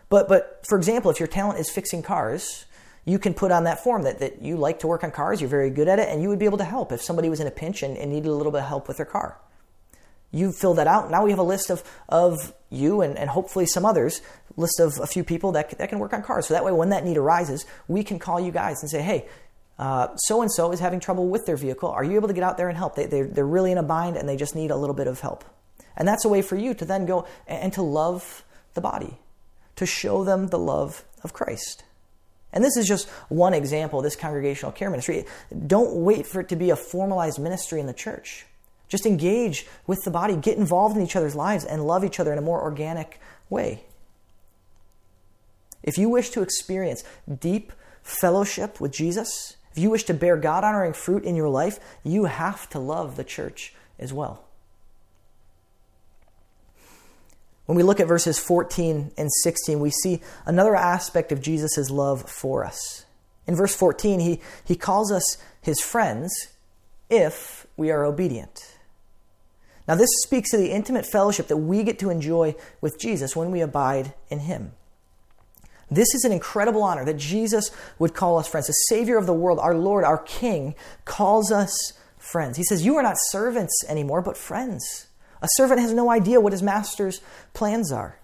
But 0.09 0.27
but 0.27 0.63
for 0.67 0.77
example, 0.77 1.09
if 1.09 1.19
your 1.19 1.27
talent 1.27 1.59
is 1.59 1.71
fixing 1.71 2.03
cars, 2.03 2.66
you 3.07 3.17
can 3.17 3.33
put 3.33 3.53
on 3.53 3.63
that 3.63 3.81
form 3.81 4.03
that, 4.03 4.19
that 4.19 4.41
you 4.41 4.57
like 4.57 4.79
to 4.79 4.87
work 4.87 5.01
on 5.01 5.11
cars, 5.11 5.39
you're 5.39 5.49
very 5.49 5.69
good 5.69 5.87
at 5.87 5.97
it, 5.97 6.09
and 6.09 6.21
you 6.21 6.27
would 6.27 6.39
be 6.39 6.45
able 6.45 6.57
to 6.57 6.65
help 6.65 6.91
if 6.91 7.01
somebody 7.01 7.29
was 7.29 7.39
in 7.39 7.47
a 7.47 7.51
pinch 7.51 7.81
and, 7.81 7.97
and 7.97 8.11
needed 8.11 8.27
a 8.27 8.33
little 8.33 8.51
bit 8.51 8.59
of 8.59 8.67
help 8.67 8.89
with 8.89 8.97
their 8.97 9.05
car. 9.05 9.39
You 10.29 10.51
fill 10.51 10.73
that 10.73 10.87
out. 10.87 11.09
Now 11.09 11.23
we 11.23 11.29
have 11.29 11.39
a 11.39 11.43
list 11.43 11.69
of, 11.69 11.81
of 12.09 12.53
you 12.69 12.99
and, 12.99 13.17
and 13.17 13.29
hopefully 13.29 13.65
some 13.65 13.85
others, 13.85 14.21
list 14.57 14.81
of 14.81 14.99
a 15.01 15.07
few 15.07 15.23
people 15.23 15.53
that, 15.53 15.77
that 15.77 15.87
can 15.87 15.99
work 15.99 16.11
on 16.11 16.21
cars. 16.21 16.47
So 16.47 16.53
that 16.53 16.65
way, 16.65 16.73
when 16.73 16.89
that 16.89 17.05
need 17.05 17.15
arises, 17.15 17.65
we 17.87 18.03
can 18.03 18.19
call 18.19 18.41
you 18.41 18.51
guys 18.51 18.75
and 18.81 18.89
say, 18.89 19.01
hey, 19.01 19.25
so 19.77 20.41
and 20.41 20.51
so 20.51 20.73
is 20.73 20.81
having 20.81 20.99
trouble 20.99 21.29
with 21.29 21.45
their 21.45 21.55
vehicle. 21.55 21.89
Are 21.89 22.03
you 22.03 22.15
able 22.15 22.27
to 22.27 22.33
get 22.33 22.43
out 22.43 22.57
there 22.57 22.67
and 22.67 22.77
help? 22.77 22.95
They, 22.95 23.05
they're, 23.05 23.27
they're 23.27 23.47
really 23.47 23.71
in 23.71 23.77
a 23.77 23.83
bind 23.83 24.17
and 24.17 24.27
they 24.27 24.35
just 24.35 24.53
need 24.53 24.69
a 24.69 24.75
little 24.75 24.95
bit 24.95 25.07
of 25.07 25.21
help. 25.21 25.45
And 25.95 26.05
that's 26.05 26.25
a 26.25 26.29
way 26.29 26.41
for 26.41 26.57
you 26.57 26.73
to 26.73 26.83
then 26.83 27.05
go 27.05 27.25
and, 27.47 27.63
and 27.63 27.73
to 27.73 27.81
love 27.81 28.43
the 28.73 28.81
body, 28.81 29.17
to 29.77 29.85
show 29.85 30.25
them 30.25 30.47
the 30.47 30.59
love 30.59 31.05
of 31.23 31.31
Christ. 31.31 31.85
And 32.53 32.63
this 32.63 32.77
is 32.77 32.87
just 32.87 33.09
one 33.29 33.53
example 33.53 34.01
this 34.01 34.15
congregational 34.15 34.71
care 34.71 34.89
ministry. 34.89 35.25
Don't 35.67 35.95
wait 35.95 36.25
for 36.25 36.39
it 36.41 36.49
to 36.49 36.55
be 36.55 36.69
a 36.69 36.75
formalized 36.75 37.39
ministry 37.39 37.79
in 37.79 37.87
the 37.87 37.93
church. 37.93 38.45
Just 38.87 39.05
engage 39.05 39.67
with 39.85 39.99
the 40.05 40.11
body, 40.11 40.35
get 40.35 40.57
involved 40.57 40.95
in 40.95 41.03
each 41.03 41.15
other's 41.15 41.35
lives, 41.35 41.65
and 41.65 41.85
love 41.85 42.05
each 42.05 42.19
other 42.19 42.31
in 42.31 42.37
a 42.37 42.41
more 42.41 42.61
organic 42.61 43.19
way. 43.49 43.83
If 45.83 45.97
you 45.97 46.09
wish 46.09 46.29
to 46.31 46.41
experience 46.41 47.03
deep 47.39 47.73
fellowship 48.01 48.79
with 48.79 48.91
Jesus, 48.91 49.57
if 49.71 49.77
you 49.77 49.89
wish 49.89 50.05
to 50.05 50.13
bear 50.13 50.37
God 50.37 50.63
honoring 50.63 50.93
fruit 50.93 51.23
in 51.23 51.35
your 51.35 51.49
life, 51.49 51.79
you 52.03 52.25
have 52.25 52.69
to 52.69 52.79
love 52.79 53.15
the 53.15 53.23
church 53.23 53.75
as 53.99 54.13
well. 54.13 54.46
When 57.68 57.76
we 57.76 57.84
look 57.84 57.99
at 57.99 58.07
verses 58.07 58.39
14 58.39 59.11
and 59.18 59.32
16, 59.43 59.80
we 59.80 59.91
see 59.91 60.22
another 60.45 60.76
aspect 60.76 61.32
of 61.34 61.41
Jesus' 61.41 61.89
love 61.89 62.28
for 62.28 62.63
us. 62.63 63.05
In 63.45 63.55
verse 63.55 63.76
14, 63.76 64.22
he, 64.22 64.41
he 64.65 64.76
calls 64.76 65.11
us 65.11 65.38
his 65.61 65.82
friends 65.82 66.34
if 67.09 67.68
we 67.76 67.91
are 67.91 68.05
obedient. 68.05 68.74
Now, 69.86 69.95
this 69.95 70.09
speaks 70.24 70.51
to 70.51 70.57
the 70.57 70.72
intimate 70.72 71.05
fellowship 71.05 71.47
that 71.49 71.57
we 71.57 71.84
get 71.84 71.99
to 71.99 72.09
enjoy 72.09 72.55
with 72.80 72.99
Jesus 72.99 73.36
when 73.36 73.51
we 73.51 73.59
abide 73.59 74.13
in 74.30 74.39
him. 74.39 74.72
This 75.91 76.13
is 76.13 76.24
an 76.24 76.32
incredible 76.32 76.84
honor 76.84 77.05
that 77.05 77.18
Jesus 77.18 77.72
would 77.99 78.13
call 78.13 78.38
us 78.38 78.47
friends. 78.47 78.68
The 78.68 78.74
Savior 78.74 79.18
of 79.18 79.26
the 79.26 79.34
world, 79.34 79.59
our 79.59 79.76
Lord, 79.76 80.03
our 80.03 80.18
King, 80.18 80.74
calls 81.03 81.51
us 81.51 81.93
friends. 82.18 82.57
He 82.57 82.63
says, 82.63 82.86
You 82.86 82.95
are 82.95 83.03
not 83.03 83.15
servants 83.30 83.74
anymore, 83.88 84.22
but 84.22 84.38
friends. 84.38 85.06
A 85.41 85.47
servant 85.55 85.81
has 85.81 85.93
no 85.93 86.09
idea 86.09 86.41
what 86.41 86.53
his 86.53 86.63
master's 86.63 87.21
plans 87.53 87.91
are. 87.91 88.19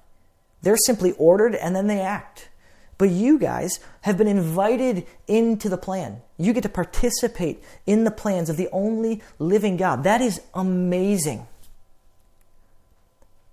They're 0.61 0.77
simply 0.77 1.11
ordered 1.13 1.55
and 1.55 1.75
then 1.75 1.87
they 1.87 2.01
act. 2.01 2.49
But 2.97 3.09
you 3.09 3.39
guys 3.39 3.79
have 4.01 4.17
been 4.17 4.27
invited 4.27 5.05
into 5.27 5.67
the 5.67 5.77
plan. 5.77 6.21
You 6.37 6.53
get 6.53 6.63
to 6.63 6.69
participate 6.69 7.63
in 7.85 8.03
the 8.03 8.11
plans 8.11 8.49
of 8.49 8.57
the 8.57 8.69
only 8.71 9.21
living 9.39 9.77
God. 9.77 10.03
That 10.03 10.21
is 10.21 10.41
amazing. 10.53 11.47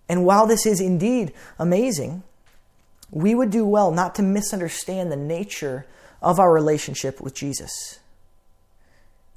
And 0.08 0.24
while 0.24 0.46
this 0.46 0.66
is 0.66 0.80
indeed 0.80 1.32
amazing, 1.58 2.22
we 3.10 3.34
would 3.34 3.50
do 3.50 3.64
well 3.64 3.90
not 3.90 4.14
to 4.16 4.22
misunderstand 4.22 5.10
the 5.10 5.16
nature 5.16 5.86
of 6.22 6.38
our 6.38 6.52
relationship 6.52 7.20
with 7.20 7.34
Jesus. 7.34 7.98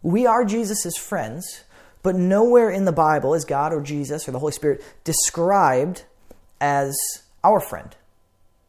We 0.01 0.25
are 0.25 0.43
Jesus' 0.43 0.97
friends, 0.97 1.63
but 2.03 2.15
nowhere 2.15 2.69
in 2.69 2.85
the 2.85 2.91
Bible 2.91 3.33
is 3.33 3.45
God 3.45 3.73
or 3.73 3.81
Jesus 3.81 4.27
or 4.27 4.31
the 4.31 4.39
Holy 4.39 4.51
Spirit 4.51 4.83
described 5.03 6.03
as 6.61 6.95
our 7.43 7.59
friend. 7.59 7.95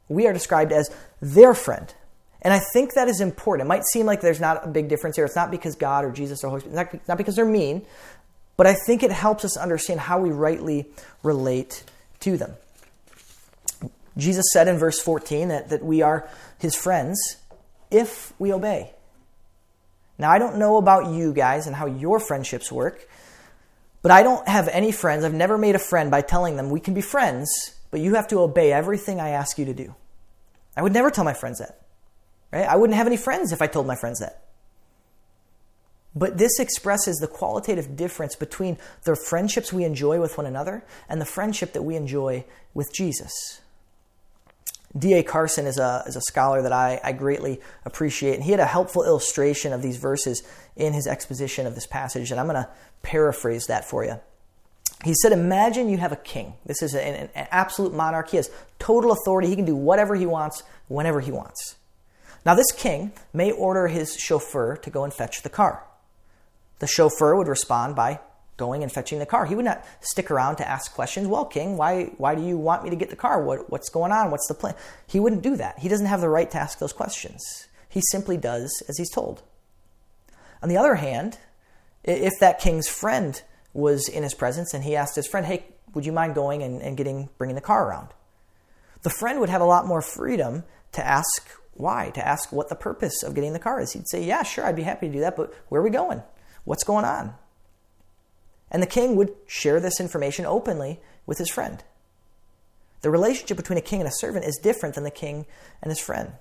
We 0.09 0.27
are 0.27 0.33
described 0.33 0.73
as 0.73 0.91
their 1.21 1.55
friend. 1.55 1.93
And 2.43 2.53
I 2.53 2.61
think 2.73 2.95
that 2.95 3.09
is 3.09 3.21
important. 3.21 3.67
It 3.67 3.69
might 3.69 3.85
seem 3.85 4.07
like 4.07 4.21
there's 4.21 4.41
not 4.41 4.65
a 4.65 4.69
big 4.69 4.89
difference 4.89 5.17
here. 5.17 5.25
It's 5.25 5.37
not 5.37 5.51
because 5.51 5.77
God 5.77 6.05
or 6.05 6.13
Jesus 6.13 6.45
or 6.45 6.49
Holy 6.49 6.61
Spirit, 6.61 6.91
it's 6.93 7.09
not 7.09 7.19
because 7.19 7.37
they're 7.37 7.45
mean, 7.45 7.85
but 8.57 8.67
I 8.67 8.75
think 8.87 9.03
it 9.03 9.11
helps 9.11 9.45
us 9.45 9.57
understand 9.57 10.01
how 10.01 10.21
we 10.21 10.31
rightly 10.31 10.87
relate 11.23 11.83
to 12.21 12.37
them. 12.37 12.55
Jesus 14.17 14.47
said 14.53 14.69
in 14.69 14.79
verse 14.79 15.01
14 15.01 15.49
that, 15.49 15.71
that 15.71 15.85
we 15.85 16.03
are 16.03 16.29
his 16.59 16.77
friends 16.77 17.19
if 17.91 18.33
we 18.39 18.53
obey. 18.53 18.93
Now, 20.19 20.31
I 20.31 20.39
don't 20.39 20.59
know 20.59 20.77
about 20.77 21.13
you 21.13 21.33
guys 21.33 21.67
and 21.67 21.75
how 21.75 21.87
your 21.87 22.21
friendships 22.21 22.71
work, 22.71 23.09
but 24.05 24.11
I 24.11 24.23
don't 24.23 24.47
have 24.47 24.69
any 24.69 24.93
friends. 24.93 25.25
I've 25.25 25.33
never 25.33 25.57
made 25.57 25.75
a 25.75 25.79
friend 25.79 26.11
by 26.11 26.21
telling 26.21 26.59
them 26.59 26.69
we 26.69 26.79
can 26.79 26.93
be 26.93 27.01
friends, 27.01 27.51
but 27.91 28.01
you 28.01 28.17
have 28.17 28.29
to 28.29 28.41
obey 28.41 28.71
everything 28.71 29.19
I 29.19 29.31
ask 29.31 29.57
you 29.57 29.65
to 29.65 29.73
do. 29.73 29.95
I 30.77 30.83
would 30.83 30.93
never 30.93 31.11
tell 31.11 31.25
my 31.25 31.33
friends 31.33 31.59
that. 31.61 31.81
Right? 32.53 32.69
I 32.69 32.77
wouldn't 32.77 32.99
have 32.99 33.07
any 33.07 33.17
friends 33.17 33.51
if 33.51 33.63
I 33.63 33.67
told 33.67 33.87
my 33.87 33.97
friends 33.97 34.21
that. 34.21 34.45
But 36.15 36.37
this 36.37 36.61
expresses 36.61 37.17
the 37.17 37.27
qualitative 37.27 37.97
difference 37.97 38.37
between 38.37 38.77
the 39.05 39.17
friendships 39.17 39.73
we 39.73 39.85
enjoy 39.85 40.21
with 40.21 40.37
one 40.37 40.47
another 40.47 40.85
and 41.09 41.19
the 41.19 41.25
friendship 41.25 41.73
that 41.73 41.83
we 41.83 41.97
enjoy 41.97 42.45
with 42.75 42.93
Jesus. 42.93 43.63
D.A. 44.97 45.25
Carson 45.25 45.67
is 45.67 45.79
a, 45.79 46.05
is 46.07 46.15
a 46.15 46.21
scholar 46.21 46.63
that 46.63 46.73
I, 46.73 47.01
I 47.03 47.13
greatly 47.13 47.61
appreciate, 47.85 48.35
and 48.35 48.45
he 48.45 48.53
had 48.53 48.61
a 48.61 48.67
helpful 48.67 49.05
illustration 49.05 49.73
of 49.73 49.83
these 49.83 49.97
verses 49.97 50.43
in 50.77 50.93
his 50.93 51.07
exposition 51.07 51.67
of 51.67 51.75
this 51.75 51.87
passage, 51.87 52.31
and 52.31 52.39
I'm 52.39 52.47
going 52.47 52.63
to 52.63 52.69
paraphrase 53.03 53.67
that 53.67 53.85
for 53.85 54.05
you. 54.05 54.21
He 55.05 55.15
said, 55.15 55.33
Imagine 55.33 55.89
you 55.89 55.99
have 55.99 56.13
a 56.13 56.17
king. 56.17 56.55
This 56.65 56.81
is 56.81 56.95
an, 56.95 57.29
an 57.35 57.49
absolute 57.51 57.93
monarch. 57.93 58.31
He 58.31 58.37
has 58.37 58.51
total 58.79 59.11
authority. 59.11 59.49
He 59.49 59.57
can 59.57 59.65
do 59.65 59.77
whatever 59.77 60.15
he 60.15 60.27
wants, 60.27 60.63
whenever 60.89 61.21
he 61.21 61.33
wants. 61.33 61.77
Now, 62.47 62.55
this 62.55 62.71
king 62.73 63.13
may 63.33 63.51
order 63.51 63.89
his 63.89 64.17
chauffeur 64.17 64.77
to 64.77 64.91
go 64.91 65.05
and 65.05 65.13
fetch 65.13 65.43
the 65.43 65.51
car. 65.51 65.85
The 66.79 66.87
chauffeur 66.87 67.37
would 67.37 67.49
respond 67.49 67.97
by 67.97 68.21
going 68.57 68.83
and 68.83 68.93
fetching 68.93 69.19
the 69.19 69.27
car. 69.27 69.47
He 69.47 69.55
would 69.55 69.65
not 69.65 69.85
stick 70.01 70.31
around 70.31 70.57
to 70.57 70.69
ask 70.69 70.95
questions. 70.95 71.27
Well, 71.27 71.45
King, 71.45 71.77
why, 71.77 72.13
why 72.19 72.35
do 72.35 72.43
you 72.43 72.57
want 72.57 72.85
me 72.85 72.91
to 72.91 72.97
get 72.97 73.11
the 73.11 73.17
car? 73.17 73.43
What, 73.43 73.71
what's 73.71 73.89
going 73.89 74.13
on? 74.13 74.31
What's 74.31 74.47
the 74.47 74.55
plan? 74.55 74.75
He 75.07 75.19
wouldn't 75.21 75.43
do 75.43 75.57
that. 75.57 75.79
He 75.81 75.89
doesn't 75.89 76.07
have 76.07 76.21
the 76.21 76.29
right 76.29 76.51
to 76.51 76.59
ask 76.59 76.79
those 76.79 76.93
questions. 76.93 77.43
He 77.89 78.01
simply 78.11 78.37
does 78.37 78.83
as 78.89 78.99
he's 78.99 79.11
told. 79.11 79.43
On 80.63 80.69
the 80.69 80.77
other 80.77 80.95
hand, 80.95 81.39
if 82.05 82.33
that 82.41 82.61
king's 82.61 82.89
friend 82.89 83.41
was 83.73 84.09
in 84.09 84.23
his 84.23 84.35
presence 84.35 84.73
and 84.73 84.85
he 84.85 84.97
asked 84.97 85.17
his 85.17 85.27
friend, 85.27 85.47
hey, 85.47 85.65
would 85.95 86.07
you 86.07 86.13
mind 86.13 86.35
going 86.35 86.63
and, 86.63 86.81
and 86.81 86.97
getting, 86.97 87.29
bringing 87.39 87.55
the 87.55 87.61
car 87.61 87.89
around? 87.89 88.09
The 89.03 89.11
friend 89.11 89.41
would 89.41 89.49
have 89.49 89.61
a 89.61 89.67
lot 89.67 89.87
more 89.87 90.01
freedom 90.01 90.65
to 90.93 91.07
ask 91.07 91.49
why, 91.75 92.11
to 92.15 92.27
ask 92.27 92.53
what 92.53 92.69
the 92.69 92.77
purpose 92.77 93.23
of 93.23 93.35
getting 93.35 93.53
the 93.53 93.59
car 93.59 93.81
is. 93.81 93.93
He'd 93.93 94.09
say, 94.09 94.25
yeah, 94.25 94.43
sure, 94.43 94.65
I'd 94.65 94.77
be 94.77 94.83
happy 94.83 95.09
to 95.09 95.13
do 95.13 95.21
that, 95.21 95.37
but 95.37 95.53
where 95.69 95.81
are 95.81 95.85
we 95.85 95.91
going? 95.91 96.23
What's 96.65 96.85
going 96.85 97.05
on? 97.05 97.35
And 98.75 98.83
the 98.83 98.89
king 98.89 99.15
would 99.15 99.33
share 99.47 99.79
this 99.79 100.01
information 100.01 100.45
openly 100.47 100.99
with 101.27 101.39
his 101.39 101.49
friend. 101.49 101.85
The 103.03 103.11
relationship 103.11 103.57
between 103.57 103.79
a 103.79 103.81
king 103.81 104.01
and 104.01 104.09
a 104.09 104.13
servant 104.13 104.47
is 104.47 104.59
different 104.61 104.97
than 104.97 105.05
the 105.05 105.13
king 105.13 105.47
and 105.81 105.93
his 105.93 106.01
friend. 106.01 106.33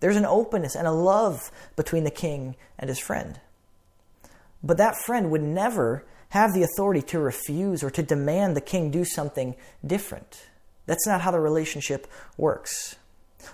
There's 0.00 0.16
an 0.16 0.24
openness 0.24 0.74
and 0.74 0.86
a 0.86 0.92
love 0.92 1.50
between 1.76 2.04
the 2.04 2.10
king 2.10 2.56
and 2.78 2.88
his 2.88 2.98
friend. 2.98 3.38
But 4.62 4.78
that 4.78 4.96
friend 4.96 5.30
would 5.30 5.42
never 5.42 6.06
have 6.30 6.54
the 6.54 6.62
authority 6.62 7.02
to 7.02 7.18
refuse 7.18 7.84
or 7.84 7.90
to 7.90 8.02
demand 8.02 8.56
the 8.56 8.62
king 8.62 8.90
do 8.90 9.04
something 9.04 9.54
different. 9.86 10.46
That's 10.86 11.06
not 11.06 11.20
how 11.20 11.30
the 11.30 11.40
relationship 11.40 12.06
works. 12.38 12.96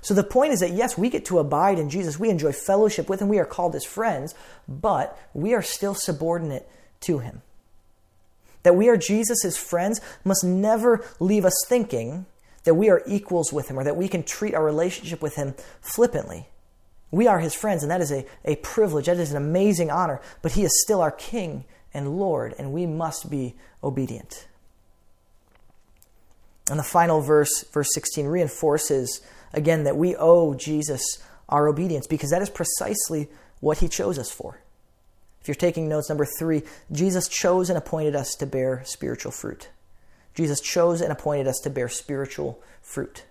So 0.01 0.15
the 0.15 0.23
point 0.23 0.53
is 0.53 0.61
that 0.61 0.71
yes, 0.71 0.97
we 0.97 1.11
get 1.11 1.25
to 1.25 1.41
abide 1.41 1.81
in 1.81 1.91
Jesus. 1.91 2.21
We 2.21 2.31
enjoy 2.31 2.53
fellowship 2.53 3.09
with 3.09 3.21
him. 3.21 3.27
We 3.27 3.41
are 3.41 3.45
called 3.45 3.75
his 3.75 3.85
friends, 3.85 4.33
but 4.69 5.19
we 5.35 5.55
are 5.55 5.63
still 5.63 5.97
subordinate 5.97 6.71
to 7.01 7.19
him. 7.19 7.43
That 8.63 8.77
we 8.77 8.89
are 8.89 8.97
Jesus' 8.97 9.57
friends 9.57 10.01
must 10.25 10.45
never 10.45 11.05
leave 11.19 11.45
us 11.45 11.65
thinking 11.67 12.27
that 12.65 12.75
we 12.75 12.91
are 12.91 13.03
equals 13.07 13.53
with 13.53 13.69
him 13.69 13.79
or 13.79 13.85
that 13.85 13.97
we 13.97 14.09
can 14.09 14.23
treat 14.23 14.55
our 14.55 14.65
relationship 14.65 15.21
with 15.21 15.35
him 15.35 15.55
flippantly. 15.81 16.49
We 17.11 17.27
are 17.27 17.41
his 17.41 17.55
friends, 17.55 17.83
and 17.83 17.91
that 17.91 18.01
is 18.01 18.11
a, 18.11 18.25
a 18.45 18.57
privilege. 18.57 19.07
That 19.07 19.19
is 19.19 19.33
an 19.33 19.37
amazing 19.37 19.91
honor, 19.91 20.21
but 20.41 20.53
he 20.53 20.65
is 20.65 20.83
still 20.83 21.01
our 21.01 21.11
King 21.11 21.65
and 21.93 22.19
Lord, 22.19 22.55
and 22.59 22.73
we 22.73 22.87
must 22.87 23.31
be 23.31 23.55
obedient. 23.83 24.47
And 26.71 26.79
the 26.79 26.85
final 26.85 27.21
verse, 27.21 27.65
verse 27.73 27.93
16, 27.93 28.27
reinforces 28.27 29.21
again 29.53 29.85
that 29.85 29.97
we 29.97 30.17
owe 30.17 30.55
Jesus 30.55 31.23
our 31.49 31.69
obedience 31.69 32.07
because 32.07 32.31
that 32.31 32.41
is 32.41 32.49
precisely 32.49 33.29
what 33.61 33.79
he 33.79 33.89
chose 33.89 34.19
us 34.19 34.31
for. 34.31 34.62
If 35.43 35.49
you're 35.49 35.55
taking 35.57 35.89
notes, 35.89 36.09
number 36.09 36.25
three, 36.25 36.63
Jesus 36.93 37.27
chose 37.27 37.69
and 37.69 37.77
appointed 37.77 38.15
us 38.15 38.31
to 38.37 38.47
bear 38.47 38.83
spiritual 38.85 39.33
fruit. 39.33 39.71
Jesus 40.35 40.61
chose 40.61 41.01
and 41.01 41.11
appointed 41.13 41.49
us 41.49 41.59
to 41.65 41.71
bear 41.71 41.89
spiritual 41.89 42.63
fruit. 42.81 43.25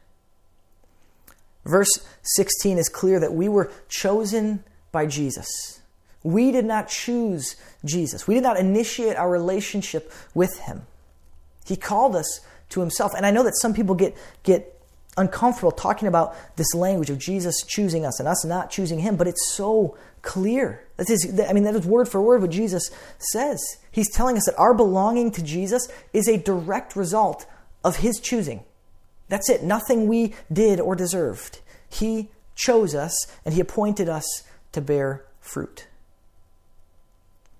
Verse 1.65 2.05
16 2.23 2.77
is 2.77 2.89
clear 2.89 3.19
that 3.19 3.33
we 3.33 3.47
were 3.47 3.71
chosen 3.87 4.63
by 4.91 5.05
Jesus. 5.05 5.79
We 6.23 6.51
did 6.51 6.65
not 6.65 6.89
choose 6.89 7.55
Jesus. 7.85 8.27
We 8.27 8.33
did 8.33 8.43
not 8.43 8.57
initiate 8.57 9.15
our 9.15 9.29
relationship 9.29 10.11
with 10.33 10.59
him. 10.59 10.83
He 11.65 11.75
called 11.75 12.15
us 12.15 12.41
to 12.69 12.81
himself. 12.81 13.13
And 13.15 13.25
I 13.25 13.31
know 13.31 13.43
that 13.43 13.57
some 13.57 13.73
people 13.73 13.95
get, 13.95 14.15
get 14.43 14.79
uncomfortable 15.17 15.71
talking 15.71 16.07
about 16.07 16.35
this 16.55 16.73
language 16.73 17.09
of 17.09 17.17
Jesus 17.17 17.63
choosing 17.65 18.05
us 18.05 18.19
and 18.19 18.27
us 18.27 18.45
not 18.45 18.69
choosing 18.69 18.99
him, 18.99 19.15
but 19.15 19.27
it's 19.27 19.53
so 19.53 19.97
clear. 20.21 20.85
That 20.97 21.09
is, 21.09 21.39
I 21.47 21.53
mean, 21.53 21.63
that 21.63 21.75
is 21.75 21.85
word 21.85 22.07
for 22.07 22.21
word 22.21 22.41
what 22.41 22.51
Jesus 22.51 22.89
says. 23.17 23.59
He's 23.91 24.11
telling 24.11 24.37
us 24.37 24.45
that 24.45 24.57
our 24.57 24.73
belonging 24.73 25.31
to 25.31 25.43
Jesus 25.43 25.87
is 26.13 26.27
a 26.27 26.37
direct 26.37 26.95
result 26.95 27.45
of 27.83 27.97
his 27.97 28.19
choosing. 28.19 28.63
That's 29.29 29.49
it. 29.49 29.63
Nothing 29.63 30.07
we 30.07 30.33
did 30.51 30.79
or 30.79 30.95
deserved. 30.95 31.59
He 31.89 32.29
chose 32.55 32.93
us 32.93 33.27
and 33.45 33.53
he 33.53 33.61
appointed 33.61 34.09
us 34.09 34.43
to 34.73 34.81
bear 34.81 35.25
fruit. 35.39 35.87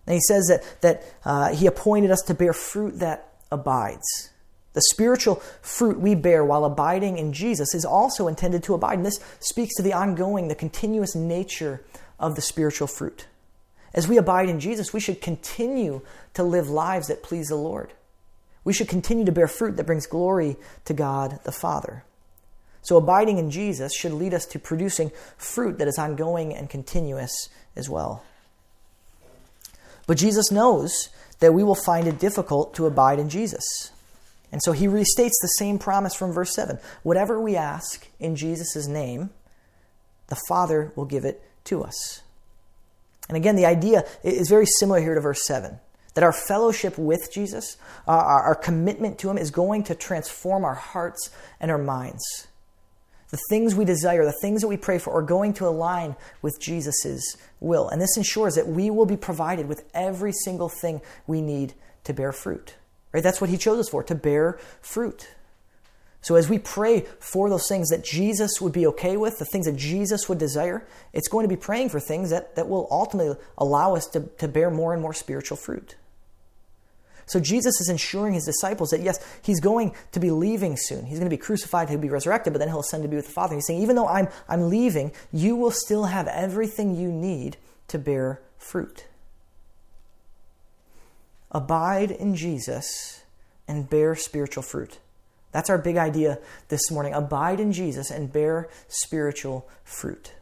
And 0.05 0.15
he 0.15 0.21
says 0.21 0.47
that, 0.47 0.81
that 0.81 1.03
uh, 1.23 1.53
he 1.53 1.67
appointed 1.67 2.11
us 2.11 2.21
to 2.23 2.33
bear 2.33 2.53
fruit 2.53 2.99
that 2.99 3.33
abides. 3.51 4.29
The 4.73 4.81
spiritual 4.89 5.35
fruit 5.61 5.99
we 5.99 6.15
bear 6.15 6.45
while 6.45 6.63
abiding 6.63 7.17
in 7.17 7.33
Jesus 7.33 7.75
is 7.75 7.83
also 7.83 8.27
intended 8.27 8.63
to 8.63 8.73
abide. 8.73 8.97
And 8.97 9.05
this 9.05 9.19
speaks 9.39 9.75
to 9.75 9.83
the 9.83 9.93
ongoing, 9.93 10.47
the 10.47 10.55
continuous 10.55 11.13
nature 11.13 11.83
of 12.21 12.35
the 12.35 12.41
spiritual 12.41 12.87
fruit. 12.87 13.25
As 13.93 14.07
we 14.07 14.17
abide 14.17 14.47
in 14.47 14.59
Jesus, 14.59 14.93
we 14.93 15.01
should 15.01 15.21
continue 15.21 16.01
to 16.33 16.43
live 16.43 16.69
lives 16.69 17.07
that 17.07 17.23
please 17.23 17.47
the 17.47 17.55
Lord. 17.55 17.91
We 18.63 18.73
should 18.73 18.87
continue 18.87 19.25
to 19.25 19.31
bear 19.31 19.47
fruit 19.47 19.75
that 19.75 19.85
brings 19.85 20.05
glory 20.05 20.55
to 20.85 20.93
God 20.93 21.39
the 21.43 21.51
Father. 21.51 22.05
So, 22.83 22.95
abiding 22.95 23.37
in 23.37 23.51
Jesus 23.51 23.93
should 23.93 24.13
lead 24.13 24.33
us 24.33 24.45
to 24.47 24.59
producing 24.59 25.11
fruit 25.37 25.77
that 25.77 25.87
is 25.87 25.99
ongoing 25.99 26.53
and 26.53 26.69
continuous 26.69 27.49
as 27.75 27.89
well. 27.89 28.23
But 30.07 30.17
Jesus 30.17 30.51
knows 30.51 31.09
that 31.39 31.53
we 31.53 31.63
will 31.63 31.75
find 31.75 32.07
it 32.07 32.19
difficult 32.19 32.73
to 32.75 32.85
abide 32.85 33.19
in 33.19 33.29
Jesus. 33.29 33.91
And 34.51 34.61
so 34.61 34.71
he 34.71 34.87
restates 34.87 35.39
the 35.41 35.55
same 35.57 35.79
promise 35.79 36.13
from 36.13 36.31
verse 36.31 36.53
7 36.53 36.79
Whatever 37.03 37.39
we 37.39 37.55
ask 37.55 38.07
in 38.19 38.35
Jesus' 38.35 38.87
name, 38.87 39.29
the 40.27 40.39
Father 40.47 40.91
will 40.95 41.05
give 41.05 41.25
it 41.25 41.41
to 41.65 41.83
us. 41.83 42.21
And 43.27 43.37
again, 43.37 43.55
the 43.55 43.65
idea 43.65 44.03
is 44.23 44.49
very 44.49 44.65
similar 44.65 44.99
here 44.99 45.15
to 45.15 45.21
verse 45.21 45.45
7 45.45 45.79
that 46.13 46.23
our 46.23 46.33
fellowship 46.33 46.97
with 46.97 47.31
Jesus, 47.31 47.77
uh, 48.07 48.11
our, 48.11 48.43
our 48.43 48.55
commitment 48.55 49.17
to 49.19 49.29
Him, 49.29 49.37
is 49.37 49.51
going 49.51 49.83
to 49.85 49.95
transform 49.95 50.65
our 50.65 50.75
hearts 50.75 51.29
and 51.59 51.71
our 51.71 51.77
minds. 51.77 52.47
The 53.29 53.39
things 53.49 53.75
we 53.75 53.85
desire, 53.85 54.25
the 54.25 54.37
things 54.41 54.61
that 54.61 54.67
we 54.67 54.75
pray 54.75 54.99
for, 54.99 55.13
are 55.13 55.21
going 55.21 55.53
to 55.53 55.67
align 55.67 56.17
with 56.41 56.59
Jesus' 56.59 57.37
will. 57.61 57.87
And 57.87 58.01
this 58.01 58.17
ensures 58.17 58.55
that 58.55 58.67
we 58.67 58.89
will 58.89 59.05
be 59.05 59.15
provided 59.15 59.67
with 59.67 59.89
every 59.93 60.33
single 60.33 60.67
thing 60.67 61.01
we 61.27 61.41
need 61.41 61.73
to 62.03 62.13
bear 62.13 62.33
fruit. 62.33 62.75
Right? 63.13 63.23
That's 63.23 63.39
what 63.39 63.49
He 63.49 63.57
chose 63.57 63.79
us 63.79 63.89
for, 63.89 64.03
to 64.03 64.15
bear 64.15 64.59
fruit. 64.81 65.29
So 66.21 66.35
as 66.35 66.47
we 66.47 66.59
pray 66.59 67.01
for 67.19 67.49
those 67.49 67.67
things 67.67 67.89
that 67.89 68.03
Jesus 68.03 68.61
would 68.61 68.73
be 68.73 68.85
okay 68.87 69.17
with, 69.17 69.39
the 69.39 69.45
things 69.45 69.65
that 69.65 69.75
Jesus 69.75 70.29
would 70.29 70.37
desire, 70.37 70.85
it's 71.13 71.27
going 71.27 71.43
to 71.43 71.49
be 71.49 71.59
praying 71.59 71.89
for 71.89 71.99
things 71.99 72.29
that, 72.29 72.55
that 72.55 72.69
will 72.69 72.87
ultimately 72.91 73.35
allow 73.57 73.95
us 73.95 74.05
to, 74.07 74.21
to 74.37 74.47
bear 74.47 74.69
more 74.69 74.93
and 74.93 75.01
more 75.01 75.13
spiritual 75.13 75.57
fruit. 75.57 75.95
So 77.25 77.39
Jesus 77.39 77.79
is 77.79 77.89
ensuring 77.89 78.33
his 78.33 78.45
disciples 78.45 78.89
that 78.89 79.01
yes, 79.01 79.17
he's 79.41 79.59
going 79.59 79.95
to 80.11 80.19
be 80.19 80.31
leaving 80.31 80.75
soon. 80.77 81.05
He's 81.05 81.17
going 81.17 81.29
to 81.29 81.35
be 81.35 81.41
crucified, 81.41 81.89
he'll 81.89 81.97
be 81.97 82.09
resurrected, 82.09 82.53
but 82.53 82.59
then 82.59 82.67
he'll 82.67 82.81
ascend 82.81 83.03
to 83.03 83.09
be 83.09 83.15
with 83.15 83.27
the 83.27 83.31
Father. 83.31 83.55
He's 83.55 83.65
saying, 83.65 83.81
even 83.81 83.95
though 83.95 84.07
I'm, 84.07 84.27
I'm 84.47 84.69
leaving, 84.69 85.13
you 85.31 85.55
will 85.55 85.71
still 85.71 86.05
have 86.05 86.27
everything 86.27 86.95
you 86.95 87.11
need 87.11 87.57
to 87.87 87.97
bear 87.97 88.41
fruit. 88.57 89.05
Abide 91.51 92.11
in 92.11 92.35
Jesus 92.35 93.23
and 93.67 93.89
bear 93.89 94.15
spiritual 94.15 94.63
fruit. 94.63 94.99
That's 95.51 95.69
our 95.69 95.77
big 95.77 95.97
idea 95.97 96.39
this 96.69 96.89
morning. 96.91 97.13
Abide 97.13 97.59
in 97.59 97.73
Jesus 97.73 98.09
and 98.09 98.31
bear 98.31 98.69
spiritual 98.87 99.67
fruit. 99.83 100.33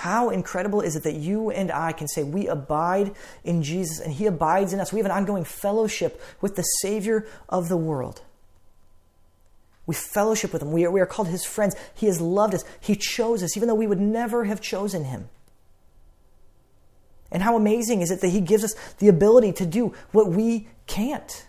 How 0.00 0.30
incredible 0.30 0.80
is 0.80 0.96
it 0.96 1.02
that 1.02 1.16
you 1.16 1.50
and 1.50 1.70
I 1.70 1.92
can 1.92 2.08
say 2.08 2.22
we 2.22 2.46
abide 2.46 3.12
in 3.44 3.62
Jesus 3.62 4.00
and 4.00 4.12
He 4.14 4.24
abides 4.26 4.72
in 4.72 4.80
us? 4.80 4.92
We 4.92 4.98
have 4.98 5.06
an 5.06 5.12
ongoing 5.12 5.44
fellowship 5.44 6.22
with 6.40 6.56
the 6.56 6.62
Savior 6.62 7.26
of 7.50 7.68
the 7.68 7.76
world. 7.76 8.22
We 9.84 9.94
fellowship 9.94 10.52
with 10.52 10.62
Him. 10.62 10.72
We 10.72 10.86
are, 10.86 10.90
we 10.90 11.00
are 11.00 11.06
called 11.06 11.28
His 11.28 11.44
friends. 11.44 11.76
He 11.94 12.06
has 12.06 12.18
loved 12.18 12.54
us. 12.54 12.64
He 12.80 12.96
chose 12.96 13.42
us, 13.42 13.56
even 13.58 13.68
though 13.68 13.74
we 13.74 13.86
would 13.86 14.00
never 14.00 14.44
have 14.44 14.62
chosen 14.62 15.04
Him. 15.04 15.28
And 17.30 17.42
how 17.42 17.56
amazing 17.56 18.00
is 18.00 18.10
it 18.10 18.22
that 18.22 18.28
He 18.28 18.40
gives 18.40 18.64
us 18.64 18.74
the 19.00 19.08
ability 19.08 19.52
to 19.52 19.66
do 19.66 19.94
what 20.12 20.28
we 20.28 20.68
can't? 20.86 21.44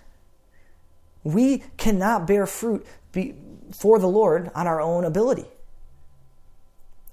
We 1.24 1.63
cannot 1.78 2.28
bear 2.28 2.45
fruit 2.45 2.86
for 3.72 3.99
the 3.99 4.07
Lord 4.07 4.49
on 4.55 4.67
our 4.67 4.82
own 4.82 5.05
ability. 5.05 5.45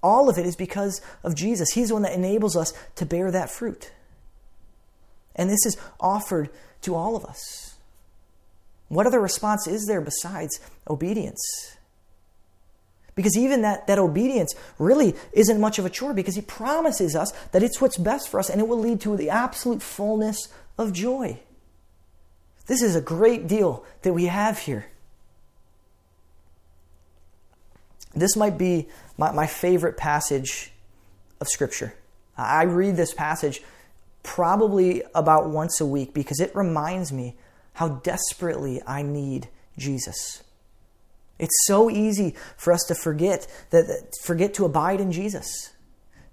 All 0.03 0.29
of 0.29 0.39
it 0.39 0.47
is 0.47 0.57
because 0.57 1.01
of 1.25 1.35
Jesus. 1.35 1.71
He's 1.73 1.89
the 1.89 1.95
one 1.95 2.03
that 2.03 2.13
enables 2.13 2.57
us 2.57 2.73
to 2.97 3.05
bear 3.05 3.31
that 3.31 3.51
fruit. 3.51 3.93
And 5.35 5.51
this 5.51 5.67
is 5.67 5.77
offered 6.01 6.51
to 6.83 6.95
all 6.95 7.17
of 7.17 7.25
us. 7.25 7.77
What 8.89 9.07
other 9.07 9.21
response 9.21 9.67
is 9.67 9.87
there 9.87 10.01
besides 10.01 10.61
obedience? 10.89 11.77
Because 13.15 13.37
even 13.37 13.63
that, 13.63 13.89
that 13.89 13.99
obedience 13.99 14.55
really 14.79 15.15
isn't 15.33 15.61
much 15.61 15.79
of 15.79 15.85
a 15.85 15.91
chore 15.91 16.15
because 16.15 16.37
he 16.37 16.41
promises 16.41 17.17
us 17.17 17.33
that 17.51 17.65
it's 17.65 17.81
what's 17.81 17.99
best 17.99 18.29
for 18.29 18.39
us 18.39 18.49
and 18.49 18.61
it 18.61 18.69
will 18.69 18.79
lead 18.79 19.01
to 19.01 19.17
the 19.17 19.29
absolute 19.29 19.83
fullness 19.83 20.49
of 20.79 20.93
joy. 20.93 21.41
This 22.69 22.83
is 22.83 22.95
a 22.95 23.01
great 23.01 23.49
deal 23.49 23.85
that 24.03 24.13
we 24.13 24.27
have 24.27 24.59
here. 24.59 24.87
This 28.15 28.37
might 28.37 28.57
be 28.57 28.89
my, 29.17 29.33
my 29.33 29.47
favorite 29.47 29.97
passage 29.97 30.71
of 31.41 31.49
Scripture. 31.49 31.95
I 32.37 32.65
read 32.65 32.97
this 32.97 33.13
passage 33.13 33.63
probably 34.23 35.03
about 35.15 35.49
once 35.49 35.81
a 35.81 35.87
week 35.87 36.13
because 36.15 36.41
it 36.41 36.55
reminds 36.55 37.13
me 37.13 37.37
how 37.75 37.89
desperately 37.89 38.83
I 38.87 39.03
need 39.03 39.49
Jesus. 39.79 40.43
It's 41.39 41.67
so 41.67 41.89
easy 41.89 42.35
for 42.57 42.73
us 42.73 42.83
to 42.89 42.95
forget 42.95 43.47
that 43.71 44.13
forget 44.25 44.55
to 44.55 44.65
abide 44.65 45.01
in 45.01 45.11
Jesus. 45.11 45.71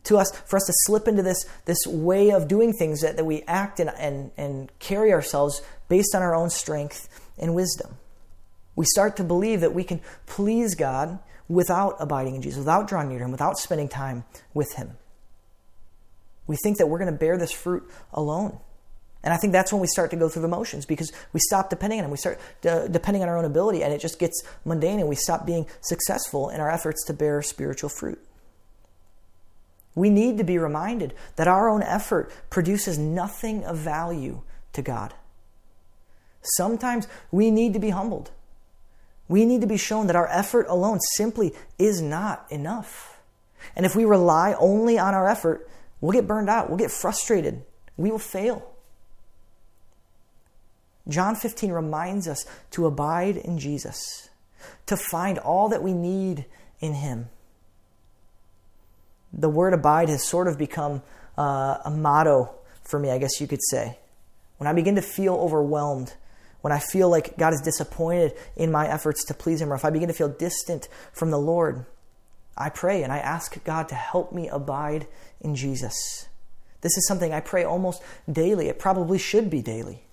To 0.05 0.17
us, 0.17 0.31
for 0.45 0.57
us 0.57 0.65
to 0.65 0.73
slip 0.85 1.07
into 1.07 1.23
this, 1.23 1.45
this 1.65 1.85
way 1.87 2.31
of 2.31 2.47
doing 2.47 2.73
things 2.73 3.01
that, 3.01 3.17
that 3.17 3.25
we 3.25 3.41
act 3.43 3.79
and, 3.79 3.89
and, 3.97 4.31
and 4.37 4.71
carry 4.79 5.11
ourselves 5.11 5.61
based 5.89 6.15
on 6.15 6.21
our 6.21 6.35
own 6.35 6.49
strength 6.49 7.09
and 7.37 7.55
wisdom. 7.55 7.95
We 8.75 8.85
start 8.85 9.17
to 9.17 9.23
believe 9.23 9.61
that 9.61 9.73
we 9.73 9.83
can 9.83 10.01
please 10.25 10.75
God 10.75 11.19
without 11.47 11.95
abiding 11.99 12.35
in 12.35 12.41
Jesus, 12.41 12.59
without 12.59 12.87
drawing 12.87 13.09
near 13.09 13.19
to 13.19 13.25
Him, 13.25 13.31
without 13.31 13.57
spending 13.57 13.87
time 13.87 14.25
with 14.53 14.73
Him. 14.73 14.91
We 16.47 16.57
think 16.57 16.77
that 16.77 16.87
we're 16.87 16.99
going 16.99 17.11
to 17.11 17.17
bear 17.17 17.37
this 17.37 17.51
fruit 17.51 17.89
alone. 18.13 18.59
And 19.23 19.33
I 19.33 19.37
think 19.37 19.53
that's 19.53 19.73
when 19.73 19.81
we 19.81 19.87
start 19.87 20.11
to 20.11 20.15
go 20.15 20.29
through 20.29 20.43
the 20.43 20.47
motions 20.47 20.85
because 20.85 21.11
we 21.33 21.39
stop 21.39 21.69
depending 21.69 21.99
on 21.99 22.05
Him. 22.05 22.11
We 22.11 22.17
start 22.17 22.39
uh, 22.63 22.87
depending 22.87 23.23
on 23.23 23.29
our 23.29 23.37
own 23.37 23.45
ability, 23.45 23.83
and 23.83 23.91
it 23.91 23.99
just 24.01 24.19
gets 24.19 24.43
mundane, 24.65 24.99
and 24.99 25.09
we 25.09 25.15
stop 25.15 25.45
being 25.45 25.65
successful 25.81 26.49
in 26.49 26.59
our 26.59 26.69
efforts 26.69 27.03
to 27.05 27.13
bear 27.13 27.41
spiritual 27.41 27.89
fruit. 27.89 28.19
We 29.95 30.09
need 30.09 30.37
to 30.37 30.43
be 30.43 30.57
reminded 30.57 31.13
that 31.37 31.47
our 31.47 31.69
own 31.69 31.81
effort 31.81 32.31
produces 32.49 32.99
nothing 32.99 33.63
of 33.63 33.77
value 33.77 34.41
to 34.73 34.81
God. 34.81 35.13
Sometimes 36.41 37.07
we 37.31 37.49
need 37.49 37.73
to 37.73 37.79
be 37.79 37.89
humbled. 37.89 38.31
We 39.27 39.45
need 39.45 39.61
to 39.61 39.67
be 39.67 39.77
shown 39.77 40.07
that 40.07 40.15
our 40.15 40.27
effort 40.27 40.67
alone 40.69 40.99
simply 41.15 41.53
is 41.79 42.01
not 42.01 42.45
enough. 42.51 43.17
And 43.75 43.85
if 43.85 43.95
we 43.95 44.05
rely 44.05 44.55
only 44.59 44.99
on 44.99 45.13
our 45.13 45.27
effort, 45.27 45.67
we'll 45.99 46.11
get 46.11 46.27
burned 46.27 46.49
out, 46.49 46.69
we'll 46.69 46.77
get 46.77 46.91
frustrated, 46.91 47.63
we 47.97 48.11
will 48.11 48.19
fail. 48.19 48.71
John 51.07 51.35
15 51.35 51.71
reminds 51.71 52.27
us 52.27 52.45
to 52.71 52.85
abide 52.85 53.37
in 53.37 53.57
Jesus, 53.57 54.29
to 54.87 54.97
find 54.97 55.37
all 55.39 55.69
that 55.69 55.83
we 55.83 55.93
need 55.93 56.45
in 56.79 56.93
Him. 56.93 57.29
The 59.35 59.49
word 59.49 59.73
abide 59.73 60.09
has 60.09 60.23
sort 60.23 60.47
of 60.47 60.57
become 60.57 61.01
uh, 61.37 61.77
a 61.83 61.91
motto 61.91 62.55
for 62.83 62.99
me, 62.99 63.11
I 63.11 63.17
guess 63.17 63.41
you 63.41 63.47
could 63.47 63.63
say. 63.69 63.99
When 64.57 64.67
I 64.67 64.73
begin 64.73 64.95
to 64.95 65.01
feel 65.01 65.35
overwhelmed, 65.35 66.13
when 66.61 66.71
I 66.71 66.79
feel 66.79 67.09
like 67.09 67.37
God 67.37 67.53
is 67.53 67.61
disappointed 67.61 68.33
in 68.55 68.71
my 68.71 68.87
efforts 68.87 69.25
to 69.25 69.33
please 69.33 69.61
Him, 69.61 69.71
or 69.71 69.75
if 69.75 69.85
I 69.85 69.89
begin 69.89 70.07
to 70.07 70.13
feel 70.13 70.29
distant 70.29 70.87
from 71.11 71.29
the 71.29 71.37
Lord, 71.37 71.85
I 72.57 72.69
pray 72.69 73.03
and 73.03 73.11
I 73.11 73.17
ask 73.17 73.61
God 73.65 73.89
to 73.89 73.95
help 73.95 74.31
me 74.31 74.47
abide 74.47 75.07
in 75.41 75.55
Jesus. 75.55 76.27
This 76.81 76.97
is 76.97 77.07
something 77.07 77.33
I 77.33 77.41
pray 77.41 77.63
almost 77.63 78.01
daily. 78.31 78.69
It 78.69 78.79
probably 78.79 79.17
should 79.17 79.49
be 79.49 79.61
daily. 79.61 80.03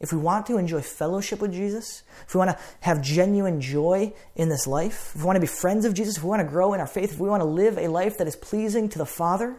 If 0.00 0.12
we 0.12 0.18
want 0.18 0.46
to 0.46 0.58
enjoy 0.58 0.80
fellowship 0.80 1.40
with 1.40 1.52
Jesus, 1.52 2.02
if 2.26 2.34
we 2.34 2.38
want 2.38 2.50
to 2.50 2.58
have 2.80 3.02
genuine 3.02 3.60
joy 3.60 4.12
in 4.36 4.48
this 4.48 4.66
life, 4.66 5.12
if 5.14 5.22
we 5.22 5.26
want 5.26 5.36
to 5.36 5.40
be 5.40 5.46
friends 5.46 5.84
of 5.84 5.94
Jesus, 5.94 6.16
if 6.16 6.22
we 6.22 6.28
want 6.28 6.40
to 6.40 6.48
grow 6.48 6.72
in 6.72 6.80
our 6.80 6.86
faith, 6.86 7.12
if 7.12 7.18
we 7.18 7.28
want 7.28 7.40
to 7.40 7.48
live 7.48 7.76
a 7.78 7.88
life 7.88 8.18
that 8.18 8.28
is 8.28 8.36
pleasing 8.36 8.88
to 8.90 8.98
the 8.98 9.06
Father, 9.06 9.56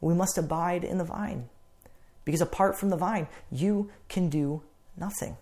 we 0.00 0.14
must 0.14 0.36
abide 0.36 0.82
in 0.82 0.98
the 0.98 1.04
vine. 1.04 1.48
Because 2.24 2.40
apart 2.40 2.76
from 2.76 2.90
the 2.90 2.96
vine, 2.96 3.28
you 3.50 3.90
can 4.08 4.28
do 4.28 4.62
nothing. 4.96 5.36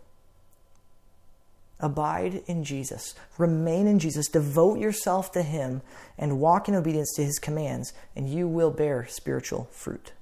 Abide 1.81 2.43
in 2.47 2.63
Jesus. 2.63 3.15
Remain 3.39 3.87
in 3.87 3.99
Jesus. 3.99 4.29
Devote 4.29 4.79
yourself 4.79 5.33
to 5.33 5.43
Him 5.43 5.81
and 6.19 6.41
walk 6.41 6.69
in 6.69 6.75
obedience 6.75 7.13
to 7.17 7.25
His 7.25 7.39
commands, 7.39 7.95
and 8.15 8.29
you 8.29 8.47
will 8.47 8.71
bear 8.71 9.07
spiritual 9.09 9.69
fruit. 9.73 10.13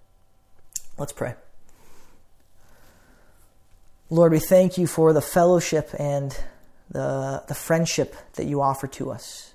Let's 0.97 1.12
pray. 1.12 1.35
Lord, 4.12 4.32
we 4.32 4.40
thank 4.40 4.76
you 4.76 4.86
for 4.86 5.14
the 5.14 5.22
fellowship 5.22 5.88
and 5.98 6.36
the, 6.90 7.42
the 7.48 7.54
friendship 7.54 8.14
that 8.34 8.44
you 8.44 8.60
offer 8.60 8.86
to 8.88 9.10
us. 9.10 9.54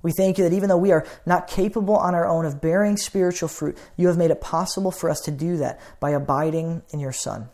We 0.00 0.10
thank 0.10 0.38
you 0.38 0.44
that 0.44 0.54
even 0.54 0.70
though 0.70 0.78
we 0.78 0.90
are 0.90 1.06
not 1.26 1.48
capable 1.48 1.94
on 1.94 2.14
our 2.14 2.26
own 2.26 2.46
of 2.46 2.62
bearing 2.62 2.96
spiritual 2.96 3.50
fruit, 3.50 3.76
you 3.98 4.08
have 4.08 4.16
made 4.16 4.30
it 4.30 4.40
possible 4.40 4.90
for 4.90 5.10
us 5.10 5.20
to 5.20 5.30
do 5.30 5.58
that 5.58 5.78
by 6.00 6.12
abiding 6.12 6.80
in 6.92 6.98
your 6.98 7.12
Son. 7.12 7.50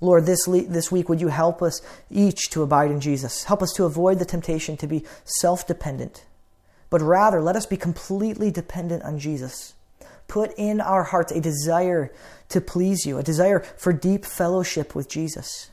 Lord, 0.00 0.26
this, 0.26 0.46
le- 0.46 0.62
this 0.62 0.92
week, 0.92 1.08
would 1.08 1.20
you 1.20 1.26
help 1.26 1.60
us 1.60 1.82
each 2.08 2.48
to 2.50 2.62
abide 2.62 2.92
in 2.92 3.00
Jesus? 3.00 3.42
Help 3.42 3.64
us 3.64 3.72
to 3.72 3.84
avoid 3.84 4.20
the 4.20 4.24
temptation 4.24 4.76
to 4.76 4.86
be 4.86 5.04
self 5.24 5.66
dependent, 5.66 6.24
but 6.88 7.02
rather 7.02 7.40
let 7.40 7.56
us 7.56 7.66
be 7.66 7.76
completely 7.76 8.52
dependent 8.52 9.02
on 9.02 9.18
Jesus. 9.18 9.74
Put 10.32 10.54
in 10.56 10.80
our 10.80 11.02
hearts 11.02 11.30
a 11.30 11.42
desire 11.42 12.10
to 12.48 12.62
please 12.62 13.04
you, 13.04 13.18
a 13.18 13.22
desire 13.22 13.60
for 13.76 13.92
deep 13.92 14.24
fellowship 14.24 14.94
with 14.94 15.06
Jesus. 15.06 15.70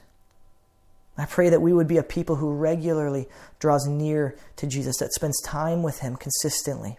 I 1.17 1.25
pray 1.27 1.47
that 1.47 1.61
we 1.61 1.71
would 1.71 1.87
be 1.87 1.95
a 1.95 2.03
people 2.03 2.35
who 2.35 2.51
regularly 2.51 3.29
draws 3.59 3.87
near 3.87 4.35
to 4.57 4.67
Jesus, 4.67 4.97
that 4.97 5.13
spends 5.13 5.41
time 5.43 5.81
with 5.81 5.99
him 5.99 6.17
consistently. 6.17 6.97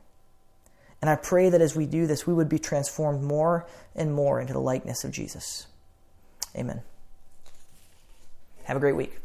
And 1.02 1.10
I 1.10 1.16
pray 1.16 1.50
that 1.50 1.60
as 1.60 1.76
we 1.76 1.84
do 1.84 2.06
this, 2.06 2.26
we 2.26 2.32
would 2.32 2.48
be 2.48 2.58
transformed 2.58 3.22
more 3.22 3.66
and 3.94 4.14
more 4.14 4.40
into 4.40 4.54
the 4.54 4.58
likeness 4.58 5.04
of 5.04 5.10
Jesus. 5.10 5.66
Amen. 6.56 6.80
Have 8.64 8.78
a 8.78 8.80
great 8.80 8.96
week. 8.96 9.18